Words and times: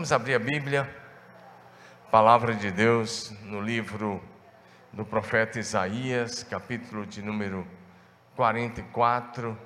Vamos 0.00 0.12
abrir 0.12 0.34
a 0.34 0.38
Bíblia, 0.38 0.88
Palavra 2.10 2.54
de 2.54 2.70
Deus, 2.70 3.30
no 3.42 3.60
livro 3.60 4.24
do 4.94 5.04
profeta 5.04 5.58
Isaías, 5.58 6.42
capítulo 6.42 7.04
de 7.04 7.20
número 7.20 7.68
44, 8.34 9.58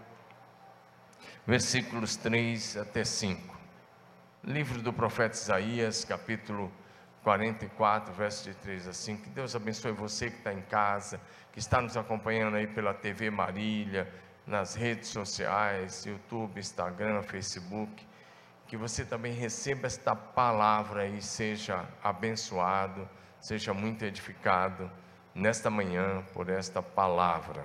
versículos 1.46 2.16
3 2.16 2.78
até 2.78 3.04
5. 3.04 3.56
Livro 4.42 4.82
do 4.82 4.92
profeta 4.92 5.36
Isaías, 5.36 6.04
capítulo 6.04 6.68
44, 7.22 8.12
verso 8.12 8.42
de 8.42 8.56
3 8.56 8.88
a 8.88 8.92
5. 8.92 9.22
Que 9.22 9.30
Deus 9.30 9.54
abençoe 9.54 9.92
você 9.92 10.30
que 10.30 10.38
está 10.38 10.52
em 10.52 10.62
casa, 10.62 11.20
que 11.52 11.60
está 11.60 11.80
nos 11.80 11.96
acompanhando 11.96 12.56
aí 12.56 12.66
pela 12.66 12.92
TV 12.92 13.30
Marília, 13.30 14.12
nas 14.44 14.74
redes 14.74 15.10
sociais, 15.10 16.04
YouTube, 16.04 16.58
Instagram, 16.58 17.22
Facebook. 17.22 18.04
Que 18.74 18.78
você 18.78 19.04
também 19.04 19.32
receba 19.32 19.86
esta 19.86 20.16
palavra 20.16 21.06
e 21.06 21.22
seja 21.22 21.88
abençoado, 22.02 23.08
seja 23.40 23.72
muito 23.72 24.04
edificado 24.04 24.90
nesta 25.32 25.70
manhã 25.70 26.24
por 26.32 26.48
esta 26.48 26.82
palavra. 26.82 27.64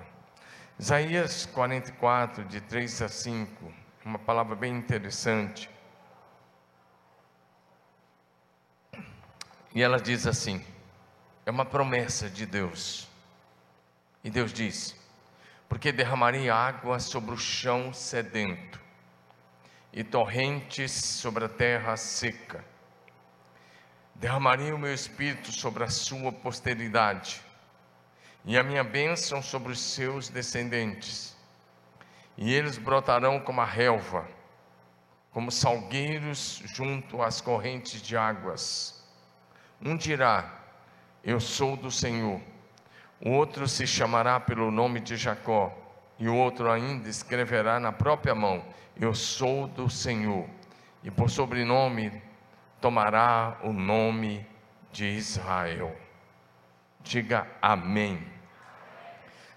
Isaías 0.78 1.46
44, 1.46 2.44
de 2.44 2.60
3 2.60 3.02
a 3.02 3.08
5, 3.08 3.72
uma 4.04 4.20
palavra 4.20 4.54
bem 4.54 4.72
interessante. 4.72 5.68
E 9.74 9.82
ela 9.82 9.98
diz 9.98 10.28
assim: 10.28 10.64
é 11.44 11.50
uma 11.50 11.64
promessa 11.64 12.30
de 12.30 12.46
Deus. 12.46 13.08
E 14.22 14.30
Deus 14.30 14.52
diz: 14.52 14.94
Porque 15.68 15.90
derramarei 15.90 16.48
água 16.48 17.00
sobre 17.00 17.34
o 17.34 17.36
chão 17.36 17.92
sedento, 17.92 18.80
e 19.92 20.04
torrentes 20.04 20.92
sobre 20.92 21.44
a 21.44 21.48
terra 21.48 21.96
seca. 21.96 22.64
Derramarei 24.14 24.72
o 24.72 24.78
meu 24.78 24.92
espírito 24.92 25.52
sobre 25.52 25.84
a 25.84 25.88
sua 25.88 26.30
posteridade, 26.30 27.42
e 28.44 28.56
a 28.56 28.62
minha 28.62 28.84
bênção 28.84 29.42
sobre 29.42 29.72
os 29.72 29.80
seus 29.80 30.28
descendentes. 30.28 31.36
E 32.36 32.52
eles 32.52 32.78
brotarão 32.78 33.40
como 33.40 33.60
a 33.60 33.66
relva, 33.66 34.26
como 35.30 35.50
salgueiros 35.50 36.62
junto 36.66 37.22
às 37.22 37.40
correntes 37.40 38.00
de 38.00 38.16
águas 38.16 39.00
um 39.82 39.96
dirá: 39.96 40.60
Eu 41.24 41.40
sou 41.40 41.74
do 41.74 41.90
Senhor. 41.90 42.40
O 43.20 43.30
outro 43.30 43.66
se 43.66 43.86
chamará 43.86 44.38
pelo 44.38 44.70
nome 44.70 45.00
de 45.00 45.16
Jacó. 45.16 45.74
E 46.18 46.28
o 46.28 46.36
outro 46.36 46.70
ainda 46.70 47.08
escreverá 47.08 47.80
na 47.80 47.90
própria 47.90 48.34
mão: 48.34 48.62
Eu 49.00 49.14
sou 49.14 49.66
do 49.66 49.88
Senhor. 49.88 50.46
E 51.02 51.10
por 51.10 51.30
sobrenome 51.30 52.12
tomará 52.82 53.58
o 53.64 53.72
nome 53.72 54.46
de 54.92 55.06
Israel. 55.06 55.96
Diga 57.02 57.46
amém. 57.62 58.22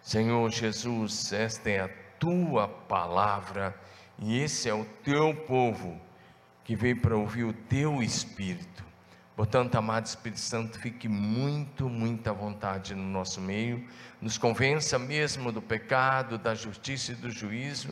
Senhor 0.01 0.49
Jesus, 0.49 1.33
esta 1.33 1.69
é 1.69 1.81
a 1.81 1.89
tua 2.17 2.69
palavra 2.69 3.77
e 4.17 4.39
esse 4.39 4.69
é 4.69 4.73
o 4.73 4.85
teu 5.03 5.35
povo 5.35 5.99
que 6.63 6.73
veio 6.73 7.01
para 7.01 7.17
ouvir 7.17 7.43
o 7.43 7.51
teu 7.51 8.01
espírito. 8.01 8.85
Portanto, 9.35 9.75
amado 9.75 10.05
Espírito 10.05 10.39
Santo, 10.39 10.77
fique 10.79 11.07
muito, 11.07 11.89
muita 11.89 12.31
vontade 12.31 12.93
no 12.93 13.03
nosso 13.03 13.41
meio, 13.41 13.87
nos 14.21 14.37
convença 14.37 14.99
mesmo 14.99 15.51
do 15.51 15.61
pecado, 15.61 16.37
da 16.37 16.53
justiça 16.53 17.13
e 17.13 17.15
do 17.15 17.31
juízo, 17.31 17.89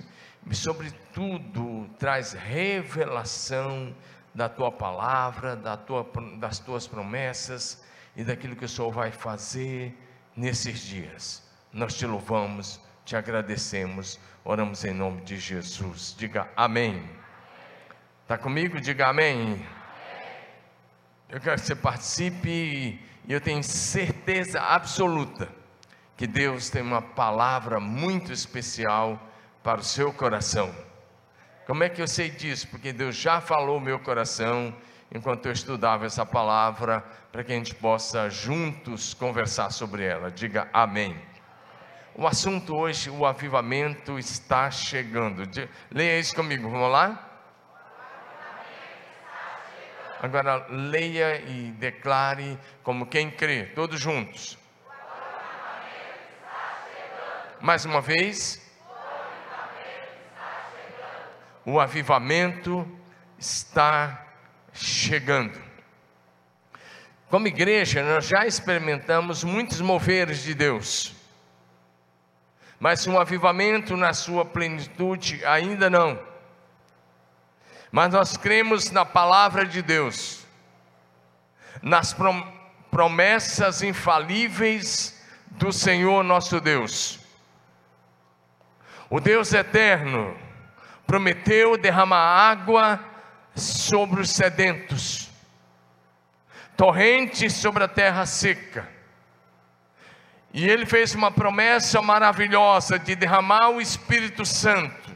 e, 0.50 0.56
sobretudo, 0.56 1.90
traz 1.98 2.34
revelação 2.34 3.96
da 4.34 4.48
tua 4.48 4.72
palavra, 4.72 5.56
da 5.56 5.76
tua, 5.76 6.08
das 6.38 6.60
tuas 6.60 6.88
promessas 6.88 7.84
e 8.16 8.24
daquilo 8.24 8.56
que 8.56 8.66
o 8.66 8.70
Senhor 8.70 8.92
vai 8.92 9.12
fazer 9.12 9.98
nesses 10.36 10.80
dias. 10.80 11.44
Nós 11.74 11.96
te 11.96 12.06
louvamos, 12.06 12.80
te 13.04 13.16
agradecemos, 13.16 14.20
oramos 14.44 14.84
em 14.86 14.94
nome 14.94 15.22
de 15.22 15.38
Jesus. 15.38 16.16
Diga 16.18 16.50
amém. 16.56 17.04
Está 18.24 18.38
comigo? 18.38 18.80
Diga 18.80 19.08
amém. 19.08 19.66
Eu 21.32 21.40
quero 21.40 21.56
que 21.62 21.66
você 21.66 21.76
participe 21.76 22.50
e 23.26 23.34
eu 23.34 23.40
tenho 23.40 23.64
certeza 23.64 24.60
absoluta 24.60 25.48
que 26.18 26.28
Deus 26.28 26.70
tem 26.70 26.82
uma 26.82 27.02
palavra 27.02 27.80
muito 27.80 28.34
especial 28.34 29.18
para 29.64 29.80
o 29.80 29.84
seu 29.84 30.12
coração. 30.12 30.76
Como 31.66 31.86
é 31.86 31.90
que 31.90 32.02
eu 32.02 32.08
sei 32.08 32.30
disso? 32.30 32.68
Porque 32.68 32.92
Deus 32.92 33.16
já 33.16 33.40
falou 33.40 33.80
meu 33.80 33.98
coração 33.98 34.76
enquanto 35.10 35.46
eu 35.46 35.54
estudava 35.54 36.06
essa 36.06 36.26
palavra, 36.26 37.02
para 37.32 37.46
que 37.46 37.54
a 37.54 37.56
gente 37.56 37.76
possa 37.76 38.30
juntos 38.30 39.14
conversar 39.14 39.72
sobre 39.72 40.04
ela. 40.04 40.30
Diga 40.30 40.68
amém. 40.74 41.16
O 42.14 42.28
assunto 42.28 42.76
hoje, 42.76 43.10
o 43.10 43.26
avivamento 43.26 44.20
está 44.20 44.70
chegando. 44.70 45.44
Leia 45.90 46.20
isso 46.20 46.36
comigo, 46.36 46.70
vamos 46.70 46.92
lá? 46.92 47.31
Agora 50.22 50.68
leia 50.70 51.42
e 51.50 51.72
declare 51.72 52.56
como 52.84 53.08
quem 53.08 53.32
crê, 53.32 53.66
todos 53.66 54.00
juntos. 54.00 54.56
Mais 57.60 57.86
uma 57.86 58.02
vez. 58.02 58.62
O 61.66 61.80
avivamento 61.80 62.88
está 63.40 64.28
chegando. 64.72 65.60
Como 67.28 67.48
igreja, 67.48 68.04
nós 68.04 68.28
já 68.28 68.46
experimentamos 68.46 69.44
muitos 69.44 69.82
moveres 69.82 70.44
de 70.44 70.54
Deus, 70.54 71.16
mas 72.80 73.08
um 73.08 73.20
avivamento 73.20 73.98
na 73.98 74.14
sua 74.14 74.46
plenitude 74.46 75.44
ainda 75.44 75.90
não 75.90 76.31
mas 77.92 78.14
nós 78.14 78.38
cremos 78.38 78.90
na 78.90 79.04
palavra 79.04 79.66
de 79.66 79.82
Deus, 79.82 80.46
nas 81.82 82.16
promessas 82.90 83.82
infalíveis 83.84 85.22
do 85.52 85.74
Senhor 85.74 86.24
nosso 86.24 86.62
Deus. 86.62 87.20
O 89.10 89.20
Deus 89.20 89.54
eterno 89.54 90.38
prometeu 91.06 91.78
derramar 91.78 92.50
água 92.50 92.98
sobre 93.54 94.22
os 94.22 94.32
sedentos, 94.32 95.30
torrentes 96.78 97.52
sobre 97.52 97.84
a 97.84 97.90
terra 97.90 98.26
seca. 98.26 98.88
E 100.54 100.66
ele 100.66 100.86
fez 100.86 101.14
uma 101.14 101.32
promessa 101.32 102.02
maravilhosa 102.02 102.98
de 102.98 103.16
derramar 103.16 103.70
o 103.70 103.82
Espírito 103.82 104.46
Santo 104.46 105.12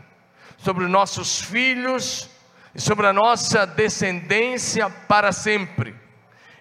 sobre 0.57 0.87
nossos 0.87 1.39
filhos 1.41 2.34
e 2.75 2.81
sobre 2.81 3.07
a 3.07 3.13
nossa 3.13 3.65
descendência 3.65 4.89
para 4.89 5.31
sempre. 5.31 5.95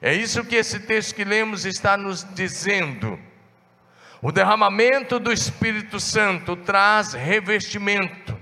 É 0.01 0.15
isso 0.15 0.45
que 0.45 0.55
esse 0.55 0.81
texto 0.81 1.15
que 1.15 1.25
lemos 1.25 1.65
está 1.65 1.97
nos 1.97 2.25
dizendo. 2.35 3.19
O 4.23 4.31
derramamento 4.31 5.19
do 5.19 5.33
Espírito 5.33 5.99
Santo 5.99 6.57
traz 6.57 7.13
revestimento. 7.13 8.39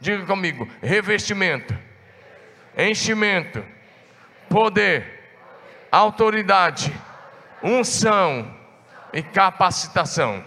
Diga 0.00 0.26
comigo: 0.26 0.68
revestimento, 0.82 1.78
enchimento, 2.76 3.64
poder, 4.48 5.38
autoridade, 5.92 6.92
unção 7.62 8.54
e 9.12 9.22
capacitação. 9.22 10.44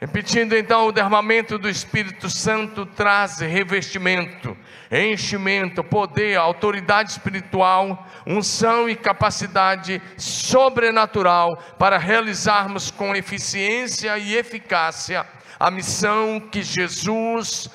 Repetindo 0.00 0.56
então, 0.56 0.86
o 0.86 0.92
derramamento 0.92 1.58
do 1.58 1.68
Espírito 1.68 2.30
Santo 2.30 2.86
traz 2.86 3.40
revestimento, 3.40 4.56
enchimento, 4.90 5.84
poder, 5.84 6.38
autoridade 6.38 7.10
espiritual, 7.10 8.08
unção 8.26 8.88
e 8.88 8.96
capacidade 8.96 10.00
sobrenatural 10.16 11.54
para 11.78 11.98
realizarmos 11.98 12.90
com 12.90 13.14
eficiência 13.14 14.16
e 14.16 14.34
eficácia 14.34 15.26
a 15.58 15.70
missão 15.70 16.40
que 16.40 16.62
Jesus, 16.62 17.68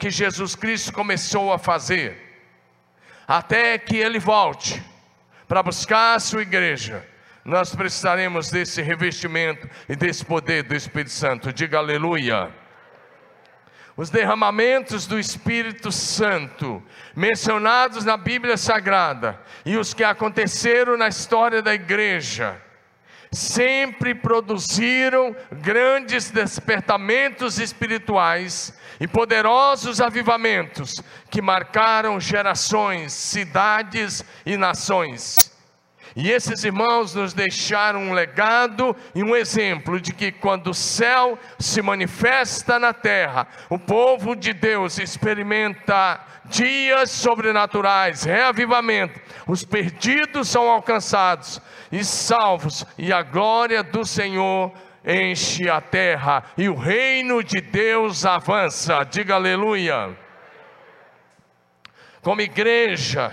que 0.00 0.10
Jesus 0.10 0.56
Cristo 0.56 0.92
começou 0.92 1.52
a 1.52 1.58
fazer, 1.58 2.18
até 3.28 3.78
que 3.78 3.96
Ele 3.96 4.18
volte 4.18 4.82
para 5.46 5.62
buscar 5.62 6.16
a 6.16 6.18
sua 6.18 6.42
igreja 6.42 7.06
nós 7.50 7.74
precisaremos 7.74 8.48
desse 8.48 8.80
revestimento 8.80 9.68
e 9.88 9.96
desse 9.96 10.24
poder 10.24 10.62
do 10.62 10.74
Espírito 10.74 11.10
Santo. 11.10 11.52
Diga 11.52 11.78
aleluia. 11.78 12.48
Os 13.96 14.08
derramamentos 14.08 15.04
do 15.04 15.18
Espírito 15.18 15.90
Santo, 15.90 16.80
mencionados 17.14 18.04
na 18.04 18.16
Bíblia 18.16 18.56
Sagrada, 18.56 19.38
e 19.66 19.76
os 19.76 19.92
que 19.92 20.04
aconteceram 20.04 20.96
na 20.96 21.08
história 21.08 21.60
da 21.60 21.74
igreja, 21.74 22.56
sempre 23.32 24.14
produziram 24.14 25.34
grandes 25.50 26.30
despertamentos 26.30 27.58
espirituais 27.58 28.78
e 29.00 29.08
poderosos 29.08 30.00
avivamentos 30.00 31.02
que 31.28 31.42
marcaram 31.42 32.20
gerações, 32.20 33.12
cidades 33.12 34.24
e 34.46 34.56
nações. 34.56 35.49
E 36.16 36.30
esses 36.30 36.64
irmãos 36.64 37.14
nos 37.14 37.32
deixaram 37.32 38.00
um 38.00 38.12
legado 38.12 38.96
e 39.14 39.22
um 39.22 39.36
exemplo 39.36 40.00
de 40.00 40.12
que 40.12 40.32
quando 40.32 40.70
o 40.70 40.74
céu 40.74 41.38
se 41.58 41.80
manifesta 41.80 42.78
na 42.78 42.92
terra, 42.92 43.46
o 43.68 43.78
povo 43.78 44.34
de 44.34 44.52
Deus 44.52 44.98
experimenta 44.98 46.20
dias 46.46 47.10
sobrenaturais, 47.10 48.24
reavivamento, 48.24 49.20
os 49.46 49.64
perdidos 49.64 50.48
são 50.48 50.68
alcançados 50.68 51.60
e 51.92 52.04
salvos, 52.04 52.84
e 52.98 53.12
a 53.12 53.22
glória 53.22 53.82
do 53.82 54.04
Senhor 54.04 54.72
enche 55.04 55.68
a 55.68 55.80
terra, 55.80 56.44
e 56.58 56.68
o 56.68 56.74
reino 56.74 57.42
de 57.42 57.60
Deus 57.60 58.24
avança. 58.24 59.04
Diga 59.04 59.36
aleluia. 59.36 60.16
Como 62.20 62.40
igreja, 62.40 63.32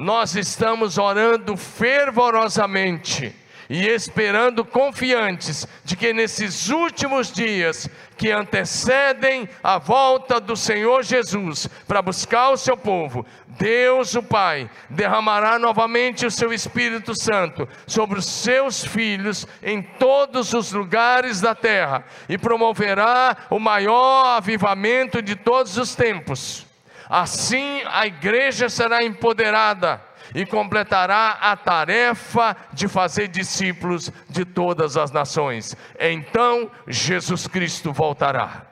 nós 0.00 0.34
estamos 0.34 0.96
orando 0.96 1.58
fervorosamente 1.58 3.36
e 3.68 3.86
esperando 3.86 4.64
confiantes 4.64 5.68
de 5.84 5.94
que 5.94 6.14
nesses 6.14 6.70
últimos 6.70 7.30
dias 7.30 7.86
que 8.16 8.32
antecedem 8.32 9.46
a 9.62 9.76
volta 9.78 10.40
do 10.40 10.56
Senhor 10.56 11.04
Jesus 11.04 11.68
para 11.86 12.00
buscar 12.00 12.48
o 12.48 12.56
seu 12.56 12.78
povo, 12.78 13.26
Deus 13.46 14.14
o 14.14 14.22
Pai 14.22 14.70
derramará 14.88 15.58
novamente 15.58 16.24
o 16.24 16.30
seu 16.30 16.50
Espírito 16.50 17.14
Santo 17.14 17.68
sobre 17.86 18.18
os 18.18 18.26
seus 18.26 18.82
filhos 18.82 19.46
em 19.62 19.82
todos 19.82 20.54
os 20.54 20.72
lugares 20.72 21.42
da 21.42 21.54
terra 21.54 22.06
e 22.26 22.38
promoverá 22.38 23.36
o 23.50 23.58
maior 23.58 24.38
avivamento 24.38 25.20
de 25.20 25.36
todos 25.36 25.76
os 25.76 25.94
tempos. 25.94 26.69
Assim 27.10 27.82
a 27.86 28.06
igreja 28.06 28.68
será 28.68 29.02
empoderada 29.02 30.00
e 30.32 30.46
completará 30.46 31.38
a 31.40 31.56
tarefa 31.56 32.56
de 32.72 32.86
fazer 32.86 33.26
discípulos 33.26 34.12
de 34.28 34.44
todas 34.44 34.96
as 34.96 35.10
nações. 35.10 35.76
Então 35.98 36.70
Jesus 36.86 37.48
Cristo 37.48 37.92
voltará. 37.92 38.64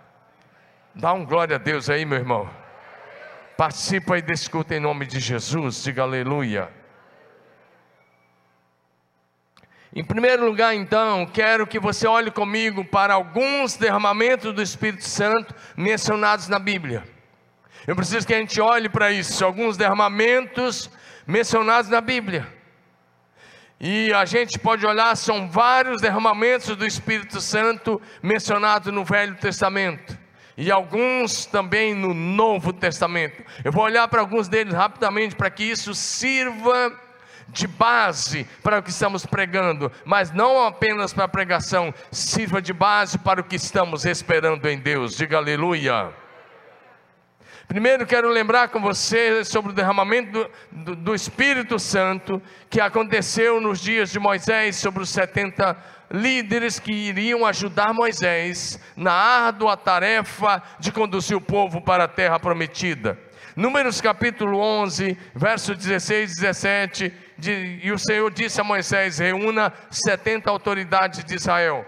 Dá 0.95 1.13
um 1.13 1.27
glória 1.27 1.57
a 1.57 1.59
Deus 1.59 1.91
aí, 1.91 2.05
meu 2.05 2.17
irmão. 2.17 2.49
Participa 3.57 4.17
e 4.17 4.23
discuta 4.23 4.77
em 4.77 4.81
nome 4.81 5.05
de 5.05 5.19
Jesus, 5.19 5.83
diga 5.83 6.03
aleluia. 6.03 6.71
Em 9.93 10.05
primeiro 10.05 10.47
lugar, 10.47 10.77
então, 10.77 11.27
quero 11.27 11.67
que 11.67 11.81
você 11.81 12.07
olhe 12.07 12.31
comigo 12.31 12.85
para 12.85 13.15
alguns 13.15 13.77
derramamentos 13.77 14.55
do 14.55 14.63
Espírito 14.63 15.05
Santo 15.05 15.53
mencionados 15.77 16.47
na 16.47 16.61
Bíblia. 16.61 17.18
Eu 17.89 17.97
preciso 17.97 18.27
que 18.27 18.35
a 18.35 18.39
gente 18.39 18.61
olhe 18.61 18.87
para 18.87 19.11
isso, 19.11 19.43
alguns 19.43 19.79
derramamentos 19.79 20.91
mencionados 21.27 21.89
na 21.89 22.03
Bíblia. 22.03 22.47
E 23.81 24.13
a 24.13 24.27
gente 24.27 24.59
pode 24.59 24.85
olhar, 24.85 25.17
são 25.17 25.49
vários 25.49 26.03
derramamentos 26.03 26.77
do 26.77 26.85
Espírito 26.85 27.41
Santo 27.41 27.99
mencionados 28.23 28.93
no 28.93 29.07
Velho 29.07 29.37
Testamento 29.37 30.19
e 30.55 30.71
alguns 30.71 31.47
também 31.47 31.95
no 31.95 32.13
Novo 32.13 32.75
Testamento. 32.75 33.43
Eu 33.65 33.73
vou 33.73 33.85
olhar 33.85 34.07
para 34.07 34.21
alguns 34.21 34.49
deles 34.49 34.75
rapidamente 34.75 35.35
para 35.35 35.49
que 35.49 35.65
isso 35.65 35.95
sirva 35.95 36.93
de 37.49 37.67
base 37.67 38.47
para 38.63 38.81
o 38.81 38.83
que 38.83 38.91
estamos 38.91 39.25
pregando, 39.25 39.91
mas 40.05 40.31
não 40.31 40.63
apenas 40.67 41.15
para 41.15 41.25
a 41.25 41.29
pregação, 41.29 41.95
sirva 42.11 42.61
de 42.61 42.75
base 42.75 43.17
para 43.17 43.41
o 43.41 43.45
que 43.45 43.57
estamos 43.57 44.05
esperando 44.05 44.69
em 44.69 44.79
Deus. 44.79 45.17
Diga 45.17 45.39
aleluia. 45.39 46.28
Primeiro 47.69 48.07
quero 48.07 48.31
lembrar 48.31 48.69
com 48.69 48.81
você 48.81 49.45
sobre 49.45 49.73
o 49.73 49.75
derramamento 49.75 50.33
do, 50.33 50.51
do, 50.73 50.97
do, 50.97 51.15
Espírito 51.15 51.79
Santo 51.79 52.41
que 52.71 52.81
aconteceu 52.81 53.61
nos 53.61 53.79
dias 53.79 54.11
de 54.11 54.19
Moisés 54.19 54.77
sobre 54.77 55.03
os 55.03 55.11
70 55.11 55.77
líderes 56.11 56.79
que 56.79 56.91
iriam 56.91 57.45
ajudar 57.45 57.93
Moisés 57.93 58.81
na 58.97 59.13
árdua 59.13 59.77
tarefa 59.77 60.63
de 60.81 60.91
conduzir 60.91 61.37
o 61.37 61.43
povo 61.43 61.83
para 61.83 62.05
a 62.05 62.09
terra 62.09 62.41
prometida. 62.41 63.19
Números 63.55 64.01
capítulo 64.01 64.59
11, 64.59 65.19
verso 65.35 65.75
16 65.75 66.33
e 66.33 66.35
17, 66.37 67.15
de, 67.37 67.81
e 67.83 67.93
o 67.93 67.99
Senhor 67.99 68.31
disse 68.31 68.63
a 68.63 68.65
Moisés: 68.65 69.19
reúna 69.19 69.75
70 69.91 70.49
autoridades 70.49 71.23
de 71.23 71.35
Israel, 71.35 71.85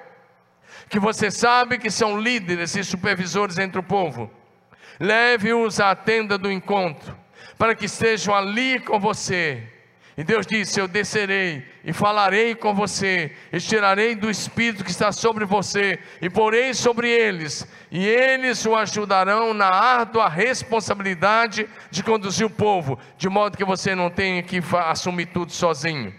que 0.90 0.98
você 0.98 1.30
sabe 1.30 1.78
que 1.78 1.90
são 1.90 2.20
líderes 2.20 2.76
e 2.76 2.84
supervisores 2.84 3.56
entre 3.56 3.80
o 3.80 3.82
povo 3.82 4.30
leve-os 5.00 5.80
à 5.80 5.94
tenda 5.94 6.36
do 6.36 6.52
encontro, 6.52 7.16
para 7.56 7.74
que 7.74 7.86
estejam 7.86 8.34
ali 8.34 8.78
com 8.78 9.00
você. 9.00 9.66
E 10.16 10.22
Deus 10.22 10.46
disse: 10.46 10.78
Eu 10.78 10.86
descerei 10.86 11.64
e 11.82 11.94
falarei 11.94 12.54
com 12.54 12.74
você, 12.74 13.34
e 13.50 13.58
tirarei 13.58 14.14
do 14.14 14.28
Espírito 14.28 14.84
que 14.84 14.90
está 14.90 15.10
sobre 15.10 15.46
você, 15.46 15.98
e 16.20 16.28
porei 16.28 16.74
sobre 16.74 17.08
eles, 17.08 17.66
e 17.90 18.06
eles 18.06 18.66
o 18.66 18.76
ajudarão 18.76 19.54
na 19.54 19.68
árdua 19.68 20.28
responsabilidade 20.28 21.66
de 21.90 22.02
conduzir 22.02 22.46
o 22.46 22.50
povo, 22.50 22.98
de 23.16 23.30
modo 23.30 23.56
que 23.56 23.64
você 23.64 23.94
não 23.94 24.10
tenha 24.10 24.42
que 24.42 24.60
assumir 24.86 25.26
tudo 25.26 25.52
sozinho. 25.52 26.12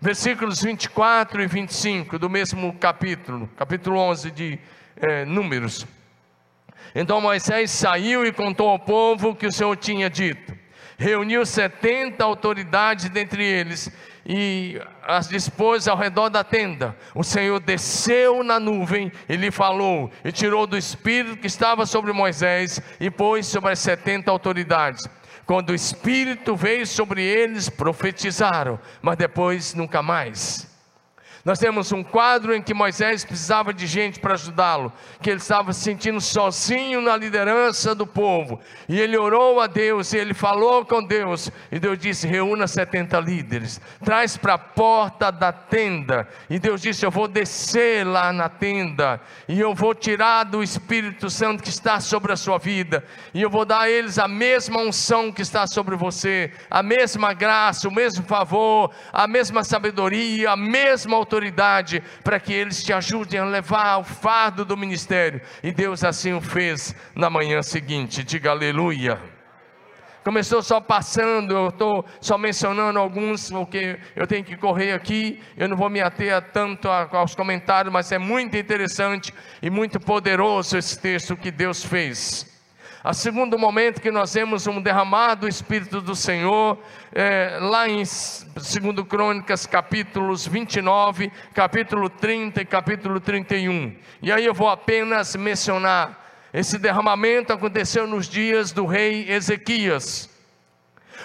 Versículos 0.00 0.62
24 0.62 1.42
e 1.42 1.46
25 1.46 2.18
do 2.18 2.30
mesmo 2.30 2.72
capítulo, 2.74 3.48
capítulo 3.56 3.98
11 3.98 4.30
de 4.30 4.58
é, 4.96 5.24
Números. 5.24 5.86
Então 6.94 7.20
Moisés 7.20 7.70
saiu 7.70 8.24
e 8.26 8.32
contou 8.32 8.68
ao 8.68 8.78
povo 8.78 9.30
o 9.30 9.34
que 9.34 9.46
o 9.46 9.52
Senhor 9.52 9.76
tinha 9.76 10.08
dito. 10.08 10.56
Reuniu 10.96 11.46
setenta 11.46 12.24
autoridades 12.24 13.08
dentre 13.08 13.44
eles 13.44 13.90
e 14.26 14.80
as 15.06 15.28
dispôs 15.28 15.86
ao 15.86 15.96
redor 15.96 16.28
da 16.28 16.42
tenda. 16.42 16.94
O 17.14 17.22
Senhor 17.22 17.60
desceu 17.60 18.42
na 18.42 18.58
nuvem 18.58 19.10
e 19.28 19.36
lhe 19.36 19.50
falou, 19.50 20.10
e 20.24 20.32
tirou 20.32 20.66
do 20.66 20.76
espírito 20.76 21.38
que 21.38 21.46
estava 21.46 21.86
sobre 21.86 22.12
Moisés 22.12 22.80
e 23.00 23.10
pôs 23.10 23.46
sobre 23.46 23.70
as 23.70 23.78
setenta 23.78 24.30
autoridades. 24.30 25.08
Quando 25.46 25.70
o 25.70 25.74
espírito 25.74 26.54
veio 26.54 26.86
sobre 26.86 27.22
eles, 27.22 27.70
profetizaram, 27.70 28.78
mas 29.00 29.16
depois 29.16 29.72
nunca 29.72 30.02
mais. 30.02 30.67
Nós 31.48 31.58
temos 31.58 31.90
um 31.92 32.02
quadro 32.04 32.54
em 32.54 32.60
que 32.60 32.74
Moisés 32.74 33.24
precisava 33.24 33.72
de 33.72 33.86
gente 33.86 34.20
para 34.20 34.34
ajudá-lo, 34.34 34.92
que 35.22 35.30
ele 35.30 35.38
estava 35.38 35.72
se 35.72 35.80
sentindo 35.80 36.20
sozinho 36.20 37.00
na 37.00 37.16
liderança 37.16 37.94
do 37.94 38.06
povo. 38.06 38.60
E 38.86 39.00
ele 39.00 39.16
orou 39.16 39.58
a 39.58 39.66
Deus, 39.66 40.12
e 40.12 40.18
ele 40.18 40.34
falou 40.34 40.84
com 40.84 41.02
Deus, 41.02 41.50
e 41.72 41.78
Deus 41.78 41.98
disse: 41.98 42.26
reúna 42.26 42.66
70 42.66 43.18
líderes, 43.20 43.80
traz 44.04 44.36
para 44.36 44.52
a 44.52 44.58
porta 44.58 45.32
da 45.32 45.50
tenda. 45.50 46.28
E 46.50 46.58
Deus 46.58 46.82
disse: 46.82 47.06
Eu 47.06 47.10
vou 47.10 47.26
descer 47.26 48.06
lá 48.06 48.30
na 48.30 48.50
tenda, 48.50 49.18
e 49.48 49.58
eu 49.58 49.74
vou 49.74 49.94
tirar 49.94 50.44
do 50.44 50.62
Espírito 50.62 51.30
Santo 51.30 51.62
que 51.62 51.70
está 51.70 51.98
sobre 51.98 52.30
a 52.30 52.36
sua 52.36 52.58
vida, 52.58 53.02
e 53.32 53.40
eu 53.40 53.48
vou 53.48 53.64
dar 53.64 53.80
a 53.80 53.90
eles 53.90 54.18
a 54.18 54.28
mesma 54.28 54.80
unção 54.80 55.32
que 55.32 55.40
está 55.40 55.66
sobre 55.66 55.96
você, 55.96 56.52
a 56.70 56.82
mesma 56.82 57.32
graça, 57.32 57.88
o 57.88 57.94
mesmo 57.94 58.22
favor, 58.26 58.90
a 59.10 59.26
mesma 59.26 59.64
sabedoria, 59.64 60.50
a 60.50 60.56
mesma 60.56 61.16
autoridade 61.16 61.37
autoridade 61.38 62.02
para 62.24 62.40
que 62.40 62.52
eles 62.52 62.82
te 62.82 62.92
ajudem 62.92 63.40
a 63.40 63.44
levar 63.44 63.98
o 63.98 64.04
fardo 64.04 64.64
do 64.64 64.76
ministério. 64.76 65.40
E 65.62 65.70
Deus 65.70 66.02
assim 66.02 66.32
o 66.32 66.40
fez 66.40 66.94
na 67.14 67.30
manhã 67.30 67.62
seguinte. 67.62 68.24
Diga 68.24 68.50
aleluia. 68.50 69.18
Começou 70.24 70.62
só 70.62 70.78
passando, 70.80 71.54
eu 71.54 71.68
estou 71.68 72.04
só 72.20 72.36
mencionando 72.36 72.98
alguns, 72.98 73.50
porque 73.50 73.98
eu 74.14 74.26
tenho 74.26 74.44
que 74.44 74.56
correr 74.56 74.92
aqui, 74.92 75.40
eu 75.56 75.68
não 75.68 75.76
vou 75.76 75.88
me 75.88 76.02
ater 76.02 76.42
tanto 76.52 76.86
aos 76.88 77.34
comentários, 77.34 77.90
mas 77.90 78.12
é 78.12 78.18
muito 78.18 78.54
interessante 78.54 79.32
e 79.62 79.70
muito 79.70 79.98
poderoso 79.98 80.76
esse 80.76 80.98
texto 80.98 81.36
que 81.36 81.50
Deus 81.50 81.82
fez. 81.82 82.57
A 83.02 83.14
segundo 83.14 83.56
momento 83.56 84.00
que 84.00 84.10
nós 84.10 84.34
vemos 84.34 84.66
um 84.66 84.82
derramado 84.82 85.42
do 85.42 85.48
Espírito 85.48 86.00
do 86.00 86.16
Senhor, 86.16 86.76
é, 87.12 87.56
lá 87.60 87.88
em 87.88 87.98
2 87.98 88.06
Crônicas, 89.08 89.66
capítulos 89.66 90.44
29, 90.44 91.30
capítulo 91.54 92.10
30 92.10 92.60
e 92.60 92.64
capítulo 92.64 93.20
31. 93.20 93.94
E 94.20 94.32
aí 94.32 94.44
eu 94.44 94.52
vou 94.52 94.68
apenas 94.68 95.36
mencionar. 95.36 96.26
Esse 96.52 96.76
derramamento 96.76 97.52
aconteceu 97.52 98.04
nos 98.04 98.28
dias 98.28 98.72
do 98.72 98.84
rei 98.84 99.30
Ezequias. 99.30 100.28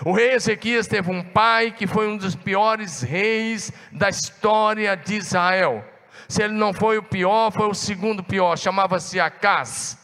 O 0.05 0.11
rei 0.11 0.33
Ezequias 0.33 0.85
teve 0.85 1.09
um 1.09 1.23
pai 1.23 1.71
que 1.71 1.87
foi 1.87 2.07
um 2.07 2.17
dos 2.17 2.35
piores 2.35 3.01
reis 3.01 3.71
da 3.91 4.09
história 4.09 4.95
de 4.95 5.15
Israel. 5.15 5.83
Se 6.27 6.43
ele 6.43 6.53
não 6.53 6.71
foi 6.71 6.99
o 6.99 7.03
pior, 7.03 7.51
foi 7.51 7.67
o 7.67 7.73
segundo 7.73 8.23
pior, 8.23 8.55
chamava-se 8.59 9.19
Acas. 9.19 10.02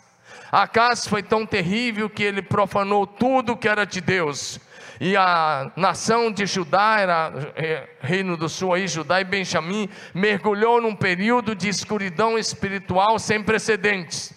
Acas 0.52 1.08
foi 1.08 1.22
tão 1.22 1.46
terrível 1.46 2.10
que 2.10 2.24
ele 2.24 2.42
profanou 2.42 3.06
tudo 3.06 3.58
que 3.58 3.68
era 3.68 3.86
de 3.86 4.02
Deus. 4.02 4.60
E 5.00 5.16
a 5.16 5.72
nação 5.78 6.32
de 6.32 6.46
Judá, 6.46 6.98
era 7.00 7.54
é, 7.56 7.88
reino 8.02 8.36
do 8.36 8.50
sul 8.50 8.74
aí, 8.74 8.88
Judá 8.88 9.22
e 9.22 9.24
Benjamim, 9.24 9.88
mergulhou 10.14 10.82
num 10.82 10.96
período 10.96 11.56
de 11.56 11.70
escuridão 11.70 12.38
espiritual 12.38 13.18
sem 13.18 13.42
precedentes. 13.42 14.34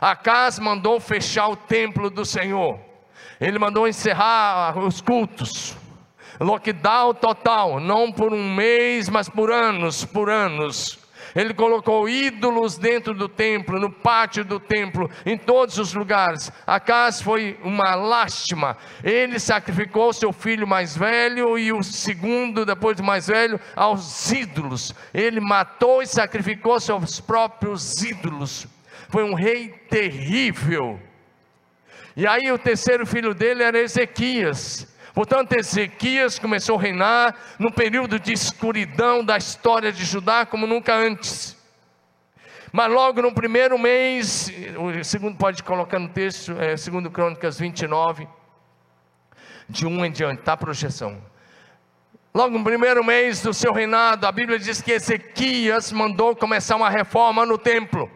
Acas 0.00 0.58
mandou 0.58 1.00
fechar 1.00 1.48
o 1.48 1.56
templo 1.56 2.08
do 2.08 2.24
Senhor. 2.24 2.78
Ele 3.40 3.58
mandou 3.58 3.88
encerrar 3.88 4.78
os 4.78 5.00
cultos. 5.00 5.76
Lockdown 6.38 7.14
total, 7.14 7.80
não 7.80 8.12
por 8.12 8.32
um 8.32 8.54
mês, 8.54 9.08
mas 9.08 9.28
por 9.28 9.50
anos, 9.50 10.04
por 10.04 10.28
anos. 10.28 10.98
Ele 11.36 11.52
colocou 11.52 12.08
ídolos 12.08 12.78
dentro 12.78 13.12
do 13.12 13.28
templo, 13.28 13.78
no 13.78 13.92
pátio 13.92 14.42
do 14.42 14.58
templo, 14.58 15.10
em 15.26 15.36
todos 15.36 15.76
os 15.76 15.92
lugares. 15.92 16.50
Acas 16.66 17.20
foi 17.20 17.60
uma 17.62 17.94
lástima. 17.94 18.78
Ele 19.04 19.38
sacrificou 19.38 20.14
seu 20.14 20.32
filho 20.32 20.66
mais 20.66 20.96
velho 20.96 21.58
e 21.58 21.70
o 21.74 21.82
segundo, 21.82 22.64
depois 22.64 22.96
do 22.96 23.04
mais 23.04 23.26
velho, 23.26 23.60
aos 23.76 24.32
ídolos. 24.32 24.94
Ele 25.12 25.38
matou 25.38 26.00
e 26.00 26.06
sacrificou 26.06 26.80
seus 26.80 27.20
próprios 27.20 28.02
ídolos. 28.02 28.66
Foi 29.10 29.22
um 29.22 29.34
rei 29.34 29.68
terrível. 29.90 30.98
E 32.16 32.26
aí 32.26 32.50
o 32.50 32.58
terceiro 32.58 33.04
filho 33.04 33.34
dele 33.34 33.62
era 33.62 33.78
Ezequias. 33.78 34.95
Portanto, 35.16 35.54
Ezequias 35.54 36.38
começou 36.38 36.76
a 36.76 36.82
reinar 36.82 37.34
num 37.58 37.70
período 37.70 38.20
de 38.20 38.34
escuridão 38.34 39.24
da 39.24 39.38
história 39.38 39.90
de 39.90 40.04
Judá 40.04 40.44
como 40.44 40.66
nunca 40.66 40.94
antes. 40.94 41.56
Mas 42.70 42.92
logo 42.92 43.22
no 43.22 43.32
primeiro 43.32 43.78
mês, 43.78 44.52
o 44.76 45.02
segundo 45.02 45.38
pode 45.38 45.62
colocar 45.62 45.98
no 45.98 46.10
texto, 46.10 46.52
é, 46.60 46.76
segundo 46.76 47.10
Crônicas 47.10 47.58
29, 47.58 48.28
de 49.66 49.86
1 49.86 50.04
em 50.04 50.12
diante, 50.12 50.40
está 50.40 50.52
a 50.52 50.56
projeção. 50.58 51.16
Logo 52.34 52.58
no 52.58 52.62
primeiro 52.62 53.02
mês 53.02 53.40
do 53.40 53.54
seu 53.54 53.72
reinado, 53.72 54.26
a 54.26 54.30
Bíblia 54.30 54.58
diz 54.58 54.82
que 54.82 54.92
Ezequias 54.92 55.92
mandou 55.92 56.36
começar 56.36 56.76
uma 56.76 56.90
reforma 56.90 57.46
no 57.46 57.56
templo, 57.56 58.10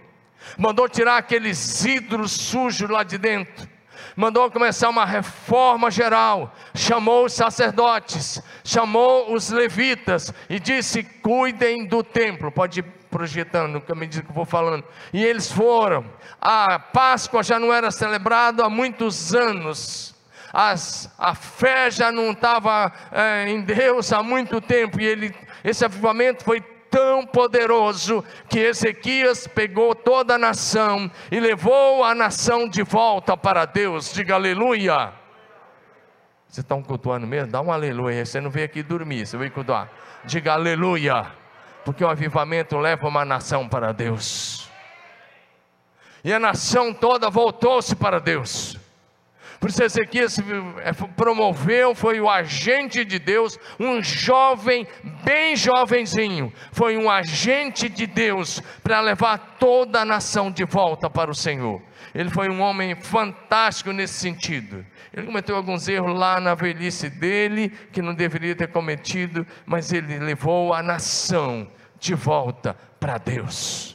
mandou 0.59 0.87
tirar 0.87 1.17
aqueles 1.17 1.83
ídolos 1.83 2.33
sujos 2.33 2.91
lá 2.91 3.03
de 3.03 3.17
dentro, 3.17 3.70
mandou 4.17 4.51
começar 4.51 4.89
uma 4.89 5.05
reforma 5.05 5.91
geral, 5.91 6.55
chamou 6.75 7.27
os 7.27 7.33
sacerdotes, 7.33 8.43
chamou 8.65 9.33
os 9.33 9.51
levitas 9.51 10.33
e 10.49 10.59
disse: 10.59 11.03
cuidem 11.03 11.87
do 11.87 12.03
templo. 12.03 12.51
Pode 12.51 12.81
ir 12.81 12.85
projetando, 13.11 13.83
à 13.89 13.95
medida 13.95 14.23
que 14.23 14.31
eu 14.31 14.35
vou 14.35 14.45
falando. 14.45 14.85
E 15.13 15.25
eles 15.25 15.51
foram. 15.51 16.05
A 16.41 16.79
Páscoa 16.79 17.43
já 17.43 17.59
não 17.59 17.73
era 17.73 17.91
celebrada 17.91 18.65
há 18.65 18.71
muitos 18.71 19.35
anos. 19.35 20.15
As, 20.53 21.13
a 21.17 21.35
fé 21.35 21.91
já 21.91 22.11
não 22.11 22.33
estava 22.33 22.93
é, 23.13 23.49
em 23.49 23.61
Deus 23.61 24.13
há 24.13 24.23
muito 24.23 24.61
tempo, 24.61 25.01
e 25.01 25.07
ele, 25.07 25.35
esse 25.63 25.85
avivamento 25.85 26.43
foi 26.43 26.61
tão 26.91 27.25
poderoso 27.25 28.25
que 28.49 28.59
Ezequias 28.59 29.47
pegou 29.47 29.95
toda 29.95 30.35
a 30.35 30.39
nação 30.39 31.11
e 31.31 31.39
levou 31.39 32.03
a 32.03 32.15
nação 32.15 32.69
de 32.69 32.83
volta 32.83 33.37
para 33.37 33.65
Deus. 33.65 34.13
Diga 34.13 34.35
aleluia. 34.35 35.13
Vocês 36.49 36.65
estão 36.65 36.83
cultuando 36.83 37.27
mesmo? 37.27 37.53
Dá 37.53 37.61
um 37.61 37.71
aleluia. 37.71 38.27
Você 38.27 38.41
não 38.41 38.51
veio 38.51 38.67
aqui 38.67 38.83
dormir, 38.83 39.25
você 39.25 39.37
veio 39.37 39.53
cultuar. 39.53 39.89
Diga 40.25 40.55
aleluia. 40.55 41.27
Porque 41.85 42.05
o 42.05 42.09
avivamento 42.09 42.77
leva 42.77 43.07
uma 43.07 43.25
nação 43.25 43.69
para 43.69 43.93
Deus. 43.93 44.69
E 46.25 46.33
a 46.33 46.41
nação 46.41 46.93
toda 46.93 47.31
voltou-se 47.31 47.95
para 47.95 48.19
Deus. 48.19 48.80
Por 49.61 49.69
isso 49.69 49.85
Ezequias 49.85 50.39
é, 50.39 50.93
promoveu, 51.15 51.95
foi 51.95 52.19
o 52.19 52.31
agente 52.31 53.05
de 53.05 53.19
Deus, 53.19 53.59
um 53.79 54.03
jovem, 54.03 54.87
bem 55.23 55.55
jovenzinho, 55.55 56.51
foi 56.73 56.97
um 56.97 57.11
agente 57.11 57.87
de 57.87 58.07
Deus 58.07 58.63
para 58.83 59.01
levar 59.01 59.57
toda 59.59 60.01
a 60.01 60.05
nação 60.05 60.51
de 60.51 60.65
volta 60.65 61.11
para 61.11 61.31
o 61.31 61.35
Senhor. 61.35 61.83
Ele 62.15 62.31
foi 62.31 62.49
um 62.49 62.63
homem 62.63 62.95
fantástico 62.95 63.93
nesse 63.93 64.15
sentido. 64.15 64.85
Ele 65.13 65.27
cometeu 65.27 65.55
alguns 65.55 65.87
erros 65.87 66.19
lá 66.19 66.41
na 66.41 66.55
velhice 66.55 67.11
dele, 67.11 67.69
que 67.93 68.01
não 68.01 68.15
deveria 68.15 68.57
ter 68.57 68.69
cometido, 68.69 69.47
mas 69.67 69.93
ele 69.93 70.19
levou 70.19 70.73
a 70.73 70.83
nação 70.83 71.71
de 71.99 72.15
volta 72.15 72.75
para 72.99 73.19
Deus. 73.19 73.95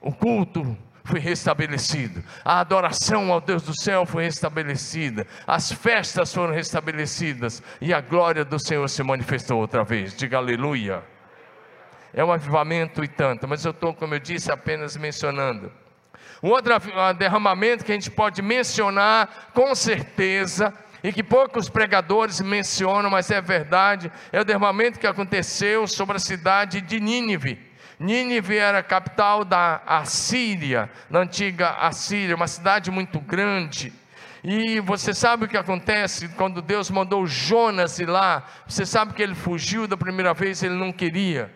O 0.00 0.12
culto 0.12 0.76
foi 1.06 1.20
restabelecido, 1.20 2.22
a 2.44 2.60
adoração 2.60 3.32
ao 3.32 3.40
Deus 3.40 3.62
do 3.62 3.78
céu 3.78 4.04
foi 4.04 4.24
restabelecida, 4.24 5.26
as 5.46 5.72
festas 5.72 6.34
foram 6.34 6.52
restabelecidas 6.52 7.62
e 7.80 7.94
a 7.94 8.00
glória 8.00 8.44
do 8.44 8.58
Senhor 8.58 8.88
se 8.88 9.02
manifestou 9.02 9.58
outra 9.58 9.84
vez. 9.84 10.14
Diga 10.14 10.38
aleluia. 10.38 11.02
É 12.12 12.24
um 12.24 12.32
avivamento 12.32 13.04
e 13.04 13.08
tanto, 13.08 13.46
mas 13.46 13.64
eu 13.64 13.70
estou, 13.70 13.94
como 13.94 14.14
eu 14.14 14.18
disse, 14.18 14.50
apenas 14.50 14.96
mencionando. 14.96 15.72
Um 16.42 16.50
outro 16.50 16.72
derramamento 17.18 17.84
que 17.84 17.92
a 17.92 17.94
gente 17.94 18.10
pode 18.10 18.42
mencionar 18.42 19.50
com 19.54 19.74
certeza, 19.74 20.72
e 21.02 21.12
que 21.12 21.22
poucos 21.22 21.68
pregadores 21.68 22.40
mencionam, 22.40 23.10
mas 23.10 23.30
é 23.30 23.40
verdade, 23.40 24.10
é 24.32 24.40
o 24.40 24.44
derramamento 24.44 24.98
que 24.98 25.06
aconteceu 25.06 25.86
sobre 25.86 26.16
a 26.16 26.20
cidade 26.20 26.80
de 26.80 26.98
Nínive. 26.98 27.65
Nínive 27.98 28.58
era 28.58 28.78
a 28.78 28.82
capital 28.82 29.44
da 29.44 29.80
Assíria, 29.86 30.90
na 31.08 31.20
antiga 31.20 31.70
Assíria, 31.70 32.36
uma 32.36 32.46
cidade 32.46 32.90
muito 32.90 33.18
grande. 33.18 33.92
E 34.44 34.78
você 34.80 35.14
sabe 35.14 35.46
o 35.46 35.48
que 35.48 35.56
acontece 35.56 36.28
quando 36.28 36.60
Deus 36.60 36.90
mandou 36.90 37.26
Jonas 37.26 37.98
ir 37.98 38.06
lá? 38.06 38.44
Você 38.66 38.84
sabe 38.84 39.14
que 39.14 39.22
ele 39.22 39.34
fugiu 39.34 39.88
da 39.88 39.96
primeira 39.96 40.34
vez, 40.34 40.62
ele 40.62 40.74
não 40.74 40.92
queria. 40.92 41.50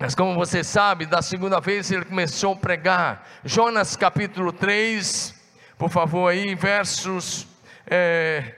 Mas 0.00 0.14
como 0.14 0.34
você 0.34 0.64
sabe, 0.64 1.06
da 1.06 1.22
segunda 1.22 1.60
vez 1.60 1.90
ele 1.90 2.04
começou 2.04 2.54
a 2.54 2.56
pregar. 2.56 3.26
Jonas 3.44 3.94
capítulo 3.94 4.52
3, 4.52 5.32
por 5.78 5.88
favor, 5.88 6.28
aí, 6.28 6.54
versos 6.56 7.46
é, 7.86 8.54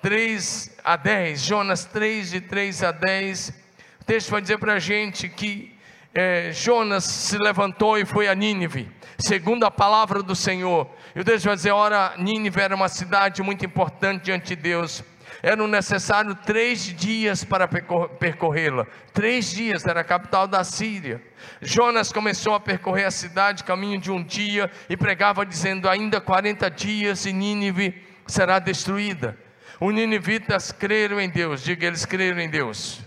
3 0.00 0.78
a 0.84 0.96
10. 0.96 1.40
Jonas 1.42 1.84
3, 1.84 2.30
de 2.30 2.40
3 2.40 2.84
a 2.84 2.92
10 2.92 3.65
texto 4.06 4.30
vai 4.30 4.40
dizer 4.40 4.58
para 4.58 4.74
a 4.74 4.78
gente 4.78 5.28
que 5.28 5.74
é, 6.14 6.50
Jonas 6.52 7.04
se 7.04 7.36
levantou 7.36 7.98
e 7.98 8.04
foi 8.04 8.28
a 8.28 8.34
Nínive, 8.34 8.88
segundo 9.18 9.66
a 9.66 9.70
palavra 9.70 10.22
do 10.22 10.34
Senhor. 10.34 10.88
E 11.14 11.20
o 11.20 11.24
texto 11.24 11.46
vai 11.46 11.56
dizer: 11.56 11.72
ora, 11.72 12.14
Nínive 12.16 12.60
era 12.60 12.74
uma 12.74 12.88
cidade 12.88 13.42
muito 13.42 13.66
importante 13.66 14.26
diante 14.26 14.54
de 14.54 14.56
Deus. 14.56 15.02
Eram 15.42 15.66
necessários 15.66 16.36
três 16.46 16.84
dias 16.84 17.44
para 17.44 17.68
percorrê-la. 17.68 18.86
Três 19.12 19.50
dias, 19.50 19.84
era 19.84 20.00
a 20.00 20.04
capital 20.04 20.46
da 20.46 20.62
Síria. 20.64 21.20
Jonas 21.60 22.10
começou 22.10 22.54
a 22.54 22.60
percorrer 22.60 23.04
a 23.04 23.10
cidade, 23.10 23.64
caminho 23.64 24.00
de 24.00 24.10
um 24.10 24.22
dia, 24.22 24.70
e 24.88 24.96
pregava 24.96 25.44
dizendo: 25.44 25.88
ainda 25.88 26.20
40 26.20 26.70
dias 26.70 27.26
e 27.26 27.32
Nínive 27.32 28.02
será 28.24 28.60
destruída. 28.60 29.36
Os 29.80 29.92
ninivitas 29.92 30.70
creram 30.70 31.20
em 31.20 31.28
Deus, 31.28 31.62
diga, 31.62 31.86
eles 31.86 32.06
creram 32.06 32.40
em 32.40 32.48
Deus. 32.48 33.05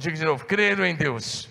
Diga 0.00 0.16
de 0.16 0.24
novo: 0.24 0.46
creram 0.46 0.86
em 0.86 0.94
Deus. 0.94 1.46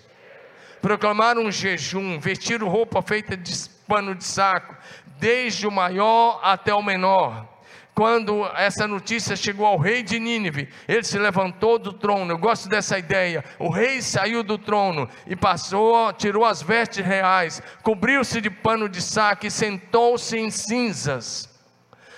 Proclamaram 0.82 1.44
um 1.44 1.52
jejum, 1.52 2.18
vestiram 2.18 2.68
roupa 2.68 3.00
feita 3.00 3.36
de 3.36 3.52
pano 3.86 4.12
de 4.12 4.24
saco, 4.24 4.76
desde 5.20 5.68
o 5.68 5.70
maior 5.70 6.40
até 6.42 6.74
o 6.74 6.82
menor. 6.82 7.46
Quando 7.94 8.44
essa 8.56 8.88
notícia 8.88 9.36
chegou 9.36 9.64
ao 9.66 9.78
rei 9.78 10.02
de 10.02 10.18
Nínive, 10.18 10.68
ele 10.88 11.04
se 11.04 11.16
levantou 11.16 11.78
do 11.78 11.92
trono. 11.92 12.32
Eu 12.32 12.38
gosto 12.38 12.68
dessa 12.68 12.98
ideia. 12.98 13.44
O 13.56 13.70
rei 13.70 14.02
saiu 14.02 14.42
do 14.42 14.58
trono 14.58 15.08
e 15.28 15.36
passou, 15.36 16.12
tirou 16.12 16.44
as 16.44 16.60
vestes 16.60 17.06
reais, 17.06 17.62
cobriu-se 17.84 18.40
de 18.40 18.50
pano 18.50 18.88
de 18.88 19.00
saco 19.00 19.46
e 19.46 19.50
sentou-se 19.50 20.36
em 20.36 20.50
cinzas. 20.50 21.49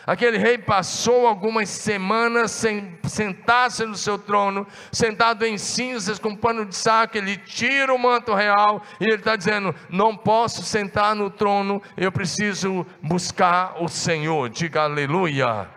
Aquele 0.05 0.37
rei 0.37 0.59
passou 0.59 1.27
algumas 1.29 1.69
semanas 1.69 2.51
sem 2.51 2.99
sentar-se 3.05 3.85
no 3.85 3.95
seu 3.95 4.19
trono, 4.19 4.67
sentado 4.91 5.47
em 5.47 5.57
cinzas 5.57 6.19
com 6.19 6.35
pano 6.35 6.67
de 6.67 6.75
saco. 6.75 7.17
Ele 7.17 7.37
tira 7.37 7.95
o 7.95 7.99
manto 7.99 8.35
real 8.35 8.83
e 9.01 9.05
ele 9.05 9.15
está 9.15 9.37
dizendo: 9.37 9.73
Não 9.89 10.17
posso 10.17 10.63
sentar 10.65 11.15
no 11.15 11.31
trono, 11.31 11.81
eu 11.97 12.11
preciso 12.11 12.85
buscar 13.01 13.81
o 13.81 13.89
Senhor. 13.89 14.51
Diga 14.51 14.83
aleluia. 14.83 15.69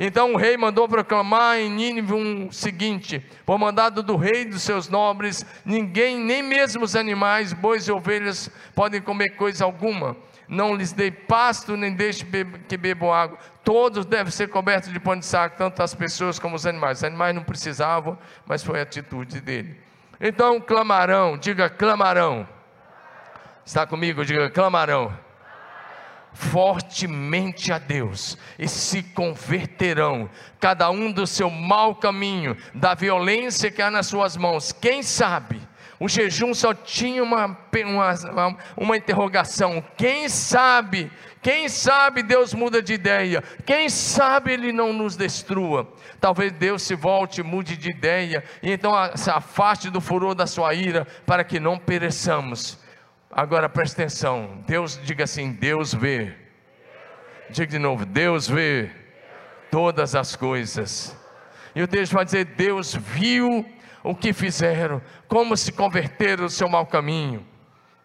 Então 0.00 0.34
o 0.34 0.36
rei 0.36 0.56
mandou 0.56 0.88
proclamar 0.88 1.58
em 1.58 1.68
Nínive 1.68 2.12
um 2.12 2.52
seguinte: 2.52 3.20
por 3.44 3.58
mandado 3.58 4.04
do 4.04 4.16
rei 4.16 4.42
e 4.42 4.44
dos 4.44 4.62
seus 4.62 4.88
nobres, 4.88 5.44
ninguém, 5.64 6.16
nem 6.16 6.44
mesmo 6.44 6.84
os 6.84 6.94
animais, 6.94 7.52
bois 7.52 7.88
e 7.88 7.92
ovelhas, 7.92 8.48
podem 8.72 9.00
comer 9.00 9.30
coisa 9.30 9.64
alguma 9.64 10.16
não 10.48 10.74
lhes 10.74 10.92
dei 10.92 11.10
pasto, 11.10 11.76
nem 11.76 11.92
deixe 11.92 12.24
que 12.66 12.76
bebam 12.76 13.12
água. 13.12 13.38
Todos 13.62 14.06
devem 14.06 14.32
ser 14.32 14.48
cobertos 14.48 14.90
de 14.90 14.98
pão 14.98 15.16
de 15.18 15.26
saco, 15.26 15.58
tanto 15.58 15.82
as 15.82 15.94
pessoas 15.94 16.38
como 16.38 16.56
os 16.56 16.64
animais. 16.66 16.98
Os 16.98 17.04
animais 17.04 17.34
não 17.34 17.44
precisavam, 17.44 18.18
mas 18.46 18.64
foi 18.64 18.80
a 18.80 18.82
atitude 18.82 19.40
dele. 19.40 19.78
Então 20.18 20.60
clamarão, 20.60 21.36
diga 21.36 21.68
clamarão. 21.68 22.48
Está 23.64 23.86
comigo? 23.86 24.24
Diga 24.24 24.48
clamarão. 24.48 25.12
fortemente 26.32 27.72
a 27.72 27.78
Deus 27.78 28.38
e 28.58 28.68
se 28.68 29.02
converterão, 29.02 30.30
cada 30.60 30.88
um 30.88 31.10
do 31.10 31.26
seu 31.26 31.50
mau 31.50 31.96
caminho, 31.96 32.56
da 32.72 32.94
violência 32.94 33.70
que 33.70 33.82
há 33.82 33.90
nas 33.90 34.06
suas 34.06 34.36
mãos. 34.36 34.70
Quem 34.70 35.02
sabe? 35.02 35.60
O 36.00 36.08
jejum 36.08 36.54
só 36.54 36.72
tinha 36.72 37.22
uma, 37.22 37.58
uma, 37.84 38.56
uma 38.76 38.96
interrogação: 38.96 39.82
quem 39.96 40.28
sabe? 40.28 41.10
Quem 41.42 41.68
sabe 41.68 42.22
Deus 42.22 42.54
muda 42.54 42.82
de 42.82 42.94
ideia? 42.94 43.42
Quem 43.64 43.88
sabe 43.88 44.52
Ele 44.52 44.72
não 44.72 44.92
nos 44.92 45.16
destrua? 45.16 45.92
Talvez 46.20 46.52
Deus 46.52 46.82
se 46.82 46.94
volte, 46.94 47.42
mude 47.42 47.76
de 47.76 47.90
ideia, 47.90 48.44
e 48.62 48.70
então 48.70 48.92
se 49.16 49.30
afaste 49.30 49.90
do 49.90 50.00
furor 50.00 50.34
da 50.34 50.46
sua 50.46 50.74
ira, 50.74 51.06
para 51.26 51.44
que 51.44 51.58
não 51.58 51.78
pereçamos. 51.78 52.78
Agora 53.30 53.68
preste 53.68 53.94
atenção: 53.94 54.62
Deus, 54.66 55.00
diga 55.02 55.24
assim: 55.24 55.52
Deus 55.52 55.92
vê. 55.92 56.34
Diga 57.50 57.66
de 57.66 57.78
novo: 57.78 58.06
Deus 58.06 58.46
vê 58.46 58.90
todas 59.70 60.14
as 60.14 60.36
coisas. 60.36 61.16
E 61.74 61.82
o 61.82 61.88
texto 61.88 62.12
vai 62.12 62.24
dizer: 62.24 62.44
Deus 62.44 62.94
viu 62.94 63.64
o 64.08 64.14
que 64.14 64.32
fizeram, 64.32 65.02
como 65.28 65.54
se 65.54 65.70
converteram 65.70 66.46
do 66.46 66.50
seu 66.50 66.66
mau 66.66 66.86
caminho, 66.86 67.44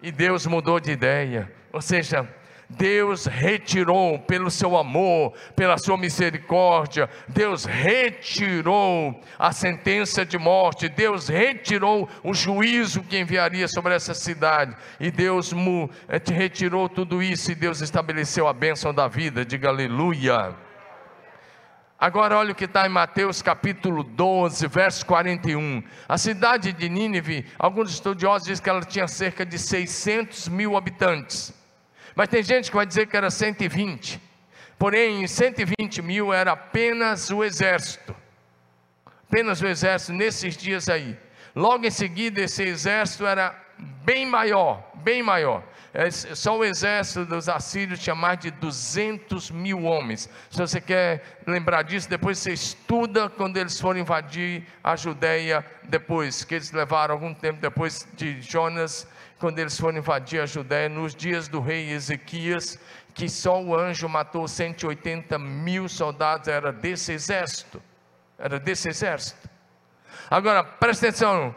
e 0.02 0.12
Deus 0.12 0.46
mudou 0.46 0.78
de 0.78 0.92
ideia. 0.92 1.50
Ou 1.72 1.82
seja, 1.82 2.28
Deus 2.70 3.26
retirou 3.26 4.20
pelo 4.20 4.52
seu 4.52 4.76
amor, 4.76 5.34
pela 5.56 5.78
sua 5.78 5.98
misericórdia, 5.98 7.10
Deus 7.30 7.64
retirou 7.64 9.18
a 9.40 9.54
sentença 9.54 10.26
de 10.26 10.38
morte, 10.38 10.90
Deus 10.90 11.30
retirou 11.30 12.10
o 12.22 12.34
juízo 12.34 13.02
que 13.04 13.18
enviaria 13.18 13.70
sobre 13.70 13.96
essa 13.96 14.14
cidade, 14.14 14.76
e 15.00 15.10
Deus 15.10 15.54
eh, 16.10 16.34
retirou 16.34 16.90
tudo 16.90 17.24
isso, 17.24 17.50
e 17.50 17.56
Deus 17.56 17.80
estabeleceu 17.80 18.46
a 18.46 18.52
bênção 18.52 18.94
da 18.94 19.08
vida, 19.08 19.46
diga 19.46 19.70
aleluia. 19.70 20.54
Agora 22.04 22.38
olha 22.38 22.52
o 22.52 22.56
que 22.56 22.66
está 22.66 22.86
em 22.86 22.90
Mateus 22.90 23.42
capítulo 23.42 24.04
12, 24.04 24.68
verso 24.68 25.06
41. 25.06 25.82
A 26.06 26.18
cidade 26.18 26.74
de 26.74 26.90
Nínive, 26.90 27.46
alguns 27.58 27.92
estudiosos 27.92 28.46
dizem 28.46 28.62
que 28.62 28.70
ela 28.70 28.82
tinha 28.82 29.08
cerca 29.08 29.46
de 29.46 29.58
600 29.58 30.50
mil 30.50 30.76
habitantes. 30.76 31.54
Mas 32.14 32.28
tem 32.28 32.44
gente 32.44 32.70
que 32.70 32.76
vai 32.76 32.86
dizer 32.86 33.08
que 33.08 33.16
era 33.16 33.32
120. 33.32 34.22
Porém, 34.78 35.26
120 35.26 36.02
mil 36.02 36.34
era 36.34 36.52
apenas 36.52 37.30
o 37.30 37.42
exército. 37.42 38.14
Apenas 39.30 39.62
o 39.62 39.66
exército 39.66 40.12
nesses 40.12 40.58
dias 40.58 40.90
aí. 40.90 41.18
Logo 41.56 41.86
em 41.86 41.90
seguida, 41.90 42.42
esse 42.42 42.64
exército 42.64 43.26
era 43.26 43.58
bem 44.04 44.26
maior, 44.26 44.92
bem 44.96 45.24
maior. 45.24 45.64
É, 45.94 46.10
só 46.10 46.58
o 46.58 46.66
exército 46.66 47.24
dos 47.24 47.48
assírios 47.48 48.00
tinha 48.00 48.16
mais 48.16 48.40
de 48.40 48.50
200 48.50 49.52
mil 49.52 49.84
homens. 49.84 50.28
Se 50.50 50.58
você 50.58 50.82
quer 50.82 51.40
lembrar 51.46 51.84
disso, 51.84 52.10
depois 52.10 52.40
você 52.40 52.52
estuda 52.52 53.30
quando 53.30 53.58
eles 53.58 53.80
foram 53.80 54.00
invadir 54.00 54.66
a 54.84 54.96
Judéia, 54.96 55.64
depois, 55.84 56.44
que 56.44 56.56
eles 56.56 56.72
levaram 56.72 57.14
algum 57.14 57.32
tempo 57.32 57.62
depois 57.62 58.08
de 58.16 58.42
Jonas 58.42 59.08
quando 59.44 59.60
eles 59.60 59.78
foram 59.78 59.98
invadir 59.98 60.42
a 60.42 60.46
Judéia, 60.46 60.88
nos 60.88 61.14
dias 61.14 61.50
do 61.50 61.60
rei 61.60 61.92
Ezequias, 61.92 62.80
que 63.14 63.28
só 63.28 63.62
o 63.62 63.78
anjo 63.78 64.08
matou 64.08 64.48
180 64.48 65.38
mil 65.38 65.90
soldados, 65.90 66.48
era 66.48 66.72
desse 66.72 67.12
exército. 67.12 67.84
Era 68.40 68.58
desse 68.58 68.88
exército. 68.88 69.50
Agora, 70.30 70.64
presta 70.64 71.08
atenção, 71.08 71.54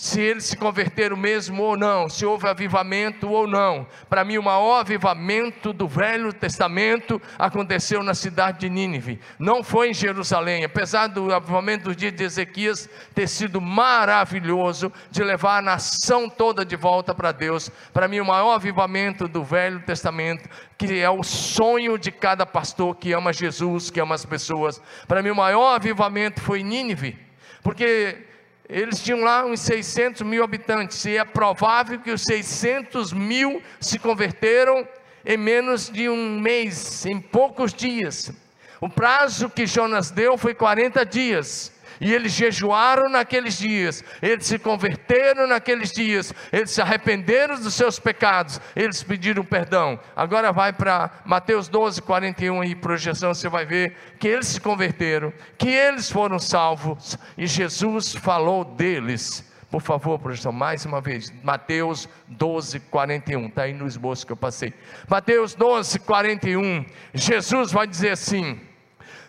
se 0.00 0.18
eles 0.18 0.44
se 0.44 0.56
converteram 0.56 1.14
mesmo 1.14 1.62
ou 1.62 1.76
não, 1.76 2.08
se 2.08 2.24
houve 2.24 2.48
avivamento 2.48 3.28
ou 3.28 3.46
não. 3.46 3.86
Para 4.08 4.24
mim, 4.24 4.38
o 4.38 4.42
maior 4.42 4.80
avivamento 4.80 5.74
do 5.74 5.86
Velho 5.86 6.32
Testamento 6.32 7.20
aconteceu 7.38 8.02
na 8.02 8.14
cidade 8.14 8.60
de 8.60 8.70
Nínive, 8.70 9.20
não 9.38 9.62
foi 9.62 9.90
em 9.90 9.94
Jerusalém, 9.94 10.64
apesar 10.64 11.08
do 11.08 11.30
avivamento 11.30 11.84
do 11.84 11.94
dia 11.94 12.10
de 12.10 12.24
Ezequias 12.24 12.88
ter 13.14 13.28
sido 13.28 13.60
maravilhoso, 13.60 14.90
de 15.10 15.22
levar 15.22 15.58
a 15.58 15.62
nação 15.62 16.30
toda 16.30 16.64
de 16.64 16.76
volta 16.76 17.14
para 17.14 17.30
Deus. 17.30 17.70
Para 17.92 18.08
mim, 18.08 18.20
o 18.20 18.26
maior 18.26 18.54
avivamento 18.54 19.28
do 19.28 19.44
Velho 19.44 19.80
Testamento, 19.80 20.48
que 20.78 20.98
é 20.98 21.10
o 21.10 21.22
sonho 21.22 21.98
de 21.98 22.10
cada 22.10 22.46
pastor 22.46 22.96
que 22.96 23.12
ama 23.12 23.34
Jesus, 23.34 23.90
que 23.90 24.00
ama 24.00 24.14
as 24.14 24.24
pessoas. 24.24 24.80
Para 25.06 25.22
mim, 25.22 25.28
o 25.28 25.36
maior 25.36 25.74
avivamento 25.74 26.40
foi 26.40 26.60
em 26.60 26.64
Nínive, 26.64 27.18
porque 27.62 28.29
eles 28.70 29.02
tinham 29.02 29.20
lá 29.20 29.44
uns 29.44 29.60
600 29.60 30.22
mil 30.22 30.44
habitantes, 30.44 31.04
e 31.04 31.16
é 31.16 31.24
provável 31.24 31.98
que 31.98 32.12
os 32.12 32.22
600 32.22 33.12
mil 33.12 33.60
se 33.80 33.98
converteram 33.98 34.86
em 35.26 35.36
menos 35.36 35.90
de 35.90 36.08
um 36.08 36.38
mês, 36.40 37.04
em 37.04 37.20
poucos 37.20 37.74
dias. 37.74 38.32
O 38.80 38.88
prazo 38.88 39.50
que 39.50 39.66
Jonas 39.66 40.10
deu 40.10 40.38
foi 40.38 40.54
40 40.54 41.04
dias. 41.04 41.72
E 42.00 42.14
eles 42.14 42.32
jejuaram 42.32 43.10
naqueles 43.10 43.58
dias, 43.58 44.02
eles 44.22 44.46
se 44.46 44.58
converteram 44.58 45.46
naqueles 45.46 45.92
dias, 45.92 46.32
eles 46.50 46.70
se 46.70 46.80
arrependeram 46.80 47.60
dos 47.60 47.74
seus 47.74 47.98
pecados, 47.98 48.58
eles 48.74 49.02
pediram 49.02 49.44
perdão. 49.44 50.00
Agora 50.16 50.50
vai 50.50 50.72
para 50.72 51.10
Mateus 51.26 51.68
12, 51.68 52.00
41 52.00 52.64
e 52.64 52.74
projeção, 52.74 53.34
você 53.34 53.50
vai 53.50 53.66
ver 53.66 53.96
que 54.18 54.26
eles 54.26 54.46
se 54.46 54.60
converteram, 54.60 55.30
que 55.58 55.68
eles 55.68 56.10
foram 56.10 56.38
salvos 56.38 57.18
e 57.36 57.46
Jesus 57.46 58.14
falou 58.14 58.64
deles. 58.64 59.44
Por 59.70 59.82
favor, 59.82 60.18
projeção, 60.18 60.50
mais 60.50 60.84
uma 60.84 61.00
vez, 61.00 61.32
Mateus 61.44 62.08
12, 62.26 62.80
41, 62.80 63.46
está 63.46 63.62
aí 63.62 63.72
no 63.72 63.86
esboço 63.86 64.26
que 64.26 64.32
eu 64.32 64.36
passei. 64.36 64.74
Mateus 65.06 65.54
12, 65.54 66.00
41, 66.00 66.84
Jesus 67.14 67.70
vai 67.70 67.86
dizer 67.86 68.10
assim: 68.10 68.58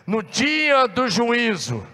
no 0.04 0.20
dia 0.20 0.88
do 0.88 1.08
juízo, 1.08 1.86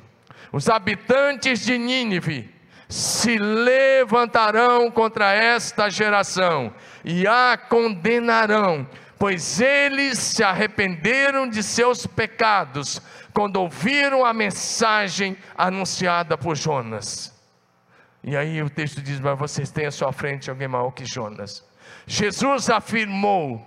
os 0.52 0.68
habitantes 0.68 1.60
de 1.64 1.76
Nínive 1.76 2.54
se 2.88 3.36
levantarão 3.36 4.90
contra 4.90 5.32
esta 5.32 5.90
geração 5.90 6.72
e 7.04 7.26
a 7.26 7.56
condenarão, 7.56 8.88
pois 9.18 9.60
eles 9.60 10.18
se 10.18 10.42
arrependeram 10.42 11.48
de 11.48 11.62
seus 11.62 12.06
pecados 12.06 13.02
quando 13.34 13.56
ouviram 13.56 14.24
a 14.24 14.32
mensagem 14.32 15.36
anunciada 15.56 16.38
por 16.38 16.56
Jonas. 16.56 17.36
E 18.24 18.36
aí 18.36 18.62
o 18.62 18.70
texto 18.70 19.02
diz: 19.02 19.20
Mas 19.20 19.38
vocês 19.38 19.70
têm 19.70 19.86
à 19.86 19.90
sua 19.90 20.12
frente 20.12 20.50
alguém 20.50 20.68
maior 20.68 20.90
que 20.90 21.04
Jonas. 21.04 21.64
Jesus 22.06 22.70
afirmou 22.70 23.64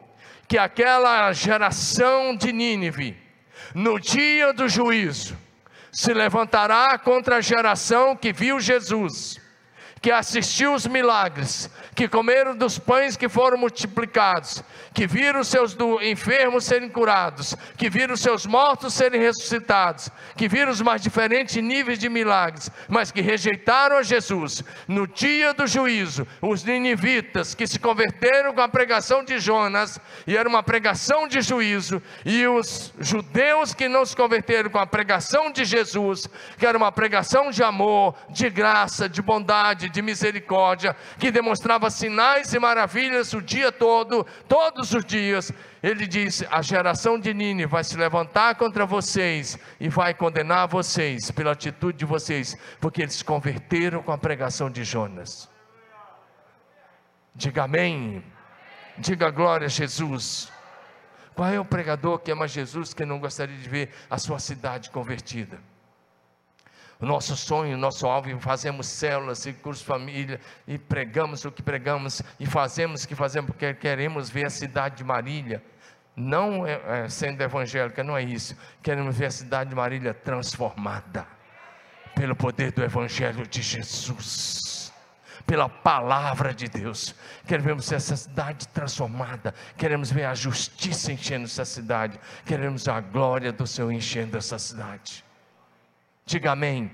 que 0.48 0.58
aquela 0.58 1.32
geração 1.32 2.36
de 2.36 2.52
Nínive, 2.52 3.18
no 3.74 4.00
dia 4.00 4.52
do 4.52 4.68
juízo, 4.68 5.38
se 5.92 6.14
levantará 6.14 6.98
contra 6.98 7.38
a 7.38 7.42
geração 7.42 8.16
que 8.16 8.32
viu 8.32 8.60
Jesus, 8.60 9.41
que 10.02 10.12
assistiu 10.12 10.74
os 10.74 10.88
milagres, 10.88 11.70
que 11.94 12.08
comeram 12.08 12.56
dos 12.56 12.80
pães 12.80 13.16
que 13.16 13.30
foram 13.30 13.58
multiplicados, 13.58 14.64
que 14.96 15.06
viram 15.06 15.44
seus 15.44 15.78
enfermos 16.02 16.66
serem 16.66 16.90
curados, 16.90 17.56
que 17.78 17.88
viram 17.88 18.18
seus 18.18 18.48
mortos 18.48 18.96
serem 18.96 19.22
ressuscitados, 19.22 20.10
que 20.36 20.48
viram 20.48 20.72
os 20.72 20.82
mais 20.82 21.02
diferentes 21.02 21.56
níveis 21.58 22.00
de 22.00 22.10
milagres, 22.10 22.72
mas 22.90 23.12
que 23.12 23.22
rejeitaram 23.22 23.98
a 23.98 24.02
Jesus. 24.02 24.64
No 24.88 25.06
dia 25.06 25.54
do 25.54 25.68
juízo, 25.68 26.28
os 26.42 26.64
ninivitas 26.64 27.54
que 27.54 27.68
se 27.68 27.78
converteram 27.78 28.54
com 28.56 28.62
a 28.62 28.70
pregação 28.70 29.24
de 29.24 29.38
Jonas, 29.38 30.00
e 30.26 30.36
era 30.36 30.50
uma 30.50 30.64
pregação 30.64 31.28
de 31.28 31.42
juízo, 31.42 32.02
e 32.26 32.48
os 32.48 32.92
judeus 33.00 33.76
que 33.76 33.88
não 33.88 34.04
se 34.04 34.16
converteram 34.16 34.72
com 34.72 34.80
a 34.80 34.88
pregação 34.88 35.52
de 35.52 35.64
Jesus, 35.64 36.28
que 36.58 36.66
era 36.66 36.78
uma 36.78 36.92
pregação 36.92 37.52
de 37.52 37.62
amor, 37.62 38.16
de 38.32 38.50
graça, 38.50 39.08
de 39.08 39.22
bondade, 39.22 39.91
de 39.92 40.02
misericórdia, 40.02 40.96
que 41.20 41.32
demonstrava 41.32 41.90
sinais 41.90 42.54
e 42.54 42.60
maravilhas 42.60 43.34
o 43.34 43.42
dia 43.42 43.72
todo, 43.72 44.26
todos 44.48 44.94
os 44.94 45.06
dias, 45.06 45.52
ele 45.84 46.08
diz: 46.08 46.44
a 46.50 46.62
geração 46.62 47.20
de 47.20 47.34
Nini 47.34 47.66
vai 47.66 47.84
se 47.84 47.98
levantar 47.98 48.56
contra 48.56 48.86
vocês 48.86 49.60
e 49.80 49.90
vai 49.90 50.14
condenar 50.14 50.68
vocês 50.68 51.30
pela 51.32 51.52
atitude 51.52 51.98
de 51.98 52.06
vocês, 52.06 52.58
porque 52.80 53.02
eles 53.02 53.16
se 53.16 53.26
converteram 53.26 54.02
com 54.02 54.12
a 54.12 54.18
pregação 54.18 54.70
de 54.70 54.84
Jonas. 54.84 55.50
Diga 57.36 57.64
amém. 57.64 58.24
Diga 58.98 59.30
glória 59.30 59.66
a 59.66 59.70
Jesus. 59.70 60.52
Qual 61.34 61.50
é 61.50 61.60
o 61.60 61.66
pregador 61.66 62.20
que 62.20 62.32
ama 62.32 62.48
Jesus 62.48 62.94
que 62.94 63.06
não 63.06 63.20
gostaria 63.20 63.58
de 63.58 63.68
ver 63.68 63.90
a 64.10 64.18
sua 64.18 64.38
cidade 64.38 64.90
convertida? 64.90 65.71
O 67.02 67.06
nosso 67.06 67.36
sonho, 67.36 67.76
o 67.76 67.80
nosso 67.80 68.06
alvo, 68.06 68.30
e 68.30 68.40
fazemos 68.40 68.86
células 68.86 69.46
e 69.48 69.54
curso 69.54 69.84
família, 69.84 70.40
e 70.68 70.78
pregamos 70.78 71.44
o 71.44 71.52
que 71.52 71.64
pregamos, 71.64 72.22
e 72.40 72.46
fazemos 72.46 73.04
o 73.04 73.08
que 73.08 73.16
fazemos, 73.16 73.50
porque 73.50 73.74
queremos 73.74 74.30
ver 74.30 74.46
a 74.46 74.50
cidade 74.52 74.98
de 74.98 75.04
Marília, 75.04 75.64
não 76.16 76.68
é, 76.68 77.06
é, 77.06 77.10
sendo 77.10 77.42
evangélica, 77.42 78.04
não 78.04 78.16
é 78.16 78.22
isso, 78.22 78.56
queremos 78.84 79.18
ver 79.18 79.26
a 79.26 79.32
cidade 79.32 79.72
de 79.72 79.76
Marília 79.76 80.14
transformada, 80.14 81.26
pelo 82.14 82.36
poder 82.36 82.72
do 82.72 82.84
Evangelho 82.84 83.48
de 83.48 83.64
Jesus, 83.64 84.94
pela 85.48 85.68
palavra 85.68 86.54
de 86.54 86.68
Deus. 86.68 87.16
Queremos 87.48 87.90
ver 87.90 87.96
essa 87.96 88.16
cidade 88.16 88.68
transformada, 88.68 89.56
queremos 89.76 90.12
ver 90.12 90.26
a 90.26 90.36
justiça 90.36 91.12
enchendo 91.12 91.46
essa 91.46 91.66
cidade, 91.66 92.20
queremos 92.46 92.88
a 92.88 93.02
glória 93.02 93.52
do 93.52 93.66
Senhor 93.66 93.92
enchendo 93.92 94.38
essa 94.38 94.60
cidade. 94.60 95.31
Diga 96.32 96.54
amém. 96.54 96.90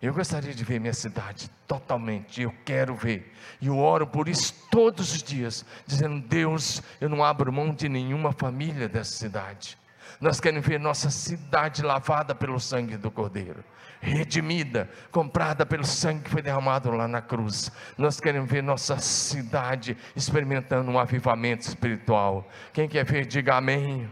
Eu 0.00 0.14
gostaria 0.14 0.54
de 0.54 0.62
ver 0.62 0.78
minha 0.78 0.94
cidade 0.94 1.50
totalmente, 1.66 2.40
eu 2.40 2.54
quero 2.64 2.94
ver, 2.94 3.34
e 3.60 3.66
eu 3.66 3.76
oro 3.76 4.06
por 4.06 4.28
isso 4.28 4.54
todos 4.70 5.12
os 5.12 5.20
dias, 5.20 5.66
dizendo: 5.84 6.20
Deus, 6.20 6.80
eu 7.00 7.08
não 7.08 7.24
abro 7.24 7.52
mão 7.52 7.74
de 7.74 7.88
nenhuma 7.88 8.30
família 8.30 8.88
dessa 8.88 9.10
cidade. 9.10 9.76
Nós 10.20 10.38
queremos 10.38 10.64
ver 10.64 10.78
nossa 10.78 11.10
cidade 11.10 11.82
lavada 11.82 12.32
pelo 12.32 12.60
sangue 12.60 12.96
do 12.96 13.10
Cordeiro, 13.10 13.64
redimida, 14.00 14.88
comprada 15.10 15.66
pelo 15.66 15.84
sangue 15.84 16.22
que 16.22 16.30
foi 16.30 16.42
derramado 16.42 16.92
lá 16.92 17.08
na 17.08 17.20
cruz. 17.20 17.72
Nós 17.98 18.20
queremos 18.20 18.48
ver 18.48 18.62
nossa 18.62 18.98
cidade 18.98 19.96
experimentando 20.14 20.88
um 20.92 20.98
avivamento 20.98 21.66
espiritual. 21.66 22.48
Quem 22.72 22.88
quer 22.88 23.04
ver, 23.04 23.26
diga 23.26 23.56
amém. 23.56 24.08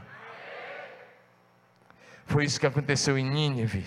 Foi 2.26 2.44
isso 2.44 2.60
que 2.60 2.66
aconteceu 2.66 3.16
em 3.16 3.28
Nínive. 3.28 3.84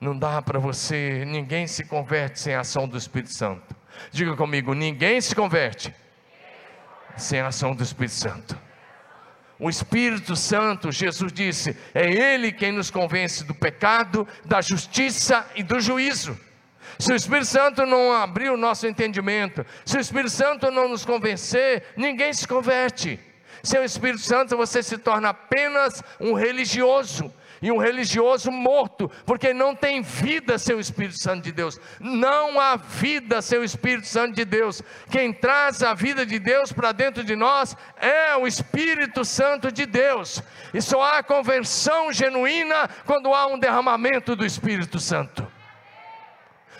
Não 0.00 0.18
dá 0.18 0.40
para 0.40 0.58
você, 0.58 1.24
ninguém 1.26 1.66
se 1.66 1.84
converte 1.84 2.40
sem 2.40 2.54
a 2.54 2.60
ação 2.60 2.88
do 2.88 2.96
Espírito 2.96 3.32
Santo. 3.32 3.74
Diga 4.10 4.36
comigo, 4.36 4.74
ninguém 4.74 5.20
se 5.20 5.34
converte 5.34 5.94
sem 7.16 7.40
a 7.40 7.48
ação 7.48 7.74
do 7.74 7.82
Espírito 7.82 8.14
Santo. 8.14 8.58
O 9.58 9.70
Espírito 9.70 10.34
Santo, 10.34 10.90
Jesus 10.90 11.32
disse, 11.32 11.76
é 11.94 12.10
Ele 12.10 12.52
quem 12.52 12.72
nos 12.72 12.90
convence 12.90 13.44
do 13.44 13.54
pecado, 13.54 14.26
da 14.44 14.60
justiça 14.60 15.46
e 15.54 15.62
do 15.62 15.80
juízo. 15.80 16.38
Se 16.98 17.12
o 17.12 17.16
Espírito 17.16 17.46
Santo 17.46 17.86
não 17.86 18.12
abrir 18.12 18.50
o 18.50 18.56
nosso 18.56 18.86
entendimento, 18.86 19.64
se 19.84 19.96
o 19.96 20.00
Espírito 20.00 20.30
Santo 20.30 20.70
não 20.70 20.88
nos 20.88 21.04
convencer, 21.04 21.84
ninguém 21.96 22.32
se 22.32 22.46
converte. 22.46 23.18
Sem 23.62 23.80
o 23.80 23.84
Espírito 23.84 24.20
Santo 24.20 24.56
você 24.56 24.82
se 24.82 24.98
torna 24.98 25.30
apenas 25.30 26.02
um 26.20 26.34
religioso, 26.34 27.32
e 27.60 27.70
um 27.70 27.78
religioso 27.78 28.50
morto, 28.50 29.10
porque 29.24 29.52
não 29.52 29.74
tem 29.74 30.02
vida 30.02 30.58
sem 30.58 30.74
o 30.74 30.80
Espírito 30.80 31.18
Santo 31.18 31.44
de 31.44 31.52
Deus. 31.52 31.80
Não 32.00 32.60
há 32.60 32.76
vida 32.76 33.40
sem 33.42 33.58
o 33.58 33.64
Espírito 33.64 34.06
Santo 34.06 34.34
de 34.34 34.44
Deus. 34.44 34.82
Quem 35.10 35.32
traz 35.32 35.82
a 35.82 35.94
vida 35.94 36.24
de 36.24 36.38
Deus 36.38 36.72
para 36.72 36.92
dentro 36.92 37.24
de 37.24 37.36
nós 37.36 37.76
é 37.96 38.36
o 38.36 38.46
Espírito 38.46 39.24
Santo 39.24 39.70
de 39.72 39.86
Deus. 39.86 40.42
E 40.72 40.80
só 40.80 41.02
há 41.02 41.22
conversão 41.22 42.12
genuína 42.12 42.88
quando 43.04 43.32
há 43.32 43.46
um 43.46 43.58
derramamento 43.58 44.36
do 44.36 44.44
Espírito 44.44 44.98
Santo. 44.98 45.46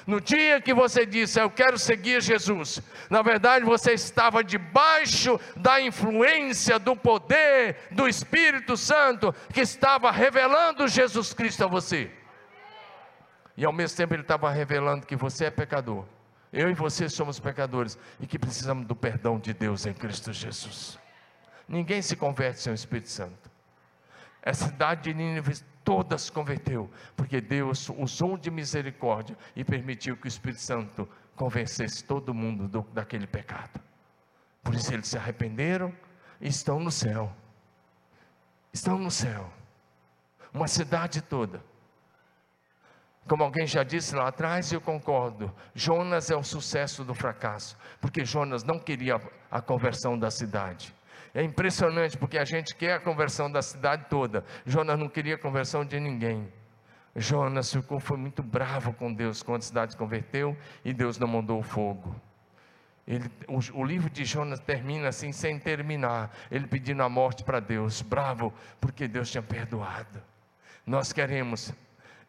No 0.07 0.21
dia 0.21 0.61
que 0.61 0.75
você 0.75 1.07
disse, 1.07 1.41
Eu 1.41 1.51
quero 1.51 1.79
seguir 1.79 2.21
Jesus, 2.21 2.83
na 3.09 3.23
verdade 3.23 3.65
você 3.65 3.93
estava 3.93 4.45
debaixo 4.45 5.41
da 5.57 5.81
influência 5.81 6.79
do 6.79 6.95
poder 6.95 7.77
do 7.91 8.07
Espírito 8.07 8.77
Santo 8.77 9.35
que 9.53 9.61
estava 9.61 10.11
revelando 10.11 10.87
Jesus 10.87 11.33
Cristo 11.33 11.65
a 11.65 11.67
você. 11.67 12.11
E 13.57 13.65
ao 13.65 13.73
mesmo 13.73 13.97
tempo 13.97 14.15
ele 14.15 14.23
estava 14.23 14.51
revelando 14.51 15.07
que 15.07 15.17
você 15.17 15.47
é 15.47 15.51
pecador. 15.51 16.05
Eu 16.53 16.71
e 16.71 16.75
você 16.75 17.09
somos 17.09 17.41
pecadores 17.41 17.99
e 18.21 18.27
que 18.27 18.39
precisamos 18.39 18.87
do 18.87 18.95
perdão 18.95 19.39
de 19.39 19.53
Deus 19.53 19.87
em 19.87 19.93
Cristo 19.93 20.33
Jesus. 20.33 20.99
Ninguém 21.69 22.03
se 22.03 22.15
converte 22.15 22.61
sem 22.61 22.73
o 22.73 22.75
Espírito 22.75 23.09
Santo. 23.09 23.51
A 24.45 24.53
cidade 24.53 25.05
de 25.05 25.15
Nínive 25.15 25.65
toda 25.85 26.17
se 26.17 26.33
converteu, 26.33 26.91
porque 27.15 27.41
Deus 27.41 27.91
usou 27.91 28.37
de 28.39 28.51
misericórdia 28.51 29.37
e 29.55 29.63
permitiu 29.63 30.17
que 30.17 30.27
o 30.27 30.29
Espírito 30.29 30.63
Santo 30.63 31.09
convencesse 31.37 32.03
todo 32.03 32.33
mundo 32.33 32.67
do, 32.67 32.83
daquele 32.93 33.27
pecado. 33.27 33.81
Por 34.63 34.75
isso 34.75 34.93
eles 34.93 35.09
se 35.09 35.19
arrependeram 35.19 35.93
e 36.41 36.49
estão 36.49 36.81
no 36.81 36.91
céu. 36.91 37.31
Estão 38.73 38.99
no 38.99 39.11
céu. 39.11 39.53
Uma 40.53 40.67
cidade 40.67 41.21
toda. 41.21 41.63
Como 43.27 43.43
alguém 43.43 43.67
já 43.67 43.83
disse 43.83 44.15
lá 44.15 44.29
atrás, 44.29 44.73
eu 44.73 44.81
concordo. 44.81 45.53
Jonas 45.75 46.31
é 46.31 46.37
o 46.37 46.43
sucesso 46.43 47.05
do 47.05 47.15
fracasso, 47.15 47.77
porque 48.01 48.25
Jonas 48.25 48.65
não 48.65 48.79
queria 48.79 49.21
a 49.51 49.61
conversão 49.61 50.19
da 50.19 50.31
cidade. 50.31 50.95
É 51.35 51.43
impressionante 51.43 52.17
porque 52.17 52.39
a 52.39 52.45
gente 52.45 52.77
quer 52.77 52.95
a 52.95 53.01
conversão 53.01 53.51
da 53.51 53.61
cidade 53.61 54.07
toda. 54.09 54.45
Jonas 54.65 54.97
não 54.97 55.09
queria 55.09 55.35
a 55.35 55.39
conversão 55.39 55.85
de 55.85 55.99
ninguém. 55.99 56.49
Jonas 57.17 57.73
ficou, 57.73 57.99
foi 57.99 58.17
muito 58.17 58.43
bravo 58.43 58.93
com 58.93 59.13
Deus 59.13 59.43
quando 59.43 59.61
a 59.63 59.65
cidade 59.65 59.93
se 59.93 59.99
converteu 59.99 60.57
e 60.85 60.93
Deus 60.93 61.19
não 61.19 61.27
mandou 61.27 61.59
o 61.59 61.63
fogo. 61.63 62.15
Ele, 63.07 63.31
o, 63.49 63.81
o, 63.81 63.85
livro 63.85 64.09
de 64.09 64.25
Jonas 64.25 64.61
termina 64.61 65.09
assim, 65.09 65.33
sem 65.33 65.59
terminar. 65.59 66.35
Ele 66.51 66.67
pedindo 66.67 67.03
a 67.03 67.09
morte 67.09 67.43
para 67.45 67.61
Deus, 67.61 68.01
bravo, 68.01 68.53
porque 68.81 69.07
Deus 69.07 69.31
tinha 69.31 69.43
perdoado. 69.43 70.23
Nós 70.87 71.13
queremos, 71.13 71.73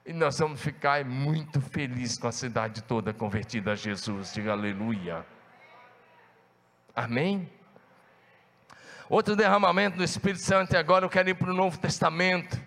e 0.06 0.14
nós 0.14 0.38
vamos 0.38 0.60
ficar 0.62 1.06
muito 1.06 1.62
felizes 1.62 2.18
com 2.18 2.28
a 2.28 2.32
cidade 2.32 2.84
toda 2.84 3.14
convertida 3.14 3.72
a 3.72 3.76
Jesus. 3.76 4.34
Diga 4.34 4.52
aleluia. 4.52 5.26
Amém? 6.94 7.50
Outro 9.08 9.36
derramamento 9.36 9.98
do 9.98 10.04
Espírito 10.04 10.42
Santo, 10.42 10.74
e 10.74 10.78
agora 10.78 11.06
eu 11.06 11.10
quero 11.10 11.30
ir 11.30 11.36
para 11.36 11.52
o 11.52 11.54
Novo 11.54 11.78
Testamento. 11.78 12.60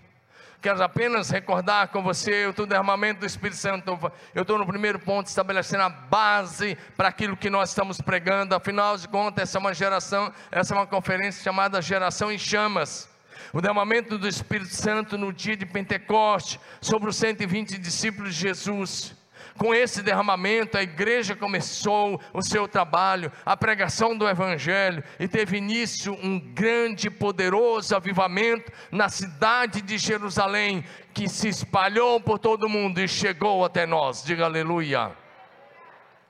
Quero 0.63 0.81
apenas 0.83 1.31
recordar 1.31 1.89
com 1.89 2.01
você 2.03 2.47
o 2.47 2.67
derramamento 2.67 3.21
do 3.21 3.27
Espírito 3.27 3.57
Santo. 3.57 4.13
Eu 4.33 4.43
estou 4.43 4.57
no 4.57 4.67
primeiro 4.67 5.01
ponto, 5.01 5.27
estabelecendo 5.27 5.83
a 5.83 5.89
base 5.89 6.79
para 6.97 7.09
aquilo 7.09 7.37
que 7.37 7.51
nós 7.51 7.71
estamos 7.71 8.01
pregando. 8.01 8.55
Afinal 8.55 8.97
de 8.97 9.09
contas, 9.09 9.43
essa 9.49 9.59
é 9.59 9.61
uma 9.61 9.75
geração, 9.75 10.33
essa 10.51 10.75
é 10.75 10.77
uma 10.77 10.87
conferência 10.87 11.43
chamada 11.43 11.83
Geração 11.83 12.31
em 12.31 12.39
Chamas. 12.39 13.09
O 13.53 13.61
derramamento 13.61 14.17
do 14.17 14.29
Espírito 14.29 14.75
Santo 14.75 15.19
no 15.19 15.33
dia 15.33 15.57
de 15.57 15.67
Pentecoste 15.67 16.61
sobre 16.81 17.09
os 17.09 17.17
120 17.17 17.79
discípulos 17.79 18.35
de 18.35 18.41
Jesus. 18.43 19.18
Com 19.59 19.75
esse 19.75 20.03
derramamento, 20.03 20.79
a 20.79 20.83
igreja 20.83 21.35
começou 21.35 22.21
o 22.33 22.41
seu 22.41 22.69
trabalho, 22.69 23.33
a 23.45 23.57
pregação 23.57 24.17
do 24.17 24.29
Evangelho, 24.29 25.03
e 25.19 25.27
teve 25.27 25.59
início 25.59 26.13
um 26.23 26.39
grande, 26.39 27.11
poderoso 27.11 27.97
avivamento 27.97 28.71
na 28.93 29.09
cidade 29.09 29.83
de 29.83 29.99
Jerusalém, 29.99 30.85
que 31.13 31.29
se 31.29 31.49
espalhou 31.49 32.21
por 32.21 32.39
todo 32.39 32.65
o 32.65 32.69
mundo 32.69 33.01
e 33.01 33.09
chegou 33.09 33.65
até 33.65 33.85
nós. 33.85 34.23
Diga 34.23 34.45
aleluia. 34.45 35.11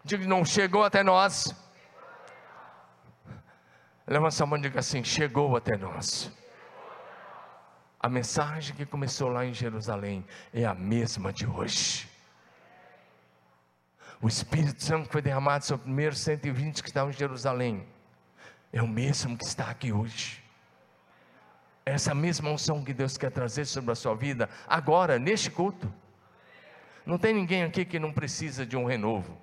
Diga, 0.02 0.26
não 0.26 0.42
chegou 0.42 0.82
até 0.82 1.02
nós. 1.02 1.54
Levanta 4.06 4.30
sua 4.30 4.46
mão 4.46 4.58
e 4.58 4.62
diga 4.62 4.80
assim: 4.80 5.04
chegou 5.04 5.54
até 5.54 5.76
nós. 5.76 6.32
A 8.00 8.08
mensagem 8.08 8.74
que 8.74 8.86
começou 8.86 9.28
lá 9.28 9.44
em 9.44 9.52
Jerusalém 9.52 10.24
é 10.54 10.64
a 10.64 10.72
mesma 10.72 11.30
de 11.30 11.46
hoje. 11.46 12.07
O 14.20 14.26
Espírito 14.26 14.82
Santo 14.82 15.08
foi 15.08 15.22
derramado 15.22 15.64
sobre 15.64 15.82
os 15.82 15.84
primeiros 15.84 16.18
120 16.18 16.82
que 16.82 16.88
estavam 16.88 17.10
em 17.10 17.14
Jerusalém. 17.14 17.86
É 18.72 18.82
o 18.82 18.88
mesmo 18.88 19.38
que 19.38 19.44
está 19.44 19.70
aqui 19.70 19.92
hoje. 19.92 20.42
Essa 21.86 22.14
mesma 22.14 22.50
unção 22.50 22.84
que 22.84 22.92
Deus 22.92 23.16
quer 23.16 23.30
trazer 23.30 23.64
sobre 23.64 23.92
a 23.92 23.94
sua 23.94 24.14
vida, 24.14 24.50
agora, 24.66 25.18
neste 25.18 25.50
culto. 25.50 25.92
Não 27.06 27.16
tem 27.16 27.32
ninguém 27.32 27.62
aqui 27.62 27.84
que 27.84 27.98
não 27.98 28.12
precisa 28.12 28.66
de 28.66 28.76
um 28.76 28.84
renovo. 28.84 29.38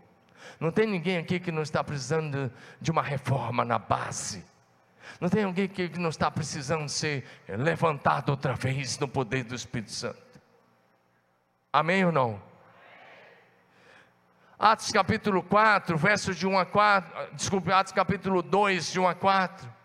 Não 0.60 0.72
tem 0.72 0.86
ninguém 0.86 1.18
aqui 1.18 1.40
que 1.40 1.52
não 1.52 1.64
está 1.64 1.84
precisando 1.84 2.52
de 2.80 2.92
uma 2.92 3.02
reforma 3.02 3.66
na 3.66 3.80
base. 3.80 4.46
Não 5.20 5.30
tem 5.30 5.44
alguém 5.46 5.68
que 5.68 5.98
não 5.98 6.10
está 6.10 6.30
precisando 6.30 6.88
ser 6.90 7.26
levantado 7.48 8.30
outra 8.30 8.54
vez 8.54 9.00
no 9.00 9.08
poder 9.08 9.44
do 9.44 9.56
Espírito 9.56 9.92
Santo. 9.92 10.22
Amém 11.72 12.06
ou 12.06 12.12
não? 12.12 12.42
Atos 14.58 14.90
capítulo 14.92 15.44
4, 15.44 15.98
versos 15.98 16.38
de 16.38 16.48
1 16.48 16.58
a 16.58 16.66
4, 16.66 17.36
desculpe, 17.36 17.72
Atos 17.72 17.92
capítulo 17.92 18.42
2, 18.42 18.94
de 18.94 19.00
1 19.00 19.08
a 19.08 19.14
4. 19.14 19.76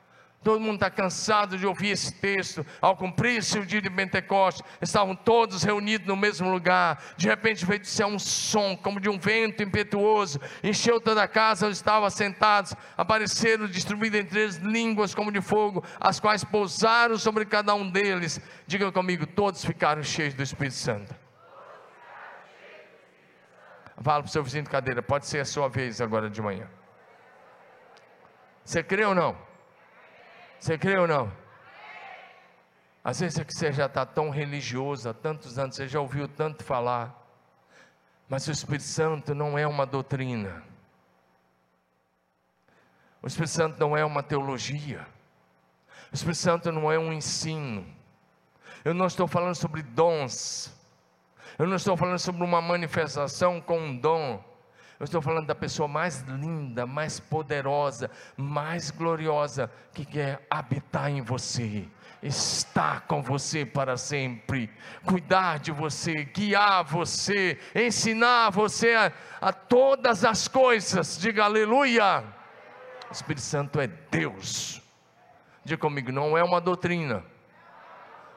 Todo 0.42 0.58
mundo 0.58 0.76
está 0.76 0.88
cansado 0.88 1.58
de 1.58 1.66
ouvir 1.66 1.90
esse 1.90 2.14
texto. 2.14 2.64
Ao 2.80 2.96
cumprir-se 2.96 3.58
o 3.58 3.66
dia 3.66 3.82
de 3.82 3.90
Pentecostes, 3.90 4.64
estavam 4.80 5.14
todos 5.14 5.62
reunidos 5.62 6.06
no 6.06 6.16
mesmo 6.16 6.50
lugar. 6.50 7.02
De 7.18 7.28
repente 7.28 7.66
veio 7.66 7.80
do 7.80 7.86
céu 7.86 8.06
um 8.08 8.18
som, 8.18 8.74
como 8.74 8.98
de 8.98 9.10
um 9.10 9.18
vento 9.18 9.62
impetuoso, 9.62 10.40
encheu 10.62 10.98
toda 10.98 11.22
a 11.22 11.28
casa 11.28 11.66
onde 11.66 11.76
estavam 11.76 12.08
sentados. 12.08 12.74
Apareceram 12.96 13.66
distribuídas 13.66 14.22
em 14.22 14.24
três 14.24 14.56
línguas 14.56 15.14
como 15.14 15.30
de 15.30 15.42
fogo, 15.42 15.84
as 16.00 16.18
quais 16.18 16.42
pousaram 16.42 17.18
sobre 17.18 17.44
cada 17.44 17.74
um 17.74 17.90
deles. 17.90 18.40
Diga 18.66 18.90
comigo, 18.90 19.26
todos 19.26 19.62
ficaram 19.62 20.02
cheios 20.02 20.32
do 20.32 20.42
Espírito 20.42 20.76
Santo. 20.76 21.29
Fala 24.02 24.22
para 24.22 24.28
o 24.28 24.32
seu 24.32 24.42
vizinho 24.42 24.64
de 24.64 24.70
cadeira, 24.70 25.02
pode 25.02 25.26
ser 25.26 25.40
a 25.40 25.44
sua 25.44 25.68
vez 25.68 26.00
agora 26.00 26.30
de 26.30 26.40
manhã. 26.40 26.66
Você 28.64 28.82
crê 28.82 29.04
ou 29.04 29.14
não? 29.14 29.36
Você 30.58 30.78
crê 30.78 30.96
ou 30.96 31.06
não? 31.06 31.30
Às 33.04 33.20
vezes 33.20 33.38
é 33.38 33.44
que 33.44 33.54
você 33.54 33.72
já 33.72 33.86
está 33.86 34.06
tão 34.06 34.30
religioso 34.30 35.08
há 35.08 35.14
tantos 35.14 35.58
anos, 35.58 35.76
você 35.76 35.88
já 35.88 36.00
ouviu 36.00 36.28
tanto 36.28 36.64
falar, 36.64 37.16
Mas 38.28 38.46
o 38.46 38.52
Espírito 38.52 38.84
Santo 38.84 39.34
não 39.34 39.58
é 39.58 39.66
uma 39.66 39.84
doutrina. 39.84 40.62
O 43.20 43.26
Espírito 43.26 43.50
Santo 43.50 43.80
não 43.80 43.96
é 43.96 44.04
uma 44.04 44.22
teologia. 44.22 45.04
O 46.12 46.14
Espírito 46.14 46.38
Santo 46.38 46.70
não 46.70 46.92
é 46.92 46.96
um 46.96 47.12
ensino. 47.12 47.84
Eu 48.84 48.94
não 48.94 49.06
estou 49.06 49.26
falando 49.26 49.56
sobre 49.56 49.82
dons. 49.82 50.72
Eu 51.60 51.66
não 51.66 51.76
estou 51.76 51.94
falando 51.94 52.18
sobre 52.18 52.42
uma 52.42 52.62
manifestação 52.62 53.60
com 53.60 53.78
um 53.78 53.94
dom. 53.94 54.42
Eu 54.98 55.04
estou 55.04 55.20
falando 55.20 55.46
da 55.46 55.54
pessoa 55.54 55.86
mais 55.86 56.22
linda, 56.22 56.86
mais 56.86 57.20
poderosa, 57.20 58.10
mais 58.34 58.90
gloriosa 58.90 59.70
que 59.92 60.06
quer 60.06 60.46
habitar 60.48 61.10
em 61.10 61.20
você, 61.20 61.86
estar 62.22 63.02
com 63.02 63.22
você 63.22 63.66
para 63.66 63.98
sempre, 63.98 64.70
cuidar 65.04 65.58
de 65.58 65.70
você, 65.70 66.24
guiar 66.24 66.82
você, 66.82 67.58
ensinar 67.74 68.48
você 68.48 68.94
a, 68.94 69.12
a 69.38 69.52
todas 69.52 70.24
as 70.24 70.48
coisas. 70.48 71.18
Diga 71.18 71.44
aleluia. 71.44 72.24
O 73.10 73.12
Espírito 73.12 73.44
Santo 73.44 73.78
é 73.78 73.86
Deus. 73.86 74.80
Diga 75.62 75.78
comigo, 75.78 76.10
não 76.10 76.38
é 76.38 76.42
uma 76.42 76.58
doutrina. 76.58 77.22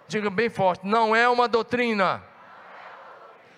Diga 0.10 0.30
bem 0.30 0.50
forte, 0.50 0.86
não 0.86 1.16
é 1.16 1.30
uma 1.30 1.48
doutrina. 1.48 2.33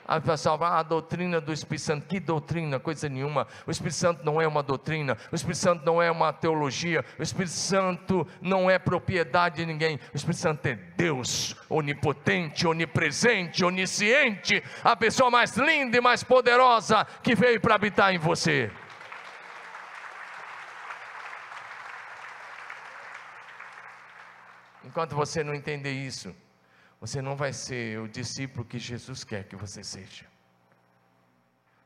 A 0.07 0.17
ah, 0.17 0.79
a 0.79 0.83
doutrina 0.83 1.41
do 1.41 1.51
Espírito 1.51 1.83
Santo, 1.83 2.05
que 2.05 2.19
doutrina, 2.19 2.79
coisa 2.79 3.09
nenhuma. 3.09 3.47
O 3.65 3.71
Espírito 3.71 3.95
Santo 3.95 4.23
não 4.23 4.39
é 4.39 4.47
uma 4.47 4.61
doutrina, 4.61 5.17
o 5.31 5.35
Espírito 5.35 5.57
Santo 5.57 5.83
não 5.83 6.01
é 6.01 6.11
uma 6.11 6.31
teologia, 6.31 7.03
o 7.17 7.23
Espírito 7.23 7.53
Santo 7.53 8.27
não 8.39 8.69
é 8.69 8.77
propriedade 8.77 9.57
de 9.57 9.65
ninguém. 9.65 9.99
O 10.13 10.15
Espírito 10.15 10.41
Santo 10.41 10.65
é 10.67 10.75
Deus, 10.75 11.55
onipotente, 11.67 12.67
onipresente, 12.67 13.65
onisciente, 13.65 14.63
a 14.83 14.95
pessoa 14.95 15.31
mais 15.31 15.57
linda 15.57 15.97
e 15.97 16.01
mais 16.01 16.23
poderosa 16.23 17.05
que 17.23 17.33
veio 17.33 17.59
para 17.59 17.75
habitar 17.75 18.13
em 18.13 18.19
você. 18.19 18.71
Enquanto 24.83 25.15
você 25.15 25.43
não 25.43 25.55
entender 25.55 25.91
isso, 25.91 26.33
você 27.05 27.21
não 27.21 27.35
vai 27.35 27.53
ser 27.53 27.99
o 27.99 28.07
discípulo 28.07 28.65
que 28.65 28.79
Jesus 28.79 29.23
quer 29.23 29.43
que 29.43 29.55
você 29.55 29.83
seja. 29.83 30.25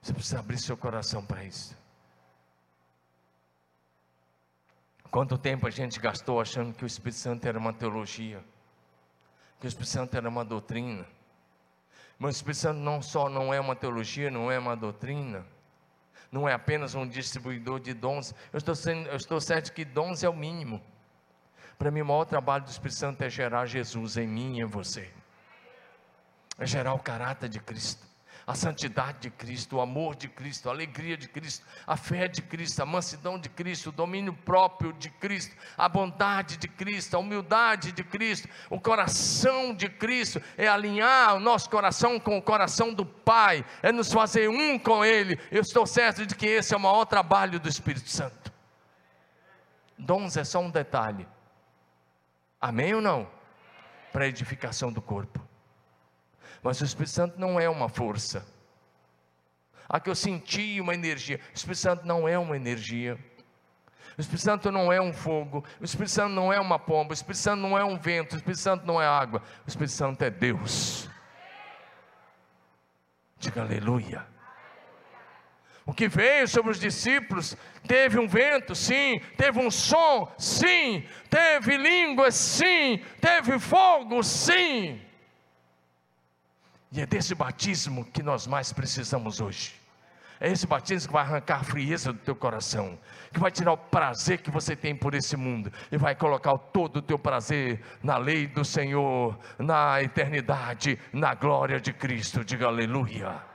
Você 0.01 0.13
precisa 0.13 0.39
abrir 0.39 0.57
seu 0.57 0.77
coração 0.77 1.25
para 1.25 1.43
isso. 1.43 1.77
Quanto 5.11 5.37
tempo 5.37 5.67
a 5.67 5.69
gente 5.69 5.99
gastou 5.99 6.39
achando 6.39 6.73
que 6.73 6.85
o 6.85 6.87
Espírito 6.87 7.17
Santo 7.17 7.45
era 7.45 7.59
uma 7.59 7.73
teologia, 7.73 8.41
que 9.59 9.65
o 9.65 9.67
Espírito 9.67 9.91
Santo 9.91 10.15
era 10.15 10.29
uma 10.29 10.45
doutrina. 10.45 11.05
Mas 12.17 12.35
o 12.35 12.37
Espírito 12.37 12.59
Santo 12.59 12.79
não 12.79 13.01
só 13.01 13.27
não 13.27 13.53
é 13.53 13.59
uma 13.59 13.75
teologia, 13.75 14.31
não 14.31 14.49
é 14.49 14.57
uma 14.57 14.77
doutrina, 14.77 15.45
não 16.31 16.47
é 16.47 16.53
apenas 16.53 16.95
um 16.95 17.05
distribuidor 17.05 17.81
de 17.81 17.93
dons. 17.93 18.33
Eu 18.53 18.57
estou, 18.57 18.73
sendo, 18.73 19.09
eu 19.09 19.17
estou 19.17 19.41
certo 19.41 19.73
que 19.73 19.83
dons 19.83 20.23
é 20.23 20.29
o 20.29 20.33
mínimo. 20.33 20.81
Para 21.79 21.91
mim, 21.91 22.01
o 22.01 22.05
maior 22.05 22.25
trabalho 22.25 22.65
do 22.65 22.69
Espírito 22.69 22.97
Santo 22.97 23.23
é 23.23 23.29
gerar 23.29 23.65
Jesus 23.65 24.17
em 24.17 24.27
mim 24.27 24.57
e 24.57 24.61
em 24.61 24.65
você. 24.65 25.09
É 26.57 26.65
gerar 26.65 26.93
o 26.93 26.99
caráter 26.99 27.47
de 27.47 27.57
Cristo, 27.57 28.05
a 28.45 28.53
santidade 28.53 29.19
de 29.21 29.29
Cristo, 29.29 29.77
o 29.77 29.79
amor 29.79 30.13
de 30.13 30.27
Cristo, 30.27 30.67
a 30.67 30.73
alegria 30.73 31.15
de 31.15 31.29
Cristo, 31.29 31.65
a 31.87 31.95
fé 31.95 32.27
de 32.27 32.41
Cristo, 32.41 32.81
a 32.81 32.85
mansidão 32.85 33.39
de 33.39 33.47
Cristo, 33.47 33.87
o 33.87 33.91
domínio 33.93 34.33
próprio 34.33 34.91
de 34.91 35.09
Cristo, 35.09 35.55
a 35.77 35.87
bondade 35.87 36.57
de 36.57 36.67
Cristo, 36.67 37.15
a 37.15 37.19
humildade 37.19 37.93
de 37.93 38.03
Cristo, 38.03 38.49
o 38.69 38.77
coração 38.77 39.73
de 39.73 39.87
Cristo, 39.87 40.41
é 40.57 40.67
alinhar 40.67 41.37
o 41.37 41.39
nosso 41.39 41.69
coração 41.69 42.19
com 42.19 42.37
o 42.37 42.41
coração 42.41 42.93
do 42.93 43.05
Pai, 43.05 43.63
é 43.81 43.89
nos 43.89 44.11
fazer 44.11 44.49
um 44.49 44.77
com 44.77 45.05
Ele. 45.05 45.39
Eu 45.49 45.61
estou 45.61 45.87
certo 45.87 46.25
de 46.25 46.35
que 46.35 46.45
esse 46.45 46.73
é 46.73 46.77
o 46.77 46.79
maior 46.79 47.05
trabalho 47.05 47.57
do 47.57 47.69
Espírito 47.69 48.09
Santo. 48.09 48.51
Dons 49.97 50.35
é 50.35 50.43
só 50.43 50.59
um 50.59 50.69
detalhe 50.69 51.25
Amém 52.59 52.93
ou 52.93 53.01
não? 53.01 53.29
Para 54.11 54.27
edificação 54.27 54.91
do 54.91 55.01
corpo. 55.01 55.39
Mas 56.61 56.81
o 56.81 56.85
Espírito 56.85 57.11
Santo 57.11 57.39
não 57.39 57.59
é 57.59 57.69
uma 57.69 57.87
força. 57.87 58.45
A 59.87 59.99
que 59.99 60.09
eu 60.09 60.15
senti 60.15 60.79
uma 60.81 60.93
energia. 60.93 61.39
O 61.51 61.55
Espírito 61.55 61.79
Santo 61.79 62.05
não 62.05 62.27
é 62.27 62.37
uma 62.37 62.55
energia. 62.55 63.17
O 64.17 64.21
Espírito 64.21 64.43
Santo 64.43 64.71
não 64.71 64.91
é 64.91 65.01
um 65.01 65.13
fogo. 65.13 65.63
O 65.79 65.85
Espírito 65.85 66.11
Santo 66.11 66.33
não 66.33 66.51
é 66.51 66.59
uma 66.59 66.77
pomba. 66.77 67.11
O 67.11 67.13
Espírito 67.13 67.39
Santo 67.39 67.61
não 67.61 67.77
é 67.77 67.83
um 67.83 67.97
vento. 67.97 68.33
O 68.33 68.35
Espírito 68.35 68.59
Santo 68.59 68.85
não 68.85 69.01
é 69.01 69.07
água. 69.07 69.41
O 69.65 69.69
Espírito 69.69 69.93
Santo 69.93 70.21
é 70.21 70.29
Deus. 70.29 71.09
Diga 73.39 73.61
aleluia. 73.61 74.27
O 75.89 75.91
que 75.91 76.07
veio 76.07 76.47
sobre 76.47 76.69
os 76.69 76.79
discípulos 76.79 77.57
teve 77.87 78.19
um 78.19 78.27
vento, 78.27 78.75
sim, 78.75 79.19
teve 79.35 79.57
um 79.57 79.71
som, 79.71 80.31
sim, 80.37 81.03
teve 81.31 81.77
línguas, 81.77 82.35
sim, 82.35 83.01
teve 83.19 83.57
fogo, 83.57 84.21
sim. 84.21 85.01
E 86.91 87.01
é 87.01 87.07
desse 87.07 87.33
batismo 87.33 88.05
que 88.05 88.21
nós 88.21 88.45
mais 88.45 88.71
precisamos 88.71 89.41
hoje. 89.41 89.73
É 90.39 90.51
esse 90.51 90.67
batismo 90.67 91.07
que 91.07 91.13
vai 91.13 91.23
arrancar 91.23 91.61
a 91.61 91.63
frieza 91.63 92.13
do 92.13 92.19
teu 92.19 92.35
coração, 92.35 92.95
que 93.33 93.39
vai 93.39 93.49
tirar 93.49 93.71
o 93.71 93.77
prazer 93.77 94.43
que 94.43 94.51
você 94.51 94.75
tem 94.75 94.95
por 94.95 95.15
esse 95.15 95.35
mundo 95.35 95.73
e 95.91 95.97
vai 95.97 96.13
colocar 96.13 96.55
todo 96.55 96.97
o 96.97 97.01
teu 97.01 97.17
prazer 97.17 97.81
na 98.03 98.15
lei 98.15 98.45
do 98.45 98.63
Senhor, 98.63 99.35
na 99.57 100.03
eternidade, 100.03 100.99
na 101.11 101.33
glória 101.33 101.81
de 101.81 101.91
Cristo. 101.91 102.45
Diga 102.45 102.67
aleluia. 102.67 103.48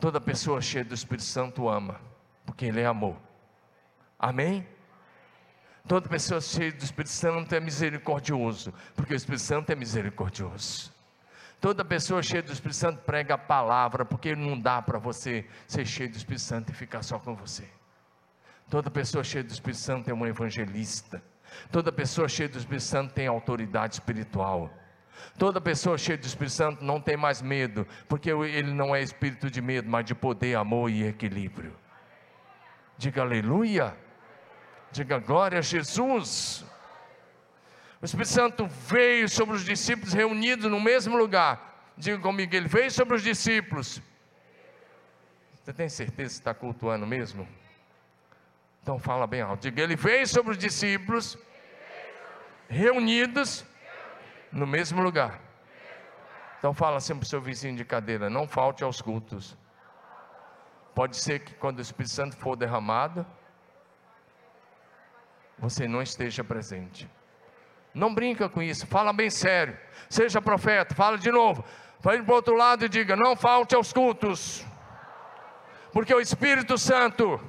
Toda 0.00 0.20
pessoa 0.20 0.60
cheia 0.60 0.84
do 0.84 0.94
Espírito 0.94 1.24
Santo 1.24 1.68
ama, 1.68 2.00
porque 2.44 2.66
Ele 2.66 2.80
é 2.80 2.86
amor. 2.86 3.16
Amém? 4.18 4.66
Toda 5.88 6.08
pessoa 6.08 6.40
cheia 6.40 6.72
do 6.72 6.84
Espírito 6.84 7.12
Santo 7.12 7.54
é 7.54 7.60
misericordioso, 7.60 8.74
porque 8.94 9.14
o 9.14 9.16
Espírito 9.16 9.42
Santo 9.42 9.70
é 9.70 9.74
misericordioso. 9.74 10.92
Toda 11.60 11.84
pessoa 11.84 12.22
cheia 12.22 12.42
do 12.42 12.52
Espírito 12.52 12.76
Santo 12.76 13.00
prega 13.04 13.34
a 13.34 13.38
palavra, 13.38 14.04
porque 14.04 14.34
não 14.36 14.58
dá 14.58 14.82
para 14.82 14.98
você 14.98 15.46
ser 15.66 15.86
cheio 15.86 16.10
do 16.10 16.16
Espírito 16.16 16.42
Santo 16.42 16.70
e 16.70 16.74
ficar 16.74 17.02
só 17.02 17.18
com 17.18 17.34
você. 17.34 17.66
Toda 18.68 18.90
pessoa 18.90 19.22
cheia 19.22 19.44
do 19.44 19.52
Espírito 19.52 19.80
Santo 19.80 20.10
é 20.10 20.14
um 20.14 20.26
evangelista. 20.26 21.22
Toda 21.70 21.92
pessoa 21.92 22.28
cheia 22.28 22.48
do 22.48 22.58
Espírito 22.58 22.82
Santo 22.82 23.14
tem 23.14 23.26
autoridade 23.26 23.94
espiritual. 23.94 24.70
Toda 25.38 25.60
pessoa 25.60 25.98
cheia 25.98 26.16
do 26.16 26.26
Espírito 26.26 26.54
Santo 26.54 26.84
não 26.84 27.00
tem 27.00 27.16
mais 27.16 27.42
medo, 27.42 27.86
porque 28.08 28.30
ele 28.30 28.72
não 28.72 28.94
é 28.94 29.02
espírito 29.02 29.50
de 29.50 29.60
medo, 29.60 29.88
mas 29.88 30.04
de 30.04 30.14
poder, 30.14 30.56
amor 30.56 30.90
e 30.90 31.04
equilíbrio. 31.04 31.76
Diga 32.96 33.22
aleluia. 33.22 33.96
Diga 34.90 35.18
glória 35.18 35.58
a 35.58 35.62
Jesus. 35.62 36.64
O 38.00 38.04
Espírito 38.04 38.30
Santo 38.30 38.66
veio 38.66 39.28
sobre 39.28 39.56
os 39.56 39.64
discípulos 39.64 40.12
reunidos 40.12 40.70
no 40.70 40.80
mesmo 40.80 41.16
lugar. 41.16 41.92
Diga 41.96 42.18
comigo, 42.18 42.54
ele 42.54 42.68
veio 42.68 42.90
sobre 42.90 43.14
os 43.14 43.22
discípulos. 43.22 44.00
Você 45.54 45.72
tem 45.72 45.88
certeza 45.88 46.34
que 46.34 46.40
está 46.40 46.54
cultuando 46.54 47.06
mesmo? 47.06 47.46
Então 48.82 48.98
fala 48.98 49.26
bem 49.26 49.40
alto. 49.40 49.62
Diga, 49.62 49.82
ele 49.82 49.96
veio 49.96 50.26
sobre 50.26 50.52
os 50.52 50.58
discípulos 50.58 51.36
reunidos 52.68 53.64
no 54.52 54.66
mesmo 54.66 55.02
lugar. 55.02 55.40
Então 56.58 56.72
fala 56.72 57.00
sempre 57.00 57.20
para 57.20 57.26
o 57.26 57.30
seu 57.30 57.40
vizinho 57.40 57.76
de 57.76 57.84
cadeira, 57.84 58.30
não 58.30 58.48
falte 58.48 58.82
aos 58.82 59.00
cultos. 59.00 59.56
Pode 60.94 61.16
ser 61.16 61.40
que 61.40 61.54
quando 61.54 61.78
o 61.78 61.82
Espírito 61.82 62.14
Santo 62.14 62.36
for 62.36 62.56
derramado, 62.56 63.26
você 65.58 65.86
não 65.86 66.02
esteja 66.02 66.42
presente. 66.42 67.08
Não 67.94 68.14
brinca 68.14 68.48
com 68.48 68.62
isso, 68.62 68.86
fala 68.86 69.12
bem 69.12 69.30
sério. 69.30 69.78
Seja 70.08 70.40
profeta, 70.40 70.94
fala 70.94 71.18
de 71.18 71.30
novo. 71.30 71.64
Vai 72.00 72.22
para 72.22 72.32
o 72.32 72.34
outro 72.34 72.54
lado 72.54 72.84
e 72.84 72.88
diga: 72.88 73.16
não 73.16 73.34
falte 73.34 73.74
aos 73.74 73.92
cultos. 73.92 74.64
Porque 75.92 76.14
o 76.14 76.20
Espírito 76.20 76.76
Santo 76.76 77.40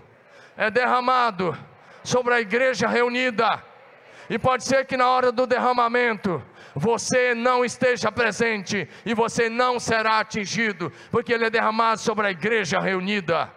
é 0.55 0.71
derramado 0.71 1.57
sobre 2.03 2.33
a 2.33 2.39
igreja 2.39 2.87
reunida. 2.87 3.61
E 4.29 4.39
pode 4.39 4.63
ser 4.63 4.85
que 4.85 4.97
na 4.97 5.09
hora 5.09 5.31
do 5.31 5.45
derramamento, 5.45 6.41
você 6.77 7.33
não 7.33 7.65
esteja 7.65 8.11
presente 8.11 8.87
e 9.05 9.13
você 9.13 9.49
não 9.49 9.79
será 9.79 10.19
atingido, 10.19 10.91
porque 11.09 11.33
ele 11.33 11.45
é 11.45 11.49
derramado 11.49 11.99
sobre 11.99 12.27
a 12.27 12.31
igreja 12.31 12.79
reunida. 12.79 13.51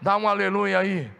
Dá 0.00 0.16
um 0.16 0.28
aleluia 0.28 0.80
aí. 0.80 1.10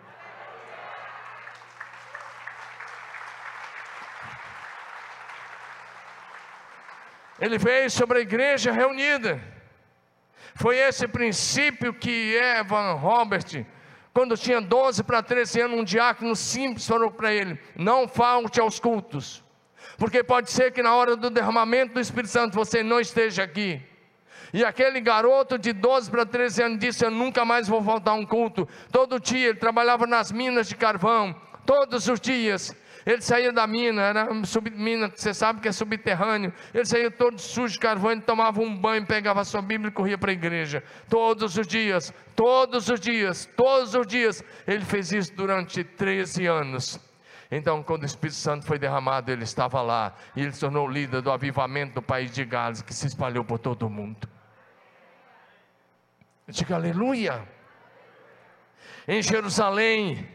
Ele 7.41 7.59
veio 7.59 7.91
sobre 7.91 8.19
a 8.19 8.21
igreja 8.21 8.71
reunida. 8.71 9.43
Foi 10.55 10.77
esse 10.77 11.09
princípio 11.09 11.95
que 11.95 12.37
Evan 12.37 12.93
Robert, 12.93 13.65
quando 14.13 14.37
tinha 14.37 14.61
12 14.61 15.03
para 15.03 15.23
13 15.23 15.63
anos, 15.63 15.81
um 15.81 15.85
diácono 15.85 16.37
simples 16.37 16.87
falou 16.87 17.11
para 17.11 17.33
ele: 17.33 17.59
Não 17.75 18.07
falte 18.07 18.61
aos 18.61 18.79
cultos 18.79 19.43
Porque 19.97 20.23
pode 20.23 20.51
ser 20.51 20.73
que 20.73 20.83
na 20.83 20.95
hora 20.95 21.17
do 21.17 21.31
derramamento 21.31 21.95
do 21.95 22.01
Espírito 22.01 22.31
Santo 22.31 22.55
você 22.55 22.83
não 22.83 23.01
esteja 23.01 23.43
aqui. 23.43 23.81
E 24.53 24.65
aquele 24.65 25.01
garoto 25.01 25.57
de 25.59 25.73
12 25.73 26.11
para 26.11 26.27
13 26.27 26.63
anos 26.63 26.79
disse: 26.79 27.05
Eu 27.05 27.11
nunca 27.11 27.45
mais 27.45 27.67
vou 27.67 27.81
voltar 27.81 28.11
a 28.11 28.15
um 28.15 28.27
culto. 28.27 28.69
Todo 28.91 29.19
dia 29.19 29.49
ele 29.49 29.59
trabalhava 29.59 30.07
nas 30.07 30.31
minas 30.31 30.69
de 30.69 30.77
carvão, 30.77 31.35
todos 31.65 32.07
os 32.09 32.21
dias. 32.21 32.77
Ele 33.05 33.21
saía 33.21 33.51
da 33.51 33.67
mina, 33.67 34.01
era 34.03 34.45
sub, 34.45 34.71
mina, 34.71 35.11
você 35.13 35.35
sabe 35.35 35.61
que 35.61 35.69
é 35.69 35.73
subterrâneo. 35.73 36.53
Ele 36.73 36.85
saía 36.85 37.11
todo 37.11 37.41
sujo 37.41 37.73
de 37.73 37.81
carvão, 37.81 38.13
ele 38.13 38.21
tomava 38.21 38.61
um 38.61 38.77
banho, 38.77 39.05
pegava 39.05 39.43
sua 39.45 39.61
Bíblia 39.61 39.89
e 39.89 39.93
corria 39.93 40.17
para 40.17 40.31
a 40.31 40.35
igreja. 40.35 40.85
Todos 41.09 41.57
os 41.57 41.67
dias, 41.67 42.15
todos 42.37 42.89
os 42.89 43.01
dias, 43.01 43.49
todos 43.57 43.95
os 43.95 44.07
dias. 44.07 44.45
Ele 44.67 44.85
fez 44.85 45.13
isso 45.13 45.33
durante 45.35 45.83
13 45.83 46.47
anos. 46.47 47.01
Então, 47.55 47.83
quando 47.83 48.05
o 48.05 48.07
Espírito 48.07 48.39
Santo 48.39 48.65
foi 48.65 48.79
derramado, 48.79 49.31
ele 49.31 49.45
estava 49.45 49.83
lá 49.83 50.15
e 50.35 50.41
ele 50.41 50.53
se 50.53 50.61
tornou 50.61 50.89
líder 50.89 51.21
do 51.21 51.31
avivamento 51.31 51.97
do 51.97 52.01
país 52.01 52.33
de 52.33 52.47
Gales, 52.47 52.81
que 52.81 52.95
se 52.95 53.07
espalhou 53.07 53.45
por 53.45 53.59
todo 53.59 53.83
o 53.83 53.91
mundo. 53.91 54.27
Diga 56.49 56.77
aleluia. 56.77 57.47
Em 59.07 59.21
Jerusalém, 59.21 60.27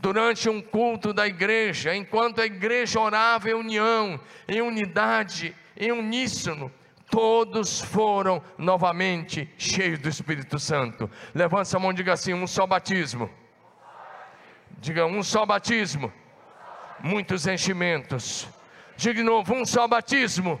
durante 0.00 0.50
um 0.50 0.60
culto 0.60 1.12
da 1.12 1.24
igreja, 1.24 1.94
enquanto 1.94 2.40
a 2.40 2.46
igreja 2.46 2.98
orava 2.98 3.48
em 3.48 3.54
união, 3.54 4.18
em 4.48 4.60
unidade, 4.60 5.54
em 5.76 5.92
uníssono, 5.92 6.72
todos 7.08 7.80
foram 7.80 8.42
novamente 8.58 9.48
cheios 9.56 10.00
do 10.00 10.08
Espírito 10.08 10.58
Santo. 10.58 11.08
Levanta 11.32 11.76
a 11.76 11.78
mão 11.78 11.92
e 11.92 11.94
diga 11.94 12.14
assim: 12.14 12.34
um 12.34 12.48
só 12.48 12.66
batismo. 12.66 13.30
Diga 14.80 15.06
um 15.06 15.22
só 15.22 15.46
batismo 15.46 16.12
muitos 17.02 17.46
enchimentos. 17.46 18.48
Diga 18.96 19.14
de 19.14 19.22
novo: 19.22 19.54
um 19.54 19.64
só 19.64 19.86
batismo, 19.88 20.60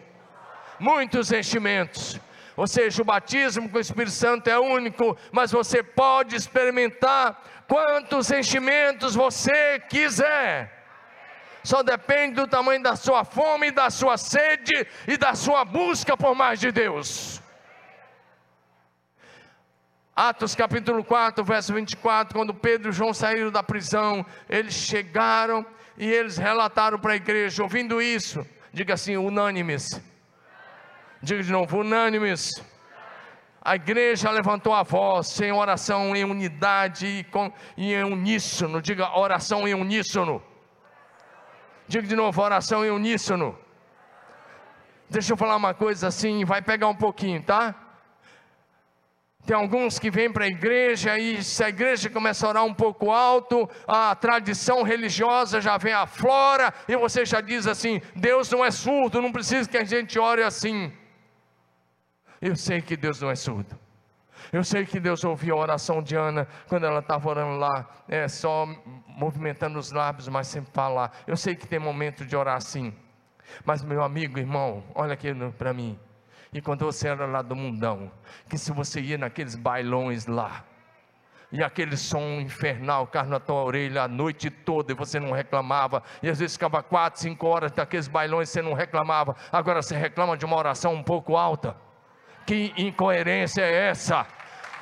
muitos 0.78 1.32
enchimentos. 1.32 2.18
Ou 2.56 2.66
seja, 2.66 3.00
o 3.00 3.04
batismo 3.04 3.68
com 3.68 3.78
o 3.78 3.80
Espírito 3.80 4.12
Santo 4.12 4.48
é 4.48 4.58
único, 4.58 5.16
mas 5.32 5.50
você 5.50 5.82
pode 5.82 6.36
experimentar 6.36 7.40
quantos 7.66 8.30
enchimentos 8.30 9.14
você 9.14 9.78
quiser. 9.88 10.78
Só 11.62 11.82
depende 11.82 12.36
do 12.36 12.46
tamanho 12.46 12.82
da 12.82 12.96
sua 12.96 13.24
fome, 13.24 13.70
da 13.70 13.90
sua 13.90 14.16
sede 14.16 14.86
e 15.06 15.16
da 15.16 15.34
sua 15.34 15.64
busca 15.64 16.16
por 16.16 16.34
mais 16.34 16.58
de 16.58 16.72
Deus. 16.72 17.40
Atos 20.16 20.54
capítulo 20.54 21.02
4, 21.02 21.42
verso 21.44 21.72
24, 21.72 22.34
quando 22.34 22.52
Pedro 22.52 22.90
e 22.90 22.92
João 22.92 23.14
saíram 23.14 23.50
da 23.50 23.62
prisão, 23.62 24.24
eles 24.48 24.74
chegaram 24.74 25.64
e 26.00 26.10
eles 26.10 26.38
relataram 26.38 26.98
para 26.98 27.12
a 27.12 27.16
igreja, 27.16 27.62
ouvindo 27.62 28.00
isso, 28.00 28.44
diga 28.72 28.94
assim: 28.94 29.18
unânimes. 29.18 30.00
Diga 31.22 31.42
de 31.42 31.52
novo: 31.52 31.80
unânimes. 31.80 32.50
A 33.60 33.76
igreja 33.76 34.30
levantou 34.30 34.72
a 34.72 34.82
voz 34.82 35.38
em 35.42 35.52
oração 35.52 36.16
em 36.16 36.24
unidade 36.24 37.06
e, 37.06 37.24
com, 37.24 37.52
em 37.76 38.02
uníssono. 38.02 38.80
Diga 38.80 39.14
oração 39.14 39.68
em 39.68 39.74
uníssono. 39.74 40.42
Diga 41.86 42.06
de 42.08 42.16
novo: 42.16 42.40
oração 42.40 42.82
em 42.82 42.90
uníssono. 42.90 43.58
Deixa 45.10 45.34
eu 45.34 45.36
falar 45.36 45.56
uma 45.56 45.74
coisa 45.74 46.08
assim, 46.08 46.46
vai 46.46 46.62
pegar 46.62 46.88
um 46.88 46.96
pouquinho, 46.96 47.42
tá? 47.42 47.74
Tem 49.50 49.56
alguns 49.56 49.98
que 49.98 50.12
vêm 50.12 50.32
para 50.32 50.44
a 50.44 50.48
igreja 50.48 51.18
e 51.18 51.42
se 51.42 51.64
a 51.64 51.68
igreja 51.68 52.08
começa 52.08 52.46
a 52.46 52.50
orar 52.50 52.64
um 52.64 52.72
pouco 52.72 53.10
alto, 53.10 53.68
a 53.84 54.14
tradição 54.14 54.84
religiosa 54.84 55.60
já 55.60 55.76
vem 55.76 55.92
à 55.92 56.06
flora 56.06 56.72
e 56.86 56.96
você 56.96 57.26
já 57.26 57.40
diz 57.40 57.66
assim: 57.66 58.00
Deus 58.14 58.48
não 58.48 58.64
é 58.64 58.70
surdo, 58.70 59.20
não 59.20 59.32
precisa 59.32 59.68
que 59.68 59.76
a 59.76 59.82
gente 59.82 60.16
ore 60.20 60.44
assim. 60.44 60.92
Eu 62.40 62.54
sei 62.54 62.80
que 62.80 62.96
Deus 62.96 63.20
não 63.20 63.28
é 63.28 63.34
surdo. 63.34 63.76
Eu 64.52 64.62
sei 64.62 64.86
que 64.86 65.00
Deus 65.00 65.24
ouviu 65.24 65.56
a 65.56 65.62
oração 65.62 66.00
de 66.00 66.14
Ana 66.14 66.46
quando 66.68 66.86
ela 66.86 67.00
estava 67.00 67.28
orando 67.28 67.58
lá, 67.58 67.90
é, 68.06 68.28
só 68.28 68.68
movimentando 69.08 69.80
os 69.80 69.90
lábios, 69.90 70.28
mas 70.28 70.46
sem 70.46 70.64
falar. 70.64 71.10
Eu 71.26 71.36
sei 71.36 71.56
que 71.56 71.66
tem 71.66 71.80
momento 71.80 72.24
de 72.24 72.36
orar 72.36 72.54
assim. 72.54 72.94
Mas 73.64 73.82
meu 73.82 74.04
amigo, 74.04 74.38
irmão, 74.38 74.84
olha 74.94 75.14
aqui 75.14 75.34
para 75.58 75.74
mim. 75.74 75.98
E 76.52 76.60
quando 76.60 76.84
você 76.84 77.08
era 77.08 77.26
lá 77.26 77.42
do 77.42 77.54
mundão, 77.54 78.10
que 78.48 78.58
se 78.58 78.72
você 78.72 79.00
ia 79.00 79.16
naqueles 79.16 79.54
bailões 79.54 80.26
lá, 80.26 80.64
e 81.52 81.62
aquele 81.62 81.96
som 81.96 82.40
infernal, 82.40 83.06
carro 83.06 83.30
na 83.30 83.40
tua 83.40 83.62
orelha 83.62 84.02
a 84.02 84.08
noite 84.08 84.50
toda, 84.50 84.92
e 84.92 84.94
você 84.94 85.18
não 85.18 85.32
reclamava, 85.32 86.02
e 86.22 86.28
às 86.28 86.38
vezes 86.38 86.56
ficava 86.56 86.82
quatro, 86.82 87.20
cinco 87.20 87.46
horas 87.46 87.72
daqueles 87.72 88.08
bailões 88.08 88.48
e 88.48 88.52
você 88.52 88.62
não 88.62 88.72
reclamava, 88.72 89.34
agora 89.50 89.82
você 89.82 89.96
reclama 89.96 90.36
de 90.36 90.44
uma 90.44 90.56
oração 90.56 90.94
um 90.94 91.02
pouco 91.02 91.36
alta. 91.36 91.76
Que 92.46 92.72
incoerência 92.76 93.62
é 93.62 93.88
essa? 93.88 94.26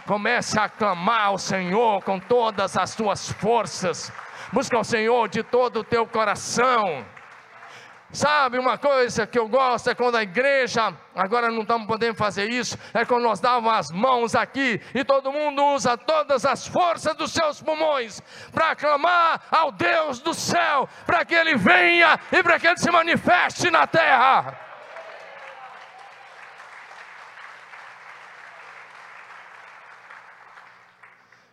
Comece 0.06 0.58
a 0.58 0.68
clamar 0.68 1.26
ao 1.26 1.38
Senhor 1.38 2.02
com 2.02 2.18
todas 2.18 2.76
as 2.76 2.90
suas 2.90 3.30
forças, 3.32 4.12
busca 4.52 4.78
o 4.78 4.84
Senhor 4.84 5.28
de 5.28 5.42
todo 5.42 5.80
o 5.80 5.84
teu 5.84 6.06
coração. 6.06 7.04
Sabe 8.10 8.58
uma 8.58 8.78
coisa 8.78 9.26
que 9.26 9.38
eu 9.38 9.46
gosto 9.48 9.90
é 9.90 9.94
quando 9.94 10.16
a 10.16 10.22
igreja, 10.22 10.94
agora 11.14 11.50
não 11.50 11.60
estamos 11.60 11.86
podendo 11.86 12.14
fazer 12.14 12.48
isso, 12.48 12.78
é 12.94 13.04
quando 13.04 13.24
nós 13.24 13.38
dávamos 13.38 13.70
as 13.70 13.90
mãos 13.90 14.34
aqui 14.34 14.80
e 14.94 15.04
todo 15.04 15.30
mundo 15.30 15.62
usa 15.74 15.94
todas 15.96 16.46
as 16.46 16.66
forças 16.66 17.14
dos 17.14 17.32
seus 17.32 17.60
pulmões 17.60 18.22
para 18.50 18.74
clamar 18.74 19.42
ao 19.50 19.70
Deus 19.70 20.20
do 20.20 20.32
céu, 20.32 20.88
para 21.04 21.22
que 21.22 21.34
Ele 21.34 21.54
venha 21.54 22.18
e 22.32 22.42
para 22.42 22.58
que 22.58 22.66
Ele 22.66 22.78
se 22.78 22.90
manifeste 22.90 23.70
na 23.70 23.86
terra. 23.86 24.58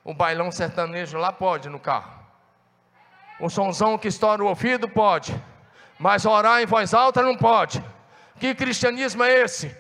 O 0.05 0.13
bailão 0.13 0.51
sertanejo 0.51 1.17
lá 1.17 1.33
pode 1.33 1.67
no 1.67 1.79
carro. 1.79 2.23
O 3.41 3.49
sonzão 3.49 3.97
que 3.97 4.07
estoura 4.07 4.41
o 4.41 4.47
ouvido 4.47 4.87
pode. 4.87 5.35
Mas 5.97 6.25
orar 6.25 6.61
em 6.61 6.65
voz 6.65 6.93
alta 6.93 7.21
não 7.21 7.35
pode. 7.35 7.83
Que 8.39 8.53
cristianismo 8.53 9.23
é 9.23 9.41
esse? 9.41 9.75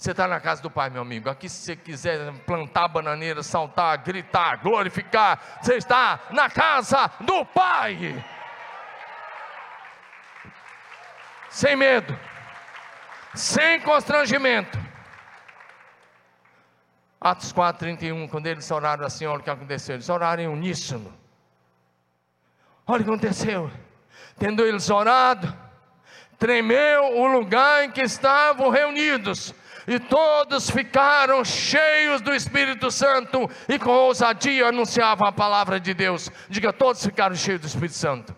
Você 0.00 0.12
está 0.12 0.26
na 0.26 0.40
casa 0.40 0.62
do 0.62 0.70
Pai, 0.70 0.88
meu 0.88 1.02
amigo. 1.02 1.28
Aqui, 1.28 1.46
se 1.46 1.62
você 1.62 1.76
quiser 1.76 2.32
plantar 2.46 2.88
bananeira, 2.88 3.42
saltar, 3.42 3.98
gritar, 3.98 4.56
glorificar, 4.56 5.58
você 5.60 5.74
está 5.76 6.20
na 6.30 6.48
casa 6.48 7.10
do 7.20 7.44
Pai. 7.44 8.24
Sem 11.50 11.76
medo, 11.76 12.18
sem 13.34 13.80
constrangimento. 13.80 14.78
Atos 17.20 17.52
4,31, 17.52 18.30
quando 18.30 18.46
eles 18.46 18.70
oraram 18.70 19.04
assim, 19.04 19.26
olha 19.26 19.40
o 19.40 19.42
que 19.42 19.50
aconteceu. 19.50 19.96
Eles 19.96 20.08
oraram 20.08 20.42
em 20.42 20.48
uníssono. 20.48 21.12
Olha 22.86 23.02
o 23.02 23.04
que 23.04 23.10
aconteceu. 23.10 23.70
Tendo 24.38 24.64
eles 24.64 24.88
orado, 24.90 25.52
tremeu 26.38 27.18
o 27.18 27.26
lugar 27.26 27.84
em 27.84 27.90
que 27.90 28.02
estavam 28.02 28.70
reunidos, 28.70 29.54
e 29.86 29.98
todos 29.98 30.70
ficaram 30.70 31.44
cheios 31.44 32.20
do 32.20 32.32
Espírito 32.34 32.90
Santo 32.90 33.50
e 33.68 33.78
com 33.78 33.90
ousadia 33.90 34.68
anunciavam 34.68 35.26
a 35.26 35.32
palavra 35.32 35.80
de 35.80 35.92
Deus. 35.92 36.30
Diga, 36.48 36.72
todos 36.72 37.04
ficaram 37.04 37.34
cheios 37.34 37.60
do 37.60 37.66
Espírito 37.66 37.96
Santo. 37.96 38.36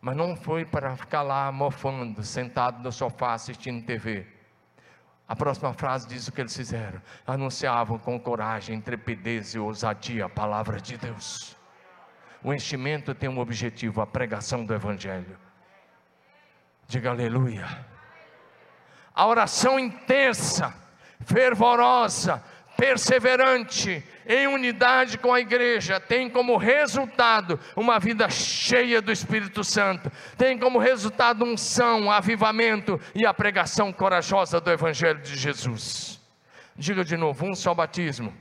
Mas 0.00 0.16
não 0.16 0.34
foi 0.34 0.64
para 0.64 0.96
ficar 0.96 1.22
lá 1.22 1.52
mofando, 1.52 2.22
sentado 2.22 2.82
no 2.82 2.90
sofá 2.90 3.34
assistindo 3.34 3.84
TV. 3.84 4.26
A 5.28 5.36
próxima 5.36 5.72
frase 5.74 6.08
diz 6.08 6.26
o 6.26 6.32
que 6.32 6.40
eles 6.40 6.56
fizeram: 6.56 7.00
anunciavam 7.26 7.98
com 7.98 8.18
coragem, 8.18 8.76
intrepidez 8.76 9.54
e 9.54 9.58
ousadia 9.58 10.24
a 10.24 10.28
palavra 10.28 10.80
de 10.80 10.96
Deus. 10.96 11.56
O 12.42 12.52
enchimento 12.52 13.14
tem 13.14 13.28
um 13.28 13.38
objetivo: 13.38 14.00
a 14.00 14.06
pregação 14.06 14.64
do 14.64 14.74
Evangelho. 14.74 15.38
Diga 16.86 17.10
aleluia. 17.10 17.86
A 19.14 19.26
oração 19.26 19.78
intensa, 19.78 20.74
fervorosa, 21.24 22.42
perseverante, 22.76 24.02
em 24.26 24.46
unidade 24.46 25.18
com 25.18 25.34
a 25.34 25.40
igreja, 25.40 26.00
tem 26.00 26.30
como 26.30 26.56
resultado 26.56 27.60
uma 27.76 27.98
vida 27.98 28.30
cheia 28.30 29.02
do 29.02 29.12
Espírito 29.12 29.62
Santo, 29.62 30.10
tem 30.38 30.58
como 30.58 30.78
resultado 30.78 31.44
unção, 31.44 32.10
avivamento 32.10 32.98
e 33.14 33.26
a 33.26 33.34
pregação 33.34 33.92
corajosa 33.92 34.60
do 34.60 34.70
Evangelho 34.70 35.20
de 35.20 35.36
Jesus. 35.36 36.18
Diga 36.74 37.04
de 37.04 37.16
novo: 37.16 37.44
um 37.44 37.54
só 37.54 37.74
batismo, 37.74 38.34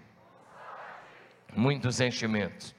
muitos 1.54 2.00
enchimentos. 2.00 2.79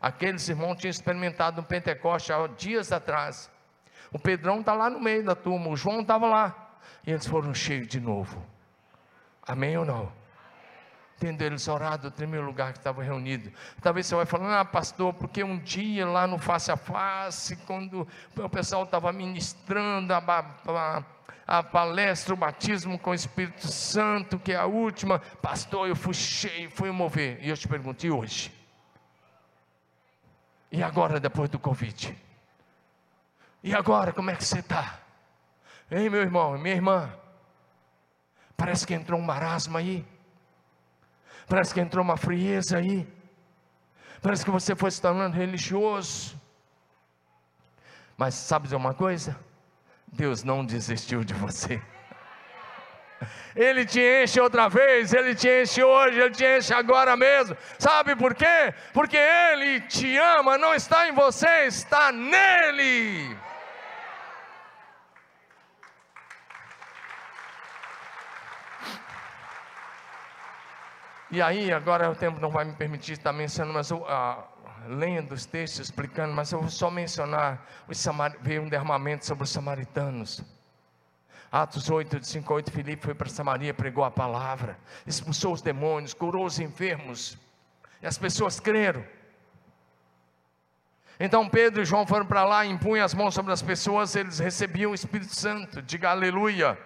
Aqueles 0.00 0.48
irmãos 0.48 0.76
tinham 0.76 0.90
experimentado 0.90 1.60
no 1.60 1.66
Pentecoste 1.66 2.32
há 2.32 2.46
dias 2.46 2.90
atrás. 2.90 3.50
O 4.12 4.18
Pedrão 4.18 4.60
está 4.60 4.72
lá 4.72 4.88
no 4.88 4.98
meio 4.98 5.24
da 5.24 5.34
turma, 5.34 5.68
o 5.68 5.76
João 5.76 6.00
estava 6.00 6.26
lá. 6.26 6.78
E 7.06 7.10
eles 7.10 7.26
foram 7.26 7.52
cheios 7.52 7.86
de 7.86 8.00
novo. 8.00 8.44
Amém 9.46 9.76
ou 9.76 9.84
não? 9.84 10.20
tendo 11.20 11.42
eles 11.42 11.68
orado, 11.68 12.08
o 12.08 12.10
primeiro 12.10 12.46
lugar 12.46 12.72
que 12.72 12.78
estava 12.78 13.02
reunido. 13.02 13.52
Talvez 13.82 14.06
você 14.06 14.14
vai 14.14 14.24
falando, 14.24 14.54
ah, 14.54 14.64
pastor, 14.64 15.12
porque 15.12 15.44
um 15.44 15.58
dia 15.58 16.06
lá 16.06 16.26
no 16.26 16.38
face 16.38 16.72
a 16.72 16.78
face, 16.78 17.56
quando 17.66 18.08
o 18.34 18.48
pessoal 18.48 18.84
estava 18.84 19.12
ministrando 19.12 20.14
a, 20.14 20.18
a, 20.66 21.04
a, 21.46 21.62
palestra, 21.62 22.32
o 22.32 22.36
batismo 22.38 22.98
com 22.98 23.10
o 23.10 23.14
Espírito 23.14 23.68
Santo, 23.68 24.38
que 24.38 24.52
é 24.52 24.56
a 24.56 24.64
última, 24.64 25.18
pastor, 25.42 25.88
eu 25.88 25.94
fui 25.94 26.14
cheio, 26.14 26.70
fui 26.70 26.90
mover. 26.90 27.38
E 27.42 27.50
eu 27.50 27.56
te 27.56 27.68
pergunto, 27.68 28.06
e 28.06 28.10
hoje? 28.10 28.59
E 30.70 30.82
agora, 30.82 31.18
depois 31.18 31.50
do 31.50 31.58
Covid? 31.58 32.16
E 33.62 33.74
agora, 33.74 34.12
como 34.12 34.30
é 34.30 34.36
que 34.36 34.44
você 34.44 34.60
está? 34.60 35.00
Ei, 35.90 36.08
meu 36.08 36.20
irmão, 36.20 36.56
minha 36.56 36.74
irmã, 36.74 37.12
parece 38.56 38.86
que 38.86 38.94
entrou 38.94 39.18
um 39.18 39.24
marasmo 39.24 39.76
aí. 39.76 40.06
Parece 41.48 41.74
que 41.74 41.80
entrou 41.80 42.04
uma 42.04 42.16
frieza 42.16 42.78
aí. 42.78 43.06
Parece 44.22 44.44
que 44.44 44.50
você 44.50 44.76
foi 44.76 44.90
se 44.90 45.02
tornando 45.02 45.36
religioso. 45.36 46.40
Mas 48.16 48.34
sabe 48.34 48.68
de 48.68 48.76
uma 48.76 48.94
coisa? 48.94 49.36
Deus 50.06 50.44
não 50.44 50.64
desistiu 50.64 51.24
de 51.24 51.34
você. 51.34 51.82
Ele 53.54 53.84
te 53.84 54.00
enche 54.00 54.40
outra 54.40 54.68
vez, 54.68 55.12
Ele 55.12 55.34
te 55.34 55.48
enche 55.48 55.82
hoje, 55.82 56.20
Ele 56.20 56.30
te 56.30 56.44
enche 56.44 56.72
agora 56.72 57.16
mesmo. 57.16 57.56
Sabe 57.78 58.16
por 58.16 58.34
quê? 58.34 58.74
Porque 58.92 59.16
Ele 59.16 59.80
te 59.82 60.16
ama, 60.16 60.56
não 60.56 60.74
está 60.74 61.08
em 61.08 61.12
você, 61.12 61.66
está 61.66 62.12
nele. 62.12 63.36
E 71.32 71.40
aí, 71.40 71.72
agora 71.72 72.10
o 72.10 72.14
tempo 72.16 72.40
não 72.40 72.50
vai 72.50 72.64
me 72.64 72.72
permitir 72.72 73.12
estar 73.12 73.32
mencionando, 73.32 73.74
mas 73.74 73.88
eu, 73.90 74.04
ah, 74.08 74.48
lendo 74.88 75.32
os 75.32 75.46
textos, 75.46 75.80
explicando, 75.80 76.34
mas 76.34 76.50
eu 76.50 76.60
vou 76.60 76.68
só 76.68 76.90
mencionar, 76.90 77.64
os 77.86 78.04
veio 78.40 78.62
um 78.62 78.68
derramamento 78.68 79.24
sobre 79.24 79.44
os 79.44 79.50
samaritanos. 79.50 80.42
Atos 81.52 81.90
8, 81.90 82.20
de 82.20 82.26
5 82.28 82.52
a 82.52 82.56
8, 82.56 82.70
Filipe 82.70 83.04
foi 83.04 83.14
para 83.14 83.28
Samaria, 83.28 83.74
pregou 83.74 84.04
a 84.04 84.10
palavra, 84.10 84.78
expulsou 85.04 85.52
os 85.52 85.60
demônios, 85.60 86.14
curou 86.14 86.44
os 86.44 86.60
enfermos, 86.60 87.36
e 88.00 88.06
as 88.06 88.16
pessoas 88.16 88.60
creram. 88.60 89.04
Então 91.18 91.48
Pedro 91.48 91.82
e 91.82 91.84
João 91.84 92.06
foram 92.06 92.24
para 92.24 92.44
lá, 92.44 92.64
impunham 92.64 93.04
as 93.04 93.14
mãos 93.14 93.34
sobre 93.34 93.52
as 93.52 93.60
pessoas, 93.60 94.14
eles 94.14 94.38
recebiam 94.38 94.92
o 94.92 94.94
Espírito 94.94 95.34
Santo, 95.34 95.82
diga 95.82 96.10
aleluia. 96.10 96.78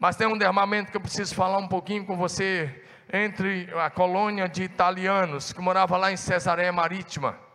Mas 0.00 0.16
tem 0.16 0.26
um 0.26 0.36
derramamento 0.36 0.90
que 0.90 0.96
eu 0.96 1.00
preciso 1.00 1.34
falar 1.34 1.58
um 1.58 1.68
pouquinho 1.68 2.04
com 2.04 2.16
você 2.16 2.84
entre 3.12 3.68
a 3.76 3.88
colônia 3.88 4.48
de 4.48 4.64
italianos 4.64 5.52
que 5.52 5.60
morava 5.60 5.96
lá 5.96 6.12
em 6.12 6.16
Cesareia 6.16 6.72
Marítima. 6.72 7.47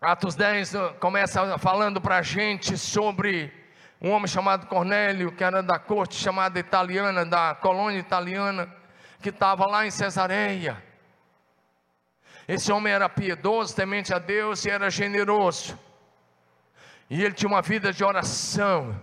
Atos 0.00 0.36
10 0.36 0.74
uh, 0.74 0.94
começa 1.00 1.58
falando 1.58 2.00
para 2.00 2.18
a 2.18 2.22
gente 2.22 2.78
sobre 2.78 3.52
um 4.00 4.10
homem 4.10 4.28
chamado 4.28 4.68
Cornélio, 4.68 5.32
que 5.32 5.42
era 5.42 5.60
da 5.60 5.76
corte 5.76 6.14
chamada 6.14 6.56
italiana, 6.56 7.26
da 7.26 7.56
colônia 7.56 7.98
italiana, 7.98 8.72
que 9.20 9.30
estava 9.30 9.66
lá 9.66 9.84
em 9.84 9.90
Cesareia. 9.90 10.80
Esse 12.46 12.70
homem 12.70 12.92
era 12.92 13.08
piedoso, 13.08 13.74
temente 13.74 14.14
a 14.14 14.20
Deus 14.20 14.64
e 14.64 14.70
era 14.70 14.88
generoso. 14.88 15.76
E 17.10 17.24
ele 17.24 17.34
tinha 17.34 17.50
uma 17.50 17.60
vida 17.60 17.92
de 17.92 18.04
oração. 18.04 19.02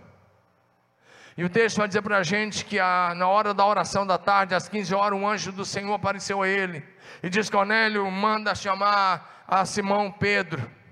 E 1.36 1.44
o 1.44 1.50
texto 1.50 1.76
vai 1.76 1.90
dizer 1.90 2.04
para 2.04 2.20
a 2.20 2.24
gente 2.24 2.64
que 2.64 2.80
a, 2.80 3.14
na 3.14 3.28
hora 3.28 3.54
da 3.54 3.66
oração 3.66 4.08
da 4.08 4.18
tarde, 4.18 4.56
às 4.56 4.70
15 4.70 4.96
horas, 4.96 5.20
um 5.20 5.28
anjo 5.28 5.52
do 5.52 5.66
Senhor 5.66 5.94
apareceu 5.94 6.42
a 6.42 6.48
ele. 6.48 6.82
E 7.22 7.30
diz: 7.30 7.50
Cornélio, 7.50 8.10
manda 8.10 8.56
chamar 8.56 9.44
a 9.46 9.66
Simão 9.66 10.10
Pedro. 10.10 10.85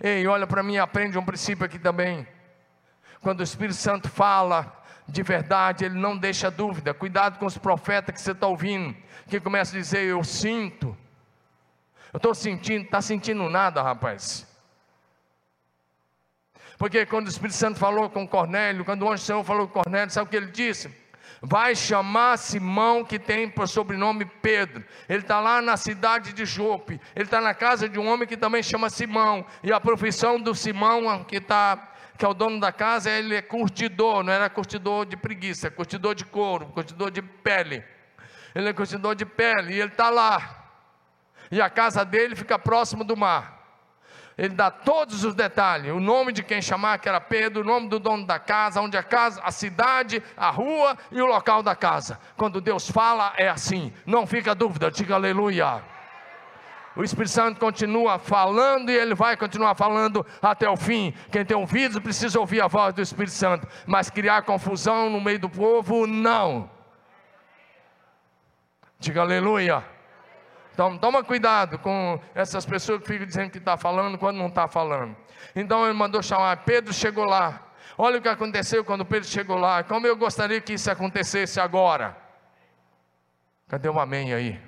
Ei, 0.00 0.26
olha 0.26 0.46
para 0.46 0.62
mim 0.62 0.76
aprende 0.76 1.18
um 1.18 1.24
princípio 1.24 1.64
aqui 1.64 1.78
também. 1.78 2.26
Quando 3.20 3.40
o 3.40 3.42
Espírito 3.42 3.76
Santo 3.76 4.08
fala 4.08 4.84
de 5.08 5.22
verdade, 5.22 5.84
ele 5.84 5.98
não 5.98 6.16
deixa 6.16 6.50
dúvida. 6.50 6.92
Cuidado 6.92 7.38
com 7.38 7.46
os 7.46 7.56
profetas 7.56 8.14
que 8.14 8.20
você 8.20 8.32
está 8.32 8.46
ouvindo, 8.46 8.94
que 9.28 9.40
começa 9.40 9.76
a 9.76 9.80
dizer: 9.80 10.04
Eu 10.04 10.22
sinto. 10.22 10.96
Eu 12.12 12.18
estou 12.18 12.34
sentindo, 12.34 12.84
está 12.84 13.00
sentindo 13.00 13.48
nada, 13.48 13.82
rapaz. 13.82 14.46
Porque 16.78 17.06
quando 17.06 17.26
o 17.26 17.30
Espírito 17.30 17.56
Santo 17.56 17.78
falou 17.78 18.10
com 18.10 18.28
Cornélio, 18.28 18.84
quando 18.84 19.02
o 19.02 19.10
anjo 19.10 19.22
do 19.22 19.26
Senhor 19.26 19.44
falou 19.44 19.66
com 19.66 19.82
Cornélio, 19.82 20.10
sabe 20.10 20.26
o 20.26 20.30
que 20.30 20.36
ele 20.36 20.50
disse? 20.50 20.94
Vai 21.40 21.74
chamar 21.74 22.38
Simão, 22.38 23.04
que 23.04 23.18
tem 23.18 23.48
por 23.48 23.68
sobrenome 23.68 24.24
Pedro. 24.24 24.84
Ele 25.08 25.20
está 25.20 25.40
lá 25.40 25.60
na 25.60 25.76
cidade 25.76 26.32
de 26.32 26.44
Jope. 26.44 27.00
Ele 27.14 27.24
está 27.24 27.40
na 27.40 27.54
casa 27.54 27.88
de 27.88 27.98
um 27.98 28.06
homem 28.08 28.26
que 28.26 28.36
também 28.36 28.62
chama 28.62 28.90
Simão. 28.90 29.44
E 29.62 29.72
a 29.72 29.80
profissão 29.80 30.40
do 30.40 30.54
Simão, 30.54 31.24
que 31.24 31.36
está 31.36 31.92
que 32.18 32.24
é 32.24 32.28
o 32.28 32.32
dono 32.32 32.58
da 32.58 32.72
casa, 32.72 33.10
ele 33.10 33.34
é 33.34 33.42
curtidor, 33.42 34.22
não 34.22 34.32
era 34.32 34.48
curtidor 34.48 35.04
de 35.04 35.18
preguiça, 35.18 35.66
é 35.66 35.70
curtidor 35.70 36.14
de 36.14 36.24
couro, 36.24 36.64
curtidor 36.68 37.10
de 37.10 37.20
pele. 37.20 37.84
Ele 38.54 38.70
é 38.70 38.72
curtidor 38.72 39.14
de 39.14 39.26
pele 39.26 39.74
e 39.74 39.80
ele 39.80 39.90
está 39.90 40.08
lá. 40.08 40.64
E 41.50 41.60
a 41.60 41.68
casa 41.68 42.06
dele 42.06 42.34
fica 42.34 42.58
próximo 42.58 43.04
do 43.04 43.14
mar 43.14 43.55
ele 44.36 44.54
dá 44.54 44.70
todos 44.70 45.24
os 45.24 45.34
detalhes, 45.34 45.90
o 45.92 46.00
nome 46.00 46.30
de 46.30 46.42
quem 46.42 46.60
chamar, 46.60 46.98
que 46.98 47.08
era 47.08 47.20
Pedro, 47.20 47.62
o 47.62 47.64
nome 47.64 47.88
do 47.88 47.98
dono 47.98 48.26
da 48.26 48.38
casa, 48.38 48.82
onde 48.82 48.94
a 48.94 49.02
casa, 49.02 49.40
a 49.42 49.50
cidade, 49.50 50.22
a 50.36 50.50
rua 50.50 50.96
e 51.10 51.22
o 51.22 51.26
local 51.26 51.62
da 51.62 51.74
casa. 51.74 52.20
Quando 52.36 52.60
Deus 52.60 52.90
fala, 52.90 53.32
é 53.38 53.48
assim, 53.48 53.94
não 54.04 54.26
fica 54.26 54.54
dúvida, 54.54 54.90
diga 54.90 55.14
aleluia. 55.14 55.82
O 56.94 57.02
Espírito 57.02 57.30
Santo 57.30 57.58
continua 57.58 58.18
falando 58.18 58.90
e 58.90 58.94
ele 58.94 59.14
vai 59.14 59.38
continuar 59.38 59.74
falando 59.74 60.24
até 60.42 60.68
o 60.68 60.76
fim. 60.76 61.14
Quem 61.30 61.44
tem 61.44 61.56
ouvidos 61.56 61.98
precisa 61.98 62.38
ouvir 62.38 62.60
a 62.60 62.66
voz 62.66 62.94
do 62.94 63.00
Espírito 63.00 63.34
Santo, 63.34 63.66
mas 63.86 64.10
criar 64.10 64.42
confusão 64.42 65.08
no 65.08 65.20
meio 65.20 65.38
do 65.38 65.48
povo, 65.48 66.06
não. 66.06 66.70
Diga 68.98 69.22
aleluia. 69.22 69.95
Então, 70.76 70.98
toma 70.98 71.24
cuidado 71.24 71.78
com 71.78 72.20
essas 72.34 72.66
pessoas 72.66 73.00
que 73.00 73.06
ficam 73.06 73.26
dizendo 73.26 73.50
que 73.50 73.56
está 73.56 73.78
falando 73.78 74.18
quando 74.18 74.36
não 74.36 74.48
está 74.48 74.68
falando. 74.68 75.16
Então, 75.54 75.86
ele 75.86 75.94
mandou 75.94 76.22
chamar. 76.22 76.54
Pedro 76.66 76.92
chegou 76.92 77.24
lá. 77.24 77.62
Olha 77.96 78.18
o 78.18 78.20
que 78.20 78.28
aconteceu 78.28 78.84
quando 78.84 79.02
Pedro 79.02 79.26
chegou 79.26 79.56
lá. 79.56 79.82
Como 79.82 80.06
eu 80.06 80.14
gostaria 80.14 80.60
que 80.60 80.74
isso 80.74 80.90
acontecesse 80.90 81.58
agora. 81.58 82.14
Cadê 83.66 83.88
o 83.88 83.98
amém 83.98 84.34
aí? 84.34 84.60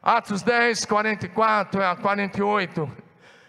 Atos 0.00 0.42
10, 0.42 0.84
44 0.84 1.82
a 1.82 1.96
48. 1.96 2.88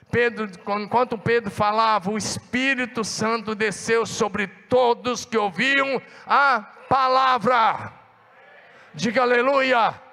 Pedro, 0.09 0.49
enquanto 0.81 1.15
Pedro 1.15 1.51
falava, 1.51 2.09
o 2.09 2.17
Espírito 2.17 3.03
Santo 3.03 3.53
desceu 3.53 4.03
sobre 4.03 4.47
todos 4.47 5.25
que 5.25 5.37
ouviam 5.37 6.01
a 6.25 6.59
palavra. 6.89 7.93
Diga 8.95 9.21
aleluia 9.21 10.06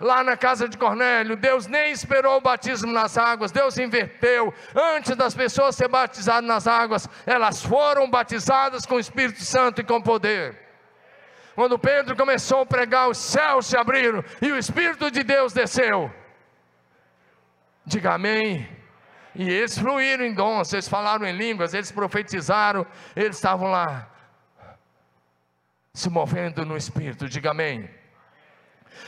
lá 0.00 0.22
na 0.22 0.36
casa 0.36 0.68
de 0.68 0.76
Cornélio, 0.76 1.36
Deus 1.36 1.66
nem 1.66 1.92
esperou 1.92 2.36
o 2.38 2.40
batismo 2.40 2.92
nas 2.92 3.16
águas, 3.16 3.52
Deus 3.52 3.78
inverteu. 3.78 4.52
Antes 4.74 5.16
das 5.16 5.34
pessoas 5.34 5.76
serem 5.76 5.90
batizadas 5.90 6.48
nas 6.48 6.66
águas, 6.66 7.08
elas 7.26 7.62
foram 7.62 8.08
batizadas 8.08 8.86
com 8.86 8.96
o 8.96 9.00
Espírito 9.00 9.42
Santo 9.42 9.80
e 9.80 9.84
com 9.84 10.00
poder. 10.00 10.58
Quando 11.54 11.78
Pedro 11.78 12.16
começou 12.16 12.60
a 12.60 12.66
pregar, 12.66 13.08
os 13.08 13.18
céus 13.18 13.66
se 13.66 13.76
abriram 13.76 14.24
e 14.42 14.50
o 14.50 14.58
Espírito 14.58 15.10
de 15.10 15.22
Deus 15.22 15.52
desceu. 15.52 16.12
Diga 17.86 18.14
amém. 18.14 18.68
E 19.34 19.50
eles 19.50 19.76
fluíram 19.78 20.24
em 20.24 20.32
dons, 20.32 20.72
eles 20.72 20.88
falaram 20.88 21.26
em 21.26 21.36
línguas, 21.36 21.74
eles 21.74 21.90
profetizaram, 21.90 22.86
eles 23.16 23.36
estavam 23.36 23.70
lá 23.70 24.08
se 25.92 26.10
movendo 26.10 26.64
no 26.64 26.76
Espírito. 26.76 27.28
Diga 27.28 27.52
amém. 27.52 27.88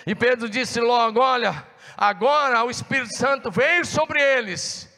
E 0.06 0.14
Pedro 0.14 0.48
disse 0.48 0.80
logo: 0.80 1.18
Olha, 1.18 1.66
agora 1.96 2.62
o 2.62 2.70
Espírito 2.70 3.16
Santo 3.16 3.50
veio 3.50 3.84
sobre 3.84 4.22
eles, 4.22 4.88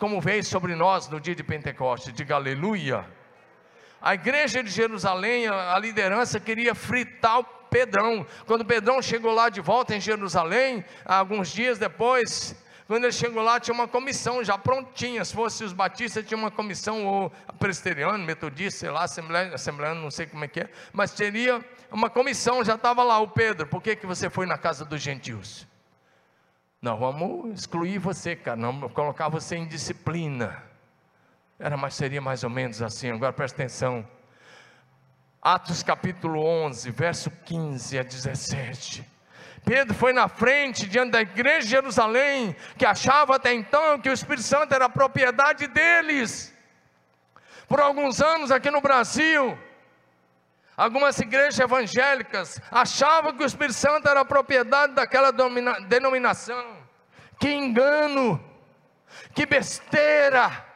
como 0.00 0.20
veio 0.20 0.42
sobre 0.42 0.74
nós 0.74 1.08
no 1.08 1.20
dia 1.20 1.34
de 1.34 1.44
Pentecostes. 1.44 2.12
Diga 2.12 2.34
aleluia. 2.34 3.06
A 4.02 4.14
igreja 4.14 4.62
de 4.62 4.70
Jerusalém, 4.70 5.46
a 5.46 5.78
liderança 5.78 6.40
queria 6.40 6.74
fritar 6.74 7.38
o 7.38 7.44
Pedrão. 7.44 8.26
Quando 8.46 8.64
Pedrão 8.64 9.00
chegou 9.00 9.32
lá 9.32 9.48
de 9.48 9.60
volta 9.60 9.94
em 9.94 10.00
Jerusalém, 10.00 10.84
alguns 11.04 11.52
dias 11.52 11.78
depois, 11.78 12.56
quando 12.88 13.04
ele 13.04 13.12
chegou 13.12 13.42
lá, 13.42 13.60
tinha 13.60 13.74
uma 13.74 13.86
comissão 13.86 14.42
já 14.42 14.56
prontinha. 14.56 15.24
Se 15.24 15.34
fosse 15.34 15.62
os 15.62 15.72
batistas, 15.72 16.26
tinha 16.26 16.38
uma 16.38 16.50
comissão, 16.50 17.06
ou 17.06 17.30
presbiteriano, 17.58 18.24
metodista, 18.24 18.80
sei 18.80 18.90
lá, 18.90 19.04
assembleano, 19.04 19.54
assembleano, 19.54 20.00
não 20.00 20.10
sei 20.10 20.26
como 20.26 20.44
é 20.44 20.48
que 20.48 20.60
é, 20.60 20.68
mas 20.92 21.12
teria 21.12 21.64
uma 21.90 22.10
comissão, 22.10 22.64
já 22.64 22.74
estava 22.74 23.02
lá 23.02 23.18
o 23.18 23.28
Pedro. 23.28 23.66
Por 23.66 23.82
que, 23.82 23.96
que 23.96 24.06
você 24.06 24.28
foi 24.28 24.46
na 24.46 24.58
casa 24.58 24.84
dos 24.84 25.00
gentios? 25.00 25.66
Não, 26.80 26.96
vamos 26.96 27.60
excluir 27.60 27.98
você, 27.98 28.36
cara, 28.36 28.56
não 28.56 28.88
colocar 28.88 29.28
você 29.28 29.56
em 29.56 29.66
disciplina. 29.66 30.62
Era, 31.58 31.76
mas 31.76 31.94
seria 31.94 32.20
mais 32.20 32.44
ou 32.44 32.50
menos 32.50 32.80
assim. 32.82 33.10
Agora 33.10 33.32
presta 33.32 33.62
atenção. 33.62 34.06
Atos 35.42 35.82
capítulo 35.82 36.44
11, 36.44 36.90
verso 36.90 37.30
15 37.44 37.98
a 37.98 38.02
17. 38.02 39.08
Pedro 39.64 39.94
foi 39.94 40.12
na 40.12 40.28
frente, 40.28 40.86
diante 40.86 41.10
da 41.10 41.20
igreja 41.20 41.60
de 41.60 41.68
Jerusalém, 41.68 42.54
que 42.76 42.86
achava 42.86 43.36
até 43.36 43.52
então 43.52 43.98
que 43.98 44.08
o 44.08 44.12
Espírito 44.12 44.44
Santo 44.44 44.72
era 44.72 44.88
propriedade 44.88 45.66
deles. 45.66 46.54
Por 47.66 47.80
alguns 47.80 48.20
anos 48.20 48.50
aqui 48.50 48.70
no 48.70 48.80
Brasil, 48.80 49.58
algumas 50.78 51.18
igrejas 51.18 51.58
evangélicas 51.58 52.60
achavam 52.70 53.36
que 53.36 53.42
o 53.42 53.46
Espírito 53.46 53.74
Santo 53.74 54.08
era 54.08 54.24
propriedade 54.24 54.94
daquela 54.94 55.32
denominação. 55.88 56.78
Que 57.38 57.52
engano, 57.52 58.40
que 59.34 59.44
besteira. 59.44 60.67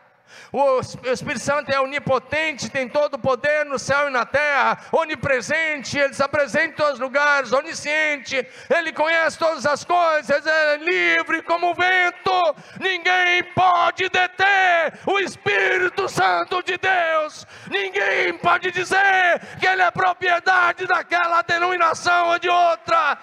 O 0.53 0.81
Espírito 1.05 1.41
Santo 1.41 1.71
é 1.71 1.81
onipotente, 1.81 2.71
tem 2.71 2.89
todo 2.89 3.15
o 3.15 3.19
poder 3.19 3.65
no 3.65 3.79
céu 3.79 4.09
e 4.09 4.11
na 4.11 4.27
terra, 4.27 4.79
onipresente, 4.93 5.99
ele 5.99 6.13
se 6.13 6.23
apresenta 6.23 6.65
em 6.65 6.73
todos 6.73 6.95
os 6.95 7.01
lugares, 7.01 7.53
onisciente, 7.53 8.47
ele 8.69 8.93
conhece 8.93 9.39
todas 9.39 9.65
as 9.65 9.85
coisas, 9.85 10.47
é 10.47 10.77
livre 10.77 11.43
como 11.43 11.71
o 11.71 11.75
vento, 11.75 12.57
ninguém 12.81 13.43
pode 13.55 14.09
deter 14.09 14.99
o 15.07 15.19
Espírito 15.19 16.09
Santo 16.09 16.63
de 16.63 16.77
Deus, 16.77 17.47
ninguém 17.71 18.37
pode 18.39 18.71
dizer 18.71 19.41
que 19.59 19.67
ele 19.67 19.83
é 19.83 19.91
propriedade 19.91 20.87
daquela 20.87 21.43
denominação 21.43 22.29
ou 22.29 22.39
de 22.39 22.49
outra, 22.49 23.19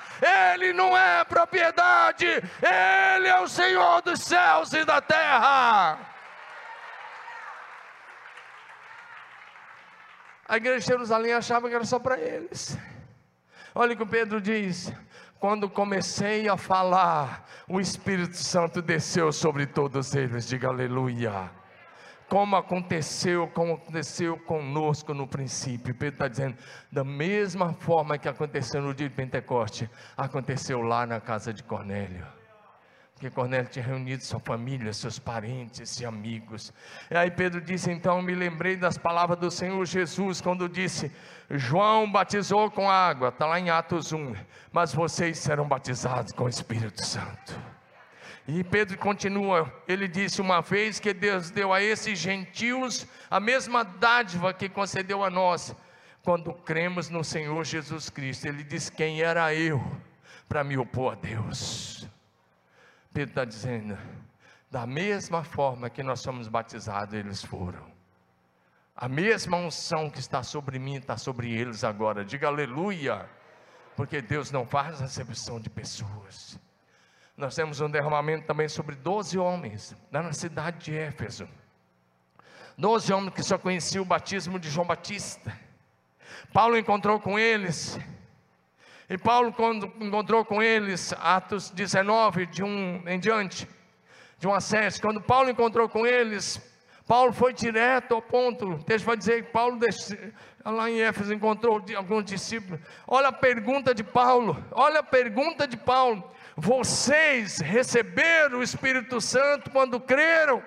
ele 0.53 0.73
não 0.73 0.97
é 0.97 1.23
propriedade, 1.25 2.25
ele 2.25 3.27
é 3.27 3.39
o 3.39 3.47
Senhor 3.47 4.01
dos 4.01 4.21
céus 4.21 4.73
e 4.73 4.83
da 4.83 5.01
terra. 5.01 6.18
A 10.49 10.57
igreja 10.57 10.79
de 10.79 10.85
Jerusalém 10.87 11.31
achava 11.31 11.69
que 11.69 11.75
era 11.75 11.85
só 11.85 11.99
para 11.99 12.19
eles. 12.19 12.75
Olha 13.75 13.93
o 13.93 13.95
que 13.95 14.01
o 14.01 14.07
Pedro 14.07 14.41
diz: 14.41 14.91
quando 15.39 15.69
comecei 15.69 16.49
a 16.49 16.57
falar, 16.57 17.47
o 17.67 17.79
Espírito 17.79 18.35
Santo 18.35 18.81
desceu 18.81 19.31
sobre 19.31 19.67
todos 19.67 20.15
eles, 20.15 20.47
diga 20.47 20.69
aleluia. 20.69 21.51
Como 22.27 22.55
aconteceu, 22.55 23.47
como 23.49 23.73
aconteceu 23.75 24.37
conosco 24.39 25.13
no 25.13 25.27
princípio. 25.27 25.93
Pedro 25.93 26.15
está 26.15 26.27
dizendo, 26.27 26.57
da 26.91 27.03
mesma 27.03 27.73
forma 27.73 28.17
que 28.17 28.27
aconteceu 28.27 28.81
no 28.81 28.91
dia 28.91 29.07
de 29.07 29.13
Pentecoste, 29.13 29.87
aconteceu 30.17 30.81
lá 30.81 31.05
na 31.05 31.21
casa 31.21 31.53
de 31.53 31.61
Cornélio 31.61 32.38
porque 33.19 33.29
Cornélio 33.29 33.67
tinha 33.69 33.83
reunido 33.83 34.23
sua 34.23 34.39
família, 34.39 34.93
seus 34.93 35.19
parentes 35.19 35.99
e 35.99 36.05
amigos. 36.05 36.71
E 37.11 37.17
aí 37.17 37.29
Pedro 37.29 37.59
disse: 37.59 37.91
Então 37.91 38.21
me 38.21 38.33
lembrei 38.33 38.77
das 38.77 38.97
palavras 38.97 39.37
do 39.37 39.51
Senhor 39.51 39.85
Jesus, 39.85 40.39
quando 40.39 40.69
disse: 40.69 41.11
João 41.49 42.09
batizou 42.09 42.71
com 42.71 42.89
água, 42.89 43.27
está 43.27 43.45
lá 43.45 43.59
em 43.59 43.69
Atos 43.69 44.13
1, 44.13 44.33
mas 44.71 44.93
vocês 44.93 45.37
serão 45.37 45.67
batizados 45.67 46.31
com 46.31 46.45
o 46.45 46.49
Espírito 46.49 47.05
Santo. 47.05 47.59
E 48.47 48.63
Pedro 48.63 48.97
continua, 48.97 49.69
ele 49.85 50.07
disse 50.07 50.39
uma 50.39 50.61
vez 50.61 50.97
que 50.97 51.13
Deus 51.13 51.51
deu 51.51 51.73
a 51.73 51.83
esses 51.83 52.17
gentios 52.17 53.05
a 53.29 53.37
mesma 53.41 53.83
dádiva 53.83 54.53
que 54.53 54.69
concedeu 54.69 55.25
a 55.25 55.29
nós, 55.29 55.75
quando 56.23 56.53
cremos 56.53 57.09
no 57.09 57.21
Senhor 57.21 57.65
Jesus 57.65 58.09
Cristo. 58.09 58.47
Ele 58.47 58.63
disse: 58.63 58.89
Quem 58.89 59.21
era 59.21 59.53
eu 59.53 59.83
para 60.47 60.63
me 60.63 60.77
opor 60.77 61.11
a 61.11 61.15
Deus? 61.15 61.98
Pedro 63.13 63.31
está 63.31 63.45
dizendo, 63.45 63.97
da 64.69 64.85
mesma 64.85 65.43
forma 65.43 65.89
que 65.89 66.03
nós 66.03 66.19
somos 66.19 66.47
batizados, 66.47 67.13
eles 67.13 67.43
foram. 67.43 67.91
A 68.95 69.07
mesma 69.07 69.57
unção 69.57 70.09
que 70.09 70.19
está 70.19 70.43
sobre 70.43 70.77
mim 70.77 70.95
está 70.95 71.17
sobre 71.17 71.51
eles 71.51 71.83
agora. 71.83 72.23
Diga 72.23 72.47
aleluia, 72.47 73.29
porque 73.95 74.21
Deus 74.21 74.51
não 74.51 74.65
faz 74.65 75.01
acepção 75.01 75.59
de 75.59 75.69
pessoas. 75.69 76.59
Nós 77.35 77.55
temos 77.55 77.79
um 77.79 77.89
derramamento 77.89 78.45
também 78.45 78.67
sobre 78.67 78.95
12 78.95 79.39
homens, 79.39 79.95
lá 80.11 80.21
na 80.21 80.33
cidade 80.33 80.79
de 80.79 80.97
Éfeso. 80.97 81.47
12 82.77 83.11
homens 83.13 83.33
que 83.33 83.41
só 83.43 83.57
conheciam 83.57 84.03
o 84.03 84.05
batismo 84.05 84.59
de 84.59 84.69
João 84.69 84.85
Batista. 84.85 85.57
Paulo 86.53 86.77
encontrou 86.77 87.19
com 87.19 87.39
eles 87.39 87.97
e 89.09 89.17
Paulo, 89.17 89.51
quando 89.51 89.91
encontrou 89.99 90.45
com 90.45 90.61
eles, 90.61 91.11
Atos 91.13 91.71
19, 91.71 92.45
de 92.45 92.63
um 92.63 93.01
em 93.07 93.19
diante, 93.19 93.67
de 94.37 94.47
um 94.47 94.53
acesso, 94.53 95.01
quando 95.01 95.19
Paulo 95.19 95.49
encontrou 95.49 95.89
com 95.89 96.05
eles, 96.05 96.61
Paulo 97.07 97.33
foi 97.33 97.51
direto 97.51 98.13
ao 98.13 98.21
ponto. 98.21 98.75
Deixa 98.85 99.09
eu 99.09 99.15
dizer 99.15 99.45
que 99.45 99.51
Paulo, 99.51 99.79
lá 100.63 100.91
em 100.91 101.01
Éfeso, 101.01 101.33
encontrou 101.33 101.83
alguns 101.97 102.23
discípulos. 102.23 102.79
Olha 103.07 103.29
a 103.29 103.31
pergunta 103.31 103.95
de 103.95 104.03
Paulo, 104.03 104.63
olha 104.71 104.99
a 104.99 105.03
pergunta 105.03 105.67
de 105.67 105.75
Paulo. 105.75 106.31
Vocês 106.55 107.57
receberam 107.57 108.59
o 108.59 108.63
Espírito 108.63 109.19
Santo 109.19 109.71
quando 109.71 109.99
creram? 109.99 110.63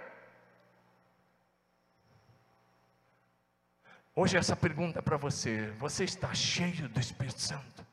Hoje 4.16 4.36
essa 4.36 4.56
pergunta 4.56 4.98
é 4.98 5.02
para 5.02 5.16
você: 5.16 5.70
você 5.78 6.02
está 6.02 6.34
cheio 6.34 6.88
do 6.88 6.98
Espírito 6.98 7.40
Santo? 7.40 7.91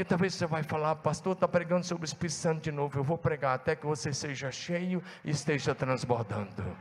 Porque 0.00 0.08
talvez 0.08 0.34
você 0.34 0.46
vai 0.46 0.62
falar, 0.62 0.96
pastor, 0.96 1.34
está 1.34 1.46
pregando 1.46 1.84
sobre 1.84 2.04
o 2.04 2.06
Espírito 2.06 2.32
Santo 2.32 2.62
de 2.62 2.72
novo. 2.72 2.98
Eu 2.98 3.04
vou 3.04 3.18
pregar 3.18 3.54
até 3.54 3.76
que 3.76 3.84
você 3.84 4.14
seja 4.14 4.50
cheio 4.50 5.02
e 5.22 5.28
esteja 5.28 5.74
transbordando. 5.74 6.74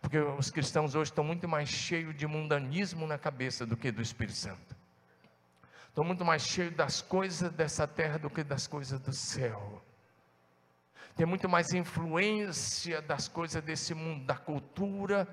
Porque 0.00 0.16
os 0.16 0.48
cristãos 0.48 0.94
hoje 0.94 1.10
estão 1.10 1.24
muito 1.24 1.48
mais 1.48 1.68
cheios 1.68 2.16
de 2.16 2.24
mundanismo 2.24 3.04
na 3.04 3.18
cabeça 3.18 3.66
do 3.66 3.76
que 3.76 3.90
do 3.90 4.00
Espírito 4.00 4.36
Santo. 4.36 4.76
Estão 5.88 6.04
muito 6.04 6.24
mais 6.24 6.42
cheios 6.42 6.76
das 6.76 7.02
coisas 7.02 7.50
dessa 7.50 7.84
terra 7.84 8.16
do 8.16 8.30
que 8.30 8.44
das 8.44 8.68
coisas 8.68 9.00
do 9.00 9.12
céu. 9.12 9.82
Tem 11.16 11.26
muito 11.26 11.48
mais 11.48 11.72
influência 11.72 13.02
das 13.02 13.26
coisas 13.26 13.60
desse 13.60 13.92
mundo, 13.92 14.24
da 14.24 14.36
cultura 14.36 15.26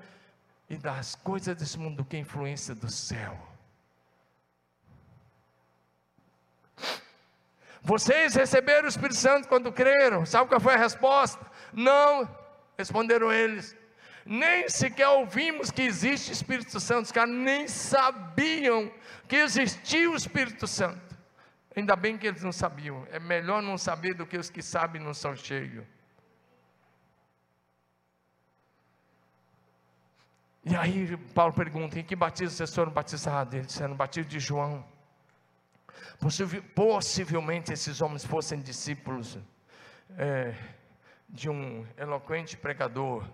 e 0.68 0.76
das 0.76 1.14
coisas 1.14 1.54
desse 1.54 1.78
mundo 1.78 1.98
do 1.98 2.04
que 2.04 2.18
influência 2.18 2.74
do 2.74 2.90
céu. 2.90 3.55
Vocês 7.86 8.34
receberam 8.34 8.86
o 8.86 8.88
Espírito 8.88 9.14
Santo 9.14 9.46
quando 9.46 9.70
creram. 9.70 10.26
Sabe 10.26 10.48
qual 10.48 10.60
foi 10.60 10.74
a 10.74 10.76
resposta? 10.76 11.46
Não, 11.72 12.28
responderam 12.76 13.32
eles. 13.32 13.76
Nem 14.24 14.68
sequer 14.68 15.06
ouvimos 15.06 15.70
que 15.70 15.82
existe 15.82 16.32
Espírito 16.32 16.80
Santo. 16.80 17.04
Os 17.04 17.12
caras 17.12 17.32
nem 17.32 17.68
sabiam 17.68 18.90
que 19.28 19.36
existia 19.36 20.10
o 20.10 20.16
Espírito 20.16 20.66
Santo. 20.66 21.16
Ainda 21.76 21.94
bem 21.94 22.18
que 22.18 22.26
eles 22.26 22.42
não 22.42 22.50
sabiam. 22.50 23.06
É 23.12 23.20
melhor 23.20 23.62
não 23.62 23.78
saber 23.78 24.14
do 24.14 24.26
que 24.26 24.36
os 24.36 24.50
que 24.50 24.62
sabem 24.62 25.00
não 25.00 25.14
são 25.14 25.36
cheios. 25.36 25.84
E 30.64 30.74
aí 30.74 31.16
Paulo 31.32 31.52
pergunta: 31.52 32.00
em 32.00 32.02
que 32.02 32.16
batismo 32.16 32.50
vocês 32.50 32.74
foram 32.74 32.90
batizados? 32.90 33.54
Eles 33.54 33.68
disseram: 33.68 33.94
batismo 33.94 34.28
de 34.28 34.40
João. 34.40 34.95
Possivelmente 36.74 37.72
esses 37.72 38.00
homens 38.00 38.24
fossem 38.24 38.60
discípulos 38.60 39.38
é, 40.16 40.54
de 41.28 41.50
um 41.50 41.86
eloquente 41.96 42.56
pregador, 42.56 43.24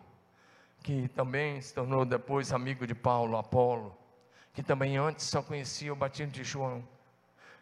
que 0.82 1.08
também 1.08 1.60
se 1.60 1.72
tornou 1.72 2.04
depois 2.04 2.52
amigo 2.52 2.86
de 2.86 2.94
Paulo, 2.94 3.36
Apolo, 3.36 3.96
que 4.52 4.62
também 4.62 4.96
antes 4.96 5.26
só 5.26 5.42
conhecia 5.42 5.92
o 5.92 5.96
batismo 5.96 6.32
de 6.32 6.42
João, 6.42 6.86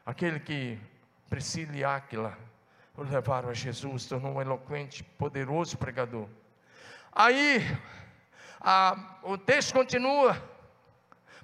aquele 0.07 0.41
que 0.41 0.79
Priscila 1.29 1.77
e 1.77 1.85
Áquila 1.85 2.37
o 2.97 3.03
levaram 3.03 3.49
a 3.49 3.55
Jesus, 3.55 4.07
tornou 4.07 4.35
um 4.35 4.41
eloquente, 4.41 5.03
poderoso 5.03 5.79
pregador. 5.79 6.29
Aí, 7.13 7.61
a, 8.61 9.19
o 9.23 9.39
texto 9.39 9.73
continua, 9.73 10.37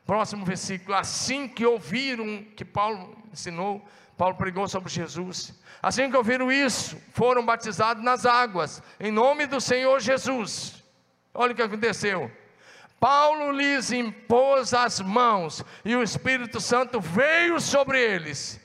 Próximo 0.07 0.45
versículo. 0.45 0.97
Assim 0.97 1.49
que 1.49 1.67
ouviram 1.67 2.45
que 2.55 2.65
Paulo 2.65 3.17
ensinou, 3.33 3.85
Paulo 4.17 4.37
pregou 4.37 4.69
sobre 4.69 4.91
Jesus. 4.91 5.53
Assim 5.83 6.11
que 6.11 6.17
ouviram 6.17 6.51
isso, 6.51 6.97
foram 7.13 7.45
batizados 7.45 8.03
nas 8.03 8.25
águas, 8.25 8.83
em 8.99 9.11
nome 9.11 9.47
do 9.47 9.61
Senhor 9.61 10.01
Jesus. 10.01 10.83
Olha 11.35 11.53
o 11.53 11.55
que 11.55 11.63
aconteceu. 11.63 12.31
Paulo 12.99 13.53
lhes 13.53 13.93
impôs 13.93 14.73
as 14.73 15.01
mãos, 15.01 15.63
e 15.85 15.95
o 15.95 16.03
Espírito 16.03 16.61
Santo 16.61 16.99
veio 16.99 17.61
sobre 17.61 18.01
eles, 18.01 18.59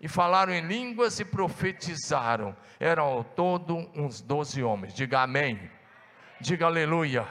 e 0.00 0.08
falaram 0.08 0.52
em 0.52 0.66
línguas 0.66 1.20
e 1.20 1.24
profetizaram. 1.24 2.56
Eram 2.80 3.04
ao 3.04 3.24
todo 3.24 3.88
uns 3.94 4.20
doze 4.20 4.62
homens. 4.62 4.92
Diga 4.92 5.20
amém. 5.20 5.70
Diga 6.40 6.66
aleluia. 6.66 7.26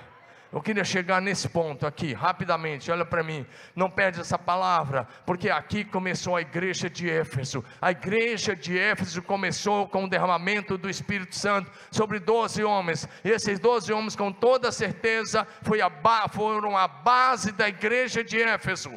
Eu 0.56 0.62
queria 0.62 0.86
chegar 0.86 1.22
nesse 1.22 1.50
ponto 1.50 1.86
aqui, 1.86 2.14
rapidamente, 2.14 2.90
olha 2.90 3.04
para 3.04 3.22
mim, 3.22 3.46
não 3.76 3.90
perde 3.90 4.22
essa 4.22 4.40
palavra, 4.40 5.06
porque 5.26 5.50
aqui 5.50 5.84
começou 5.84 6.34
a 6.34 6.40
igreja 6.40 6.90
de 6.90 7.10
Éfeso. 7.10 7.62
A 7.82 7.92
igreja 7.92 8.56
de 8.56 8.80
Éfeso 8.80 9.22
começou 9.22 9.86
com 9.86 10.06
o 10.06 10.10
derramamento 10.10 10.78
do 10.78 10.90
Espírito 10.90 11.36
Santo 11.36 11.70
sobre 11.92 12.20
12 12.20 12.64
homens, 12.64 13.06
e 13.22 13.32
esses 13.32 13.60
12 13.60 13.92
homens, 13.92 14.16
com 14.16 14.32
toda 14.32 14.72
certeza, 14.72 15.46
foi 15.62 15.82
a 15.82 15.92
foram 16.30 16.78
a 16.78 16.88
base 16.88 17.52
da 17.52 17.68
igreja 17.68 18.24
de 18.24 18.42
Éfeso. 18.42 18.94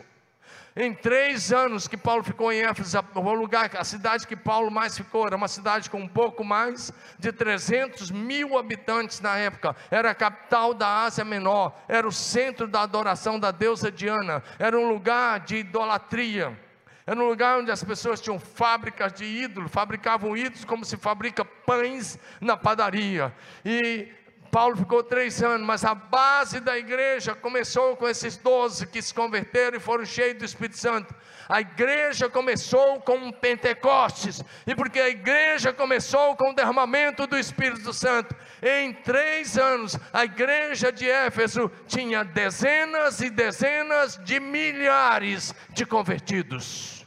Em 0.81 0.95
três 0.95 1.53
anos 1.53 1.89
que 1.89 1.97
Paulo 1.97 2.22
ficou 2.22 2.53
em 2.53 2.61
Éfeso, 2.61 3.01
o 3.12 3.35
lugar, 3.35 3.68
a 3.76 3.83
cidade 3.83 4.24
que 4.29 4.37
Paulo 4.37 4.70
mais 4.70 4.97
ficou, 4.97 5.26
era 5.26 5.35
uma 5.35 5.49
cidade 5.49 5.91
com 5.91 5.99
um 5.99 6.07
pouco 6.07 6.45
mais 6.45 6.93
de 7.18 7.33
300 7.33 8.12
mil 8.12 8.57
habitantes 8.57 9.20
na 9.20 9.37
época, 9.37 9.74
era 9.91 10.12
a 10.12 10.14
capital 10.14 10.72
da 10.72 11.03
Ásia 11.03 11.24
Menor, 11.24 11.76
era 11.89 12.07
o 12.07 12.12
centro 12.12 12.68
da 12.68 12.83
adoração 12.83 13.41
da 13.41 13.51
deusa 13.51 13.91
Diana, 13.91 14.41
era 14.57 14.79
um 14.79 14.89
lugar 14.89 15.41
de 15.41 15.57
idolatria. 15.57 16.57
Era 17.05 17.18
um 17.18 17.26
lugar 17.26 17.59
onde 17.59 17.72
as 17.72 17.83
pessoas 17.83 18.20
tinham 18.20 18.39
fábricas 18.39 19.14
de 19.14 19.24
ídolos, 19.24 19.72
fabricavam 19.72 20.37
ídolos 20.37 20.64
como 20.64 20.85
se 20.85 20.97
fabrica 20.97 21.43
pães 21.43 22.18
na 22.39 22.55
padaria. 22.55 23.35
E 23.64 24.12
Paulo 24.51 24.76
ficou 24.76 25.03
três 25.03 25.42
anos, 25.42 25.66
mas 25.66 25.84
a 25.84 25.94
base 25.94 26.61
da 26.61 26.78
igreja 26.78 27.34
começou 27.34 27.96
com 27.96 28.09
esses 28.09 28.36
doze 28.36 28.86
que 28.86 29.01
se 29.03 29.12
converteram 29.12 29.76
e 29.76 29.80
foram 29.80 30.05
cheios 30.05 30.38
do 30.38 30.44
Espírito 30.44 30.78
Santo. 30.78 31.14
A 31.49 31.61
igreja 31.61 32.28
começou 32.28 33.01
com 33.01 33.32
Pentecostes, 33.32 34.42
e 34.66 34.74
porque 34.74 35.01
a 35.01 35.09
igreja 35.09 35.72
começou 35.72 36.36
com 36.36 36.51
o 36.51 36.55
derramamento 36.55 37.26
do 37.26 37.38
Espírito 37.38 37.92
Santo, 37.92 38.34
em 38.62 38.92
três 38.92 39.57
anos, 39.57 39.99
a 40.12 40.24
igreja 40.24 40.92
de 40.92 41.09
Éfeso 41.09 41.70
tinha 41.86 42.24
dezenas 42.24 43.20
e 43.20 43.30
dezenas 43.30 44.18
de 44.24 44.40
milhares 44.40 45.55
de 45.70 45.86
convertidos. 45.86 47.07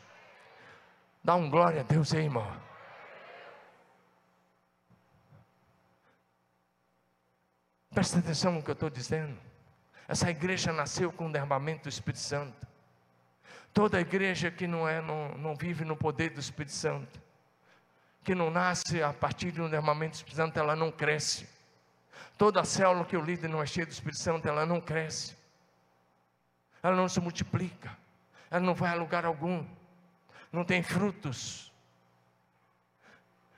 Dá 1.24 1.36
um 1.36 1.50
glória 1.50 1.82
a 1.82 1.84
Deus 1.84 2.14
aí, 2.14 2.24
irmão. 2.24 2.61
Presta 7.94 8.20
atenção 8.20 8.54
no 8.54 8.64
que 8.64 8.70
eu 8.70 8.74
estou 8.74 8.90
dizendo. 8.90 9.38
Essa 10.08 10.30
igreja 10.30 10.72
nasceu 10.72 11.12
com 11.12 11.28
o 11.28 11.32
derramamento 11.32 11.84
do 11.84 11.90
Espírito 11.90 12.20
Santo. 12.20 12.68
Toda 13.74 14.00
igreja 14.00 14.50
que 14.50 14.66
não, 14.66 14.88
é, 14.88 15.02
não, 15.02 15.30
não 15.38 15.56
vive 15.56 15.84
no 15.84 15.96
poder 15.96 16.30
do 16.32 16.40
Espírito 16.40 16.74
Santo, 16.74 17.22
que 18.24 18.34
não 18.34 18.50
nasce 18.50 19.02
a 19.02 19.14
partir 19.14 19.52
de 19.52 19.62
um 19.62 19.70
derramamento 19.70 20.12
do 20.12 20.16
Espírito 20.16 20.38
Santo, 20.38 20.58
ela 20.58 20.76
não 20.76 20.92
cresce. 20.92 21.48
Toda 22.38 22.64
célula 22.64 23.06
que 23.06 23.16
o 23.16 23.22
líder 23.22 23.50
não 23.50 23.62
é 23.62 23.66
cheio 23.66 23.86
do 23.86 23.92
Espírito 23.92 24.20
Santo, 24.20 24.48
ela 24.48 24.66
não 24.66 24.80
cresce. 24.80 25.36
Ela 26.82 26.96
não 26.96 27.08
se 27.08 27.20
multiplica. 27.20 27.96
Ela 28.50 28.62
não 28.62 28.74
vai 28.74 28.92
a 28.92 28.96
lugar 28.96 29.26
algum. 29.26 29.66
Não 30.52 30.64
tem 30.64 30.82
frutos. 30.82 31.72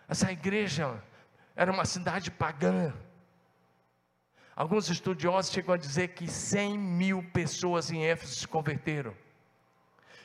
Essa 0.07 0.31
igreja 0.31 1.01
era 1.55 1.71
uma 1.71 1.85
cidade 1.85 2.29
pagã 2.29 2.93
Alguns 4.55 4.89
estudiosos 4.89 5.51
chegam 5.51 5.73
a 5.73 5.77
dizer 5.77 6.09
que 6.09 6.27
100 6.27 6.77
mil 6.77 7.23
pessoas 7.31 7.89
em 7.91 8.05
Éfeso 8.05 8.35
se 8.35 8.47
converteram. 8.47 9.15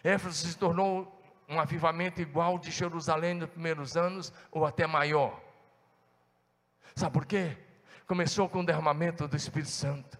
Éfeso 0.04 0.46
se 0.46 0.56
tornou 0.56 1.14
um 1.48 1.58
avivamento 1.58 2.20
igual 2.20 2.58
de 2.58 2.70
Jerusalém 2.70 3.34
nos 3.34 3.48
primeiros 3.48 3.96
anos, 3.96 4.32
ou 4.50 4.66
até 4.66 4.86
maior. 4.86 5.40
Sabe 6.94 7.12
por 7.12 7.24
quê? 7.24 7.56
Começou 8.06 8.48
com 8.48 8.60
o 8.60 8.66
derramamento 8.66 9.26
do 9.26 9.36
Espírito 9.36 9.70
Santo. 9.70 10.18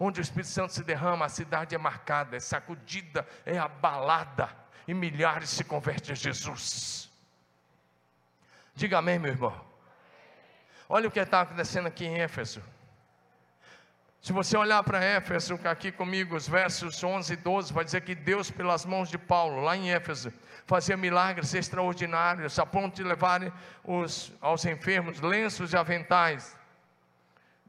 Onde 0.00 0.20
o 0.20 0.22
Espírito 0.22 0.48
Santo 0.48 0.72
se 0.72 0.82
derrama, 0.82 1.26
a 1.26 1.28
cidade 1.28 1.74
é 1.74 1.78
marcada, 1.78 2.36
é 2.36 2.40
sacudida, 2.40 3.26
é 3.44 3.58
abalada, 3.58 4.48
e 4.88 4.94
milhares 4.94 5.50
se 5.50 5.64
convertem 5.64 6.12
a 6.12 6.16
Jesus. 6.16 7.10
Diga 8.74 8.98
amém, 8.98 9.18
meu 9.18 9.32
irmão. 9.32 9.64
Olha 10.88 11.08
o 11.08 11.10
que 11.10 11.20
está 11.20 11.42
acontecendo 11.42 11.86
aqui 11.86 12.04
em 12.04 12.20
Éfeso. 12.20 12.62
Se 14.24 14.32
você 14.32 14.56
olhar 14.56 14.82
para 14.82 15.04
Éfeso, 15.04 15.60
aqui 15.64 15.92
comigo, 15.92 16.34
os 16.34 16.48
versos 16.48 17.04
11 17.04 17.34
e 17.34 17.36
12, 17.36 17.74
vai 17.74 17.84
dizer 17.84 18.00
que 18.00 18.14
Deus, 18.14 18.50
pelas 18.50 18.86
mãos 18.86 19.10
de 19.10 19.18
Paulo, 19.18 19.60
lá 19.60 19.76
em 19.76 19.92
Éfeso, 19.92 20.32
fazia 20.64 20.96
milagres 20.96 21.52
extraordinários, 21.52 22.58
a 22.58 22.64
ponto 22.64 22.96
de 22.96 23.02
levarem 23.02 23.52
os, 23.84 24.32
aos 24.40 24.64
enfermos 24.64 25.20
lenços 25.20 25.74
e 25.74 25.76
aventais 25.76 26.56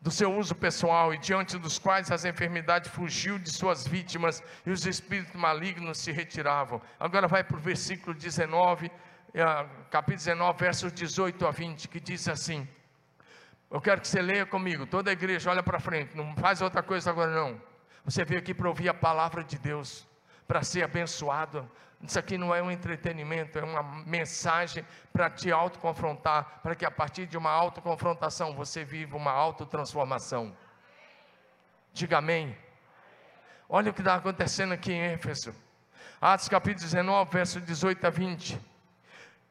do 0.02 0.10
seu 0.10 0.34
uso 0.34 0.56
pessoal, 0.56 1.14
e 1.14 1.18
diante 1.18 1.58
dos 1.58 1.78
quais 1.78 2.10
as 2.10 2.24
enfermidades 2.24 2.90
fugiu 2.90 3.38
de 3.38 3.52
suas 3.52 3.86
vítimas 3.86 4.42
e 4.66 4.72
os 4.72 4.86
espíritos 4.86 5.36
malignos 5.36 5.98
se 5.98 6.14
retiravam. 6.14 6.82
Agora 6.98 7.28
vai 7.28 7.44
para 7.44 7.58
o 7.58 7.60
versículo 7.60 8.16
19, 8.16 8.90
eh, 9.34 9.66
capítulo 9.92 10.20
19, 10.20 10.58
versos 10.58 10.94
18 10.94 11.46
a 11.46 11.52
20, 11.52 11.90
que 11.90 12.00
diz 12.00 12.30
assim. 12.30 12.66
Eu 13.76 13.82
quero 13.82 14.00
que 14.00 14.08
você 14.08 14.22
leia 14.22 14.46
comigo, 14.46 14.86
toda 14.86 15.10
a 15.10 15.12
igreja, 15.12 15.52
olha 15.52 15.62
para 15.62 15.82
frente, 15.82 16.16
não 16.16 16.34
faz 16.38 16.62
outra 16.62 16.82
coisa 16.82 17.10
agora 17.10 17.30
não. 17.36 17.62
Você 18.06 18.24
veio 18.24 18.40
aqui 18.40 18.54
para 18.54 18.70
ouvir 18.70 18.88
a 18.88 18.94
palavra 18.94 19.44
de 19.44 19.58
Deus, 19.58 20.08
para 20.48 20.64
ser 20.64 20.82
abençoado. 20.82 21.70
Isso 22.02 22.18
aqui 22.18 22.38
não 22.38 22.56
é 22.56 22.64
um 22.64 22.72
entretenimento, 22.72 23.60
é 23.60 23.64
uma 23.66 23.84
mensagem 24.06 24.86
para 25.12 25.30
te 25.30 25.52
autoconfrontar, 25.52 26.62
para 26.64 26.74
que 26.74 26.86
a 26.86 26.90
partir 26.90 27.26
de 27.26 27.38
uma 27.38 27.52
autoconfrontação 27.52 28.56
você 28.56 28.86
viva 28.86 29.18
uma 29.18 29.32
autotransformação. 29.32 30.56
Diga 31.92 32.20
amém. 32.20 32.58
Olha 33.68 33.92
o 33.92 33.94
que 33.94 34.00
está 34.00 34.16
acontecendo 34.16 34.74
aqui 34.74 34.94
em 34.94 35.02
Éfeso. 35.02 35.54
Atos 36.22 36.48
capítulo 36.48 36.86
19, 36.86 37.30
verso 37.30 37.60
18 37.60 38.08
a 38.08 38.10
20. 38.10 38.58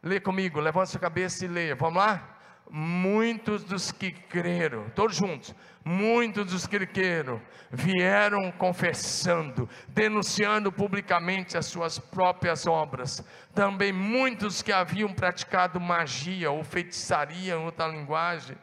Lê 0.03 0.19
comigo, 0.19 0.61
levanta 0.61 0.87
sua 0.87 1.01
cabeça 1.01 1.45
e 1.45 1.49
leia. 1.49 1.75
Vamos 1.75 2.03
lá? 2.03 2.34
Muitos 2.71 3.63
dos 3.65 3.93
que 3.93 4.11
creram, 4.11 4.89
todos 4.91 5.17
juntos, 5.17 5.55
muitos 5.85 6.47
dos 6.47 6.67
que 6.67 6.87
creram, 6.87 7.41
vieram 7.71 8.51
confessando, 8.53 9.69
denunciando 9.89 10.73
publicamente 10.73 11.57
as 11.57 11.67
suas 11.67 11.99
próprias 11.99 12.67
obras. 12.67 13.25
Também 13.55 13.93
muitos 13.93 14.63
que 14.63 14.73
haviam 14.73 15.13
praticado 15.13 15.79
magia 15.79 16.51
ou 16.51 16.65
feitiçaria, 16.65 17.55
em 17.55 17.65
outra 17.65 17.87
linguagem, 17.87 18.57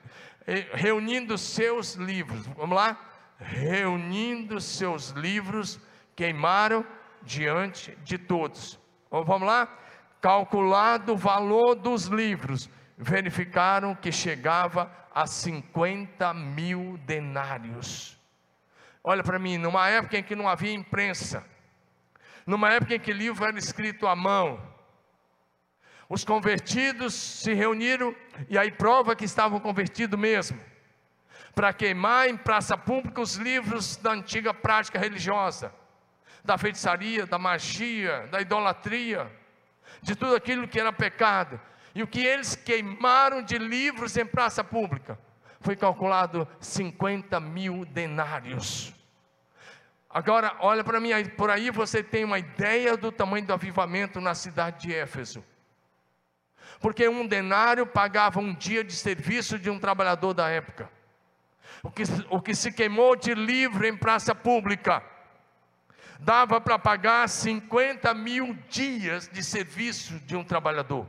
reunindo 0.73 1.37
seus 1.37 1.95
livros, 1.95 2.45
vamos 2.47 2.75
lá? 2.75 2.99
Reunindo 3.37 4.59
seus 4.59 5.09
livros, 5.11 5.79
queimaram 6.15 6.85
diante 7.23 7.95
de 8.03 8.17
todos. 8.17 8.79
Vamos 9.09 9.47
lá? 9.47 9.67
Calculado 10.19 11.13
o 11.13 11.17
valor 11.17 11.75
dos 11.75 12.05
livros 12.05 12.69
verificaram 13.01 13.95
que 13.95 14.11
chegava 14.11 14.91
a 15.13 15.25
50 15.25 16.31
mil 16.35 16.99
denários. 16.99 18.15
Olha 19.03 19.23
para 19.23 19.39
mim, 19.39 19.57
numa 19.57 19.89
época 19.89 20.19
em 20.19 20.23
que 20.23 20.35
não 20.35 20.47
havia 20.47 20.71
imprensa, 20.71 21.43
numa 22.45 22.71
época 22.71 22.93
em 22.93 22.99
que 22.99 23.11
livro 23.11 23.43
era 23.43 23.57
escrito 23.57 24.05
à 24.05 24.15
mão, 24.15 24.61
os 26.07 26.23
convertidos 26.23 27.15
se 27.15 27.53
reuniram 27.53 28.15
e 28.47 28.55
aí 28.55 28.71
prova 28.71 29.15
que 29.15 29.25
estavam 29.25 29.59
convertidos 29.59 30.19
mesmo, 30.19 30.61
para 31.55 31.73
queimar 31.73 32.29
em 32.29 32.37
praça 32.37 32.77
pública 32.77 33.19
os 33.19 33.35
livros 33.35 33.97
da 33.97 34.11
antiga 34.11 34.53
prática 34.53 34.99
religiosa, 34.99 35.73
da 36.43 36.55
feitiçaria, 36.55 37.25
da 37.25 37.39
magia, 37.39 38.27
da 38.27 38.39
idolatria, 38.39 39.31
de 40.03 40.15
tudo 40.15 40.35
aquilo 40.35 40.67
que 40.67 40.79
era 40.79 40.93
pecado, 40.93 41.59
e 41.93 42.01
o 42.03 42.07
que 42.07 42.25
eles 42.25 42.55
queimaram 42.55 43.41
de 43.41 43.57
livros 43.57 44.15
em 44.17 44.25
praça 44.25 44.63
pública 44.63 45.19
foi 45.59 45.75
calculado 45.75 46.47
50 46.59 47.39
mil 47.39 47.85
denários. 47.85 48.93
Agora, 50.09 50.55
olha 50.59 50.83
para 50.83 50.99
mim, 50.99 51.11
por 51.37 51.49
aí 51.49 51.69
você 51.71 52.03
tem 52.03 52.25
uma 52.25 52.39
ideia 52.39 52.97
do 52.97 53.11
tamanho 53.11 53.45
do 53.45 53.53
avivamento 53.53 54.19
na 54.19 54.35
cidade 54.35 54.87
de 54.87 54.93
Éfeso. 54.93 55.43
Porque 56.79 57.07
um 57.07 57.25
denário 57.25 57.85
pagava 57.85 58.39
um 58.39 58.53
dia 58.53 58.83
de 58.83 58.93
serviço 58.93 59.57
de 59.59 59.69
um 59.69 59.79
trabalhador 59.79 60.33
da 60.33 60.49
época. 60.49 60.89
O 61.83 61.91
que, 61.91 62.03
o 62.29 62.41
que 62.41 62.53
se 62.53 62.71
queimou 62.71 63.15
de 63.15 63.33
livro 63.33 63.85
em 63.85 63.95
praça 63.95 64.35
pública 64.35 65.03
dava 66.19 66.59
para 66.61 66.77
pagar 66.77 67.27
50 67.27 68.13
mil 68.13 68.53
dias 68.69 69.27
de 69.27 69.43
serviço 69.43 70.19
de 70.19 70.35
um 70.35 70.43
trabalhador. 70.43 71.07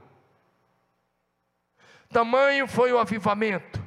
Tamanho 2.13 2.69
foi 2.69 2.93
o 2.93 2.99
avivamento, 2.99 3.83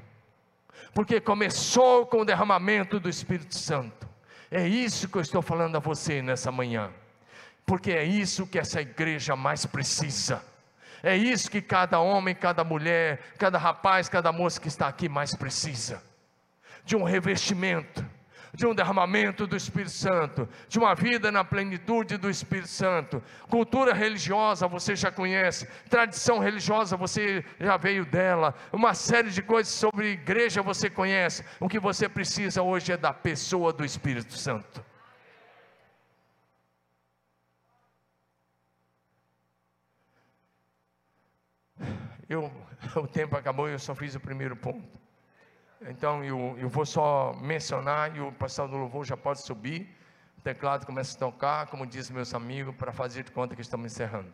porque 0.93 1.21
começou 1.21 2.05
com 2.07 2.21
o 2.21 2.25
derramamento 2.25 2.99
do 2.99 3.07
Espírito 3.07 3.55
Santo. 3.55 4.09
É 4.49 4.67
isso 4.67 5.07
que 5.07 5.17
eu 5.17 5.21
estou 5.21 5.41
falando 5.41 5.75
a 5.75 5.79
você 5.79 6.21
nessa 6.21 6.51
manhã, 6.51 6.91
porque 7.65 7.91
é 7.91 8.03
isso 8.03 8.47
que 8.47 8.57
essa 8.57 8.81
igreja 8.81 9.35
mais 9.35 9.65
precisa. 9.65 10.43
É 11.03 11.15
isso 11.15 11.51
que 11.51 11.61
cada 11.61 11.99
homem, 11.99 12.33
cada 12.33 12.63
mulher, 12.63 13.19
cada 13.37 13.59
rapaz, 13.59 14.09
cada 14.09 14.31
moça 14.31 14.59
que 14.59 14.67
está 14.67 14.87
aqui 14.87 15.07
mais 15.07 15.35
precisa: 15.35 16.01
de 16.83 16.95
um 16.95 17.03
revestimento, 17.03 18.03
de 18.55 18.65
um 18.65 18.73
derramamento 18.73 19.45
do 19.45 19.55
Espírito 19.55 19.91
Santo, 19.91 20.47
de 20.67 20.79
uma 20.79 20.95
vida 20.95 21.31
na 21.31 21.43
plenitude 21.43 22.17
do 22.17 22.29
Espírito 22.29 22.69
Santo. 22.69 23.21
Cultura 23.49 23.93
religiosa 23.93 24.67
você 24.67 24.95
já 24.95 25.11
conhece, 25.11 25.67
tradição 25.89 26.39
religiosa 26.39 26.95
você 26.95 27.43
já 27.59 27.77
veio 27.77 28.05
dela, 28.05 28.55
uma 28.71 28.93
série 28.93 29.29
de 29.29 29.41
coisas 29.41 29.73
sobre 29.73 30.13
igreja 30.13 30.61
você 30.61 30.89
conhece. 30.89 31.43
O 31.59 31.67
que 31.67 31.79
você 31.79 32.07
precisa 32.07 32.61
hoje 32.61 32.91
é 32.91 32.97
da 32.97 33.13
pessoa 33.13 33.73
do 33.73 33.83
Espírito 33.83 34.33
Santo. 34.33 34.83
Eu, 42.27 42.51
o 42.95 43.07
tempo 43.07 43.35
acabou 43.35 43.69
e 43.69 43.73
eu 43.73 43.79
só 43.79 43.93
fiz 43.93 44.15
o 44.15 44.19
primeiro 44.19 44.55
ponto. 44.55 45.04
Então 45.81 46.23
eu, 46.23 46.55
eu 46.57 46.69
vou 46.69 46.85
só 46.85 47.33
mencionar 47.41 48.15
e 48.15 48.21
o 48.21 48.31
pastor 48.31 48.67
do 48.67 48.77
louvor 48.77 49.05
já 49.05 49.17
pode 49.17 49.41
subir. 49.41 49.89
O 50.37 50.41
teclado 50.41 50.85
começa 50.85 51.15
a 51.15 51.19
tocar, 51.19 51.67
como 51.67 51.85
dizem 51.85 52.15
meus 52.15 52.33
amigos, 52.33 52.75
para 52.75 52.91
fazer 52.91 53.23
de 53.23 53.31
conta 53.31 53.55
que 53.55 53.61
estamos 53.61 53.91
encerrando. 53.91 54.31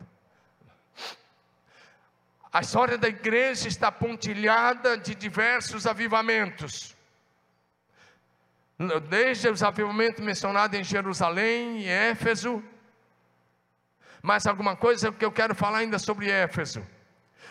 A 2.54 2.60
história 2.60 2.98
da 2.98 3.08
igreja 3.08 3.68
está 3.68 3.92
pontilhada 3.92 4.98
de 4.98 5.16
diversos 5.16 5.88
avivamentos. 5.88 6.96
Desde 9.10 9.48
os 9.48 9.64
avivamentos 9.64 10.24
mencionados 10.24 10.78
em 10.78 10.84
Jerusalém 10.84 11.82
e 11.82 11.88
Éfeso. 11.88 12.64
Mas 14.22 14.46
alguma 14.46 14.76
coisa 14.76 15.12
que 15.12 15.24
eu 15.24 15.32
quero 15.32 15.56
falar 15.56 15.80
ainda 15.80 15.98
sobre 15.98 16.30
Éfeso. 16.30 16.86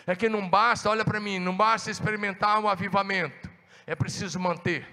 É 0.05 0.15
que 0.15 0.29
não 0.29 0.47
basta, 0.47 0.89
olha 0.89 1.03
para 1.03 1.19
mim, 1.19 1.39
não 1.39 1.55
basta 1.55 1.89
experimentar 1.89 2.59
o 2.59 2.69
avivamento 2.69 3.50
é 3.91 3.95
preciso 3.95 4.39
manter. 4.39 4.87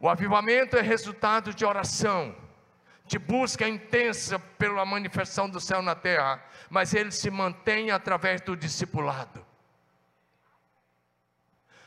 O 0.00 0.08
avivamento 0.08 0.78
é 0.78 0.80
resultado 0.80 1.52
de 1.52 1.62
oração, 1.62 2.34
de 3.04 3.18
busca 3.18 3.68
intensa 3.68 4.38
pela 4.38 4.82
manifestação 4.86 5.46
do 5.46 5.60
céu 5.60 5.82
na 5.82 5.94
terra, 5.94 6.42
mas 6.70 6.94
ele 6.94 7.10
se 7.10 7.30
mantém 7.30 7.90
através 7.90 8.40
do 8.40 8.56
discipulado. 8.56 9.44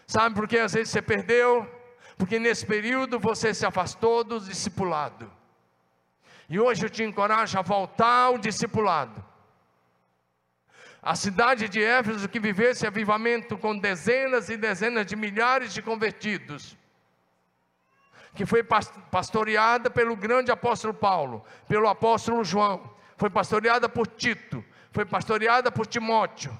Sabe 0.06 0.36
por 0.36 0.48
que 0.48 0.60
às 0.60 0.74
vezes 0.74 0.90
você 0.92 1.02
perdeu? 1.02 1.68
Porque 2.16 2.38
nesse 2.38 2.64
período 2.64 3.20
você 3.20 3.52
se 3.52 3.66
afastou 3.66 4.24
do 4.24 4.40
discipulado. 4.40 5.32
E 6.48 6.60
hoje 6.60 6.86
eu 6.86 6.90
te 6.90 7.02
encorajo 7.02 7.58
a 7.58 7.64
voltar 7.64 8.26
ao 8.26 8.38
discipulado. 8.38 9.26
A 11.02 11.16
cidade 11.16 11.70
de 11.70 11.82
Éfeso 11.82 12.28
que 12.28 12.40
vivesse 12.40 12.86
avivamento 12.86 13.58
com 13.58 13.78
dezenas 13.78 14.50
e 14.50 14.58
dezenas 14.58 15.06
de 15.06 15.16
milhares 15.16 15.74
de 15.74 15.82
convertidos, 15.82 16.78
que 18.36 18.46
foi 18.46 18.64
pastoreada 18.64 19.90
pelo 19.90 20.16
grande 20.16 20.52
apóstolo 20.52 20.94
Paulo, 20.94 21.44
pelo 21.68 21.88
apóstolo 21.88 22.44
João, 22.44 22.94
foi 23.18 23.30
pastoreada 23.30 23.88
por 23.88 24.08
Tito, 24.08 24.64
foi 24.92 25.06
pastoreada 25.06 25.72
por 25.72 25.88
Timóteo. 25.88 26.58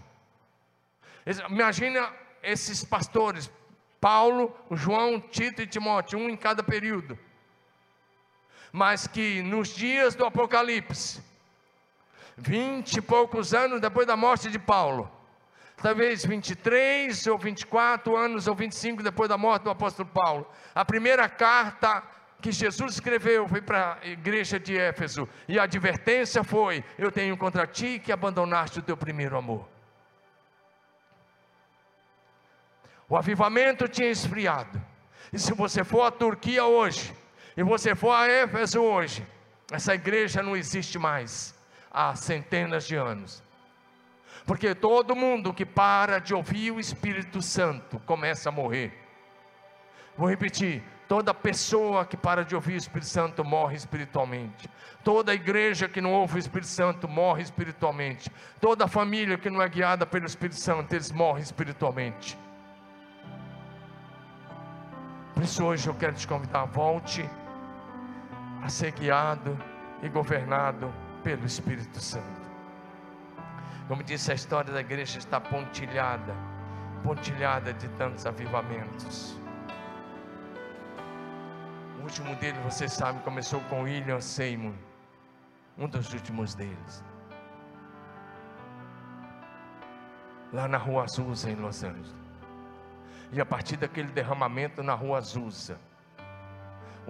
Imagina 1.50 2.10
esses 2.42 2.84
pastores, 2.84 3.52
Paulo, 4.00 4.56
João, 4.72 5.20
Tito 5.20 5.62
e 5.62 5.68
Timóteo, 5.68 6.18
um 6.18 6.30
em 6.30 6.38
cada 6.38 6.64
período. 6.64 7.20
Mas 8.72 9.06
que 9.06 9.42
nos 9.42 9.70
dias 9.70 10.16
do 10.16 10.26
Apocalipse, 10.26 11.22
vinte 12.40 12.98
e 12.98 13.02
poucos 13.02 13.54
anos 13.54 13.82
depois 13.82 14.08
da 14.08 14.16
morte 14.16 14.50
de 14.50 14.58
Paulo, 14.58 15.12
talvez 15.78 16.26
23 16.26 17.28
ou 17.28 17.38
24 17.38 18.16
anos 18.16 18.48
ou 18.48 18.56
25 18.56 19.04
depois 19.04 19.30
da 19.30 19.38
morte 19.38 19.64
do 19.64 19.70
apóstolo 19.70 20.08
Paulo. 20.10 20.50
A 20.74 20.86
primeira 20.86 21.28
carta 21.28 22.02
que 22.42 22.52
Jesus 22.52 22.94
escreveu 22.94 23.48
foi 23.48 23.62
para 23.62 24.00
a 24.02 24.08
igreja 24.08 24.60
de 24.60 24.78
Éfeso, 24.78 25.28
e 25.48 25.60
a 25.60 25.64
advertência 25.64 26.44
foi: 26.44 26.84
Eu 26.98 27.12
tenho 27.12 27.36
contra 27.38 27.68
ti 27.68 28.00
que 28.00 28.12
abandonaste 28.12 28.80
o 28.80 28.84
teu 28.84 28.96
primeiro 28.96 29.38
amor. 29.38 29.68
O 33.10 33.18
avivamento 33.18 33.88
tinha 33.88 34.10
esfriado, 34.10 34.82
e 35.34 35.40
se 35.40 35.54
você 35.54 35.84
for 35.84 36.04
à 36.04 36.12
Turquia 36.12 36.64
hoje, 36.64 37.14
e 37.58 37.64
você 37.64 37.96
for 37.96 38.12
a 38.12 38.28
Éfeso 38.28 38.80
hoje, 38.80 39.28
essa 39.72 39.94
igreja 39.94 40.42
não 40.42 40.56
existe 40.56 40.98
mais 40.98 41.59
há 41.92 42.16
centenas 42.16 42.86
de 42.86 42.96
anos. 42.96 43.44
Porque 44.46 44.74
todo 44.74 45.16
mundo 45.16 45.54
que 45.54 45.66
para 45.66 46.20
de 46.20 46.34
ouvir 46.34 46.72
o 46.72 46.80
Espírito 46.80 47.42
Santo 47.42 48.00
começa 48.06 48.50
a 48.50 48.52
morrer. 48.52 48.92
Vou 50.18 50.28
repetir: 50.28 50.84
toda 51.08 51.34
pessoa 51.34 52.06
que 52.06 52.18
para 52.18 52.44
de 52.44 52.56
ouvir 52.56 52.74
o 52.74 52.78
Espírito 52.78 53.08
Santo 53.08 53.44
morre 53.44 53.76
espiritualmente. 53.76 54.70
Toda 55.04 55.34
igreja 55.34 55.88
que 55.88 56.02
não 56.02 56.14
ouve 56.14 56.36
o 56.36 56.40
Espírito 56.40 56.68
Santo 56.68 57.08
morre 57.08 57.44
espiritualmente. 57.44 58.32
Toda 58.60 58.88
família 58.88 59.38
que 59.38 59.50
não 59.50 59.62
é 59.62 59.70
guiada 59.70 60.06
pelo 60.06 60.26
Espírito 60.26 60.60
Santo, 60.60 60.94
eles 60.94 61.12
morrem 61.12 61.44
espiritualmente. 61.44 62.38
Por 65.34 65.44
isso 65.44 65.64
hoje 65.64 65.88
eu 65.88 65.96
quero 65.96 66.16
te 66.16 66.28
convidar, 66.28 66.66
volte 66.66 67.28
a 68.62 68.68
ser 68.68 68.92
guiado 68.92 69.58
e 70.04 70.10
governado 70.10 70.94
pelo 71.24 71.46
Espírito 71.46 72.00
Santo. 72.00 72.50
Como 73.88 74.04
disse, 74.04 74.32
a 74.32 74.36
história 74.36 74.72
da 74.72 74.82
igreja 74.82 75.18
está 75.18 75.40
pontilhada, 75.40 76.36
pontilhada 77.04 77.74
de 77.74 77.88
tantos 77.90 78.26
avivamentos. 78.26 79.36
O 82.00 82.04
último 82.04 82.36
dele, 82.36 82.58
você 82.60 82.88
sabe, 82.88 83.20
começou 83.24 83.60
com 83.62 83.84
William 83.84 84.22
Seymour, 84.22 84.76
um 85.78 85.88
dos 85.88 86.14
últimos 86.14 86.54
deles. 86.54 87.04
Lá 90.54 90.68
na 90.68 90.78
Rua 90.78 91.04
Azusa, 91.04 91.50
em 91.50 91.56
Los 91.56 91.84
Angeles. 91.84 92.16
E 93.32 93.42
a 93.42 93.46
partir 93.46 93.78
daquele 93.78 94.12
derramamento 94.12 94.82
na 94.82 94.94
Rua 94.94 95.18
Azusa, 95.18 95.80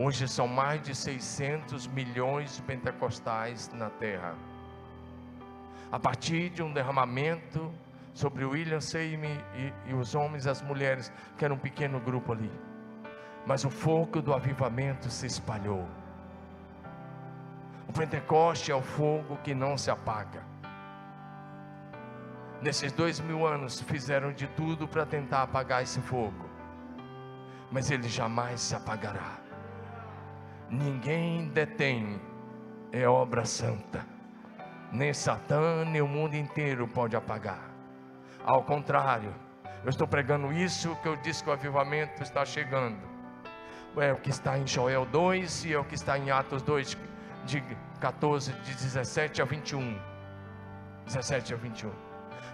Hoje 0.02 0.30
são 0.30 0.47
mais 0.47 0.82
de 0.82 0.95
600 0.95 1.86
milhões 1.88 2.56
de 2.56 2.62
pentecostais 2.62 3.70
na 3.74 3.89
terra. 3.89 4.34
A 5.91 6.00
partir 6.00 6.50
de 6.52 6.64
um 6.64 6.72
derramamento 6.72 7.70
sobre 8.14 8.45
William 8.45 8.80
Seymour 8.80 9.30
e, 9.54 9.74
e 9.89 9.93
os 9.93 10.16
homens 10.16 10.45
e 10.45 10.50
as 10.50 10.62
mulheres, 10.62 11.12
que 11.38 11.43
era 11.43 11.54
um 11.54 11.58
pequeno 11.58 12.00
grupo 12.00 12.32
ali. 12.32 12.50
Mas 13.45 13.66
o 13.66 13.70
fogo 13.70 14.22
do 14.22 14.34
avivamento 14.34 15.10
se 15.10 15.26
espalhou. 15.26 15.86
O 17.86 17.91
Pentecoste 17.91 18.72
é 18.72 18.76
o 18.76 18.82
fogo 18.82 19.36
que 19.43 19.54
não 19.54 19.78
se 19.78 19.91
apaga. 19.91 20.45
Nesses 22.62 22.93
dois 22.93 23.20
mil 23.20 23.45
anos 23.45 23.82
fizeram 23.82 24.32
de 24.32 24.47
tudo 24.47 24.88
para 24.88 25.06
tentar 25.06 25.43
apagar 25.43 25.84
esse 25.84 26.00
fogo, 26.00 26.50
mas 27.70 27.91
ele 27.91 28.08
jamais 28.08 28.62
se 28.62 28.74
apagará 28.74 29.39
ninguém 30.70 31.48
detém, 31.50 32.20
é 32.92 33.08
obra 33.08 33.46
santa. 33.46 34.06
Nem 34.92 35.14
Satã, 35.14 35.86
nem 35.86 36.02
o 36.02 36.08
mundo 36.08 36.36
inteiro 36.36 36.88
pode 36.88 37.16
apagar. 37.16 37.70
Ao 38.44 38.64
contrário, 38.64 39.34
eu 39.84 39.90
estou 39.90 40.08
pregando 40.08 40.52
isso 40.52 40.96
que 40.98 41.08
eu 41.08 41.16
disse 41.18 41.44
que 41.44 41.50
o 41.50 41.54
avivamento 41.54 42.24
está 42.24 42.44
chegando. 42.46 42.98
É 43.98 44.14
o 44.14 44.18
que 44.18 44.30
está 44.30 44.58
em 44.58 44.66
Joel 44.66 45.06
2 45.06 45.66
e 45.66 45.74
é 45.74 45.80
o 45.80 45.84
que 45.84 45.96
está 45.96 46.18
em 46.18 46.32
Atos 46.32 46.62
2, 46.62 46.98
de 47.46 47.64
14, 48.00 48.54
de 48.54 48.74
17 48.76 49.42
a 49.42 49.46
21. 49.46 50.00
17 51.06 51.54
a 51.54 51.58
21. 51.58 51.92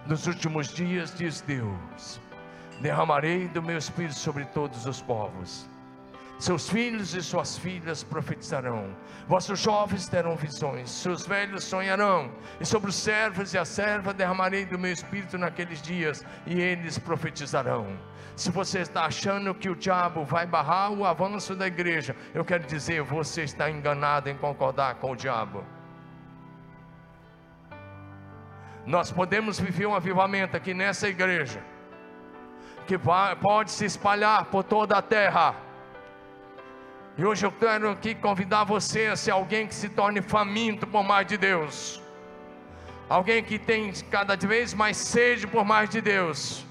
Nos 0.06 0.26
últimos 0.26 0.68
dias, 0.68 1.14
diz 1.14 1.40
Deus: 1.40 2.20
derramarei 2.80 3.48
do 3.48 3.62
meu 3.62 3.78
espírito 3.78 4.14
sobre 4.14 4.44
todos 4.46 4.86
os 4.86 5.00
povos 5.00 5.68
seus 6.38 6.68
filhos 6.68 7.14
e 7.14 7.22
suas 7.22 7.56
filhas 7.56 8.02
profetizarão, 8.02 8.94
vossos 9.26 9.58
jovens 9.58 10.06
terão 10.06 10.36
visões, 10.36 10.90
seus 10.90 11.26
velhos 11.26 11.64
sonharão, 11.64 12.30
e 12.60 12.66
sobre 12.66 12.90
os 12.90 12.96
servos 12.96 13.54
e 13.54 13.58
a 13.58 13.64
serva 13.64 14.12
derramarei 14.12 14.66
do 14.66 14.78
meu 14.78 14.92
espírito 14.92 15.38
naqueles 15.38 15.80
dias, 15.80 16.24
e 16.46 16.60
eles 16.60 16.98
profetizarão. 16.98 17.98
Se 18.36 18.50
você 18.50 18.80
está 18.80 19.06
achando 19.06 19.54
que 19.54 19.70
o 19.70 19.74
diabo 19.74 20.24
vai 20.24 20.46
barrar 20.46 20.92
o 20.92 21.06
avanço 21.06 21.56
da 21.56 21.66
igreja, 21.66 22.14
eu 22.34 22.44
quero 22.44 22.66
dizer, 22.66 23.02
você 23.02 23.42
está 23.44 23.70
enganado 23.70 24.28
em 24.28 24.36
concordar 24.36 24.96
com 24.96 25.12
o 25.12 25.16
diabo. 25.16 25.64
Nós 28.84 29.10
podemos 29.10 29.58
viver 29.58 29.86
um 29.86 29.94
avivamento 29.94 30.54
aqui 30.54 30.74
nessa 30.74 31.08
igreja, 31.08 31.64
que 32.86 32.98
vai, 32.98 33.34
pode 33.34 33.70
se 33.70 33.86
espalhar 33.86 34.44
por 34.44 34.62
toda 34.62 34.98
a 34.98 35.02
terra 35.02 35.65
e 37.18 37.24
hoje 37.24 37.46
eu 37.46 37.52
quero 37.52 37.90
aqui 37.90 38.14
convidar 38.14 38.64
você 38.64 39.06
a 39.06 39.16
ser 39.16 39.30
alguém 39.30 39.66
que 39.66 39.74
se 39.74 39.88
torne 39.88 40.20
faminto 40.20 40.86
por 40.86 41.02
mais 41.02 41.26
de 41.26 41.38
Deus. 41.38 42.02
Alguém 43.08 43.42
que 43.42 43.58
tem 43.58 43.90
cada 44.10 44.36
vez 44.36 44.74
mais 44.74 44.98
sede 44.98 45.46
por 45.46 45.64
mais 45.64 45.88
de 45.88 46.02
Deus. 46.02 46.66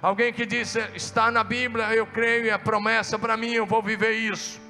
Alguém 0.00 0.32
que 0.32 0.46
disse, 0.46 0.78
está 0.94 1.30
na 1.30 1.44
Bíblia, 1.44 1.94
eu 1.94 2.06
creio, 2.06 2.50
é 2.50 2.56
promessa 2.56 3.18
para 3.18 3.36
mim, 3.36 3.52
eu 3.52 3.66
vou 3.66 3.82
viver 3.82 4.12
isso. 4.12 4.60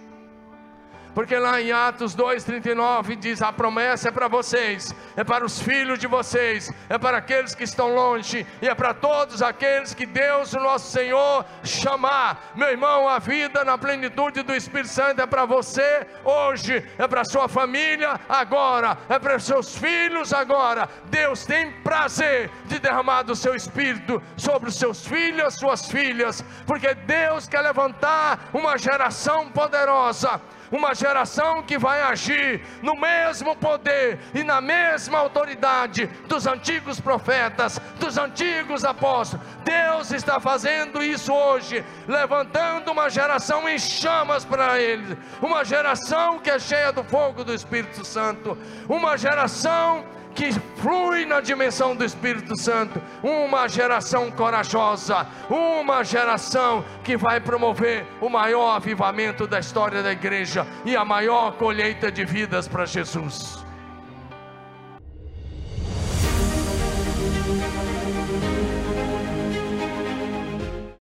Porque 1.16 1.38
lá 1.38 1.58
em 1.62 1.72
Atos 1.72 2.14
2,39 2.14 3.16
diz: 3.16 3.40
a 3.40 3.50
promessa 3.50 4.10
é 4.10 4.12
para 4.12 4.28
vocês, 4.28 4.94
é 5.16 5.24
para 5.24 5.46
os 5.46 5.58
filhos 5.58 5.98
de 5.98 6.06
vocês, 6.06 6.70
é 6.90 6.98
para 6.98 7.16
aqueles 7.16 7.54
que 7.54 7.64
estão 7.64 7.94
longe, 7.94 8.46
e 8.60 8.68
é 8.68 8.74
para 8.74 8.92
todos 8.92 9.40
aqueles 9.40 9.94
que 9.94 10.04
Deus, 10.04 10.52
o 10.52 10.60
nosso 10.60 10.92
Senhor, 10.92 11.42
chamar. 11.64 12.52
Meu 12.54 12.68
irmão, 12.68 13.08
a 13.08 13.18
vida 13.18 13.64
na 13.64 13.78
plenitude 13.78 14.42
do 14.42 14.54
Espírito 14.54 14.90
Santo 14.90 15.22
é 15.22 15.26
para 15.26 15.46
você 15.46 16.06
hoje, 16.22 16.84
é 16.98 17.08
para 17.08 17.24
sua 17.24 17.48
família 17.48 18.20
agora, 18.28 18.98
é 19.08 19.18
para 19.18 19.38
seus 19.38 19.74
filhos 19.74 20.34
agora. 20.34 20.86
Deus 21.06 21.46
tem 21.46 21.72
prazer 21.80 22.50
de 22.66 22.78
derramar 22.78 23.22
do 23.22 23.34
seu 23.34 23.54
Espírito 23.54 24.22
sobre 24.36 24.68
os 24.68 24.78
seus 24.78 25.06
filhos, 25.06 25.54
suas 25.54 25.86
filhas, 25.86 26.44
porque 26.66 26.92
Deus 26.92 27.48
quer 27.48 27.62
levantar 27.62 28.50
uma 28.52 28.76
geração 28.76 29.48
poderosa 29.48 30.38
uma 30.70 30.94
geração 30.94 31.62
que 31.62 31.78
vai 31.78 32.02
agir 32.02 32.62
no 32.82 32.96
mesmo 32.96 33.54
poder 33.56 34.18
e 34.34 34.42
na 34.42 34.60
mesma 34.60 35.18
autoridade 35.18 36.06
dos 36.28 36.46
antigos 36.46 37.00
profetas, 37.00 37.80
dos 37.98 38.18
antigos 38.18 38.84
apóstolos. 38.84 39.44
Deus 39.64 40.12
está 40.12 40.38
fazendo 40.40 41.02
isso 41.02 41.32
hoje, 41.32 41.84
levantando 42.06 42.90
uma 42.90 43.08
geração 43.08 43.68
em 43.68 43.78
chamas 43.78 44.44
para 44.44 44.80
Ele, 44.80 45.16
uma 45.40 45.64
geração 45.64 46.38
que 46.38 46.50
é 46.50 46.58
cheia 46.58 46.92
do 46.92 47.04
fogo 47.04 47.44
do 47.44 47.54
Espírito 47.54 48.04
Santo, 48.04 48.56
uma 48.88 49.16
geração 49.16 50.04
que 50.36 50.52
flui 50.76 51.24
na 51.24 51.40
dimensão 51.40 51.96
do 51.96 52.04
Espírito 52.04 52.56
Santo, 52.60 53.00
uma 53.22 53.66
geração 53.66 54.30
corajosa, 54.30 55.26
uma 55.48 56.04
geração 56.04 56.84
que 57.02 57.16
vai 57.16 57.40
promover 57.40 58.06
o 58.20 58.28
maior 58.28 58.76
avivamento 58.76 59.46
da 59.46 59.58
história 59.58 60.02
da 60.02 60.12
igreja 60.12 60.66
e 60.84 60.94
a 60.94 61.04
maior 61.04 61.52
colheita 61.52 62.12
de 62.12 62.24
vidas 62.24 62.68
para 62.68 62.84
Jesus. 62.84 63.65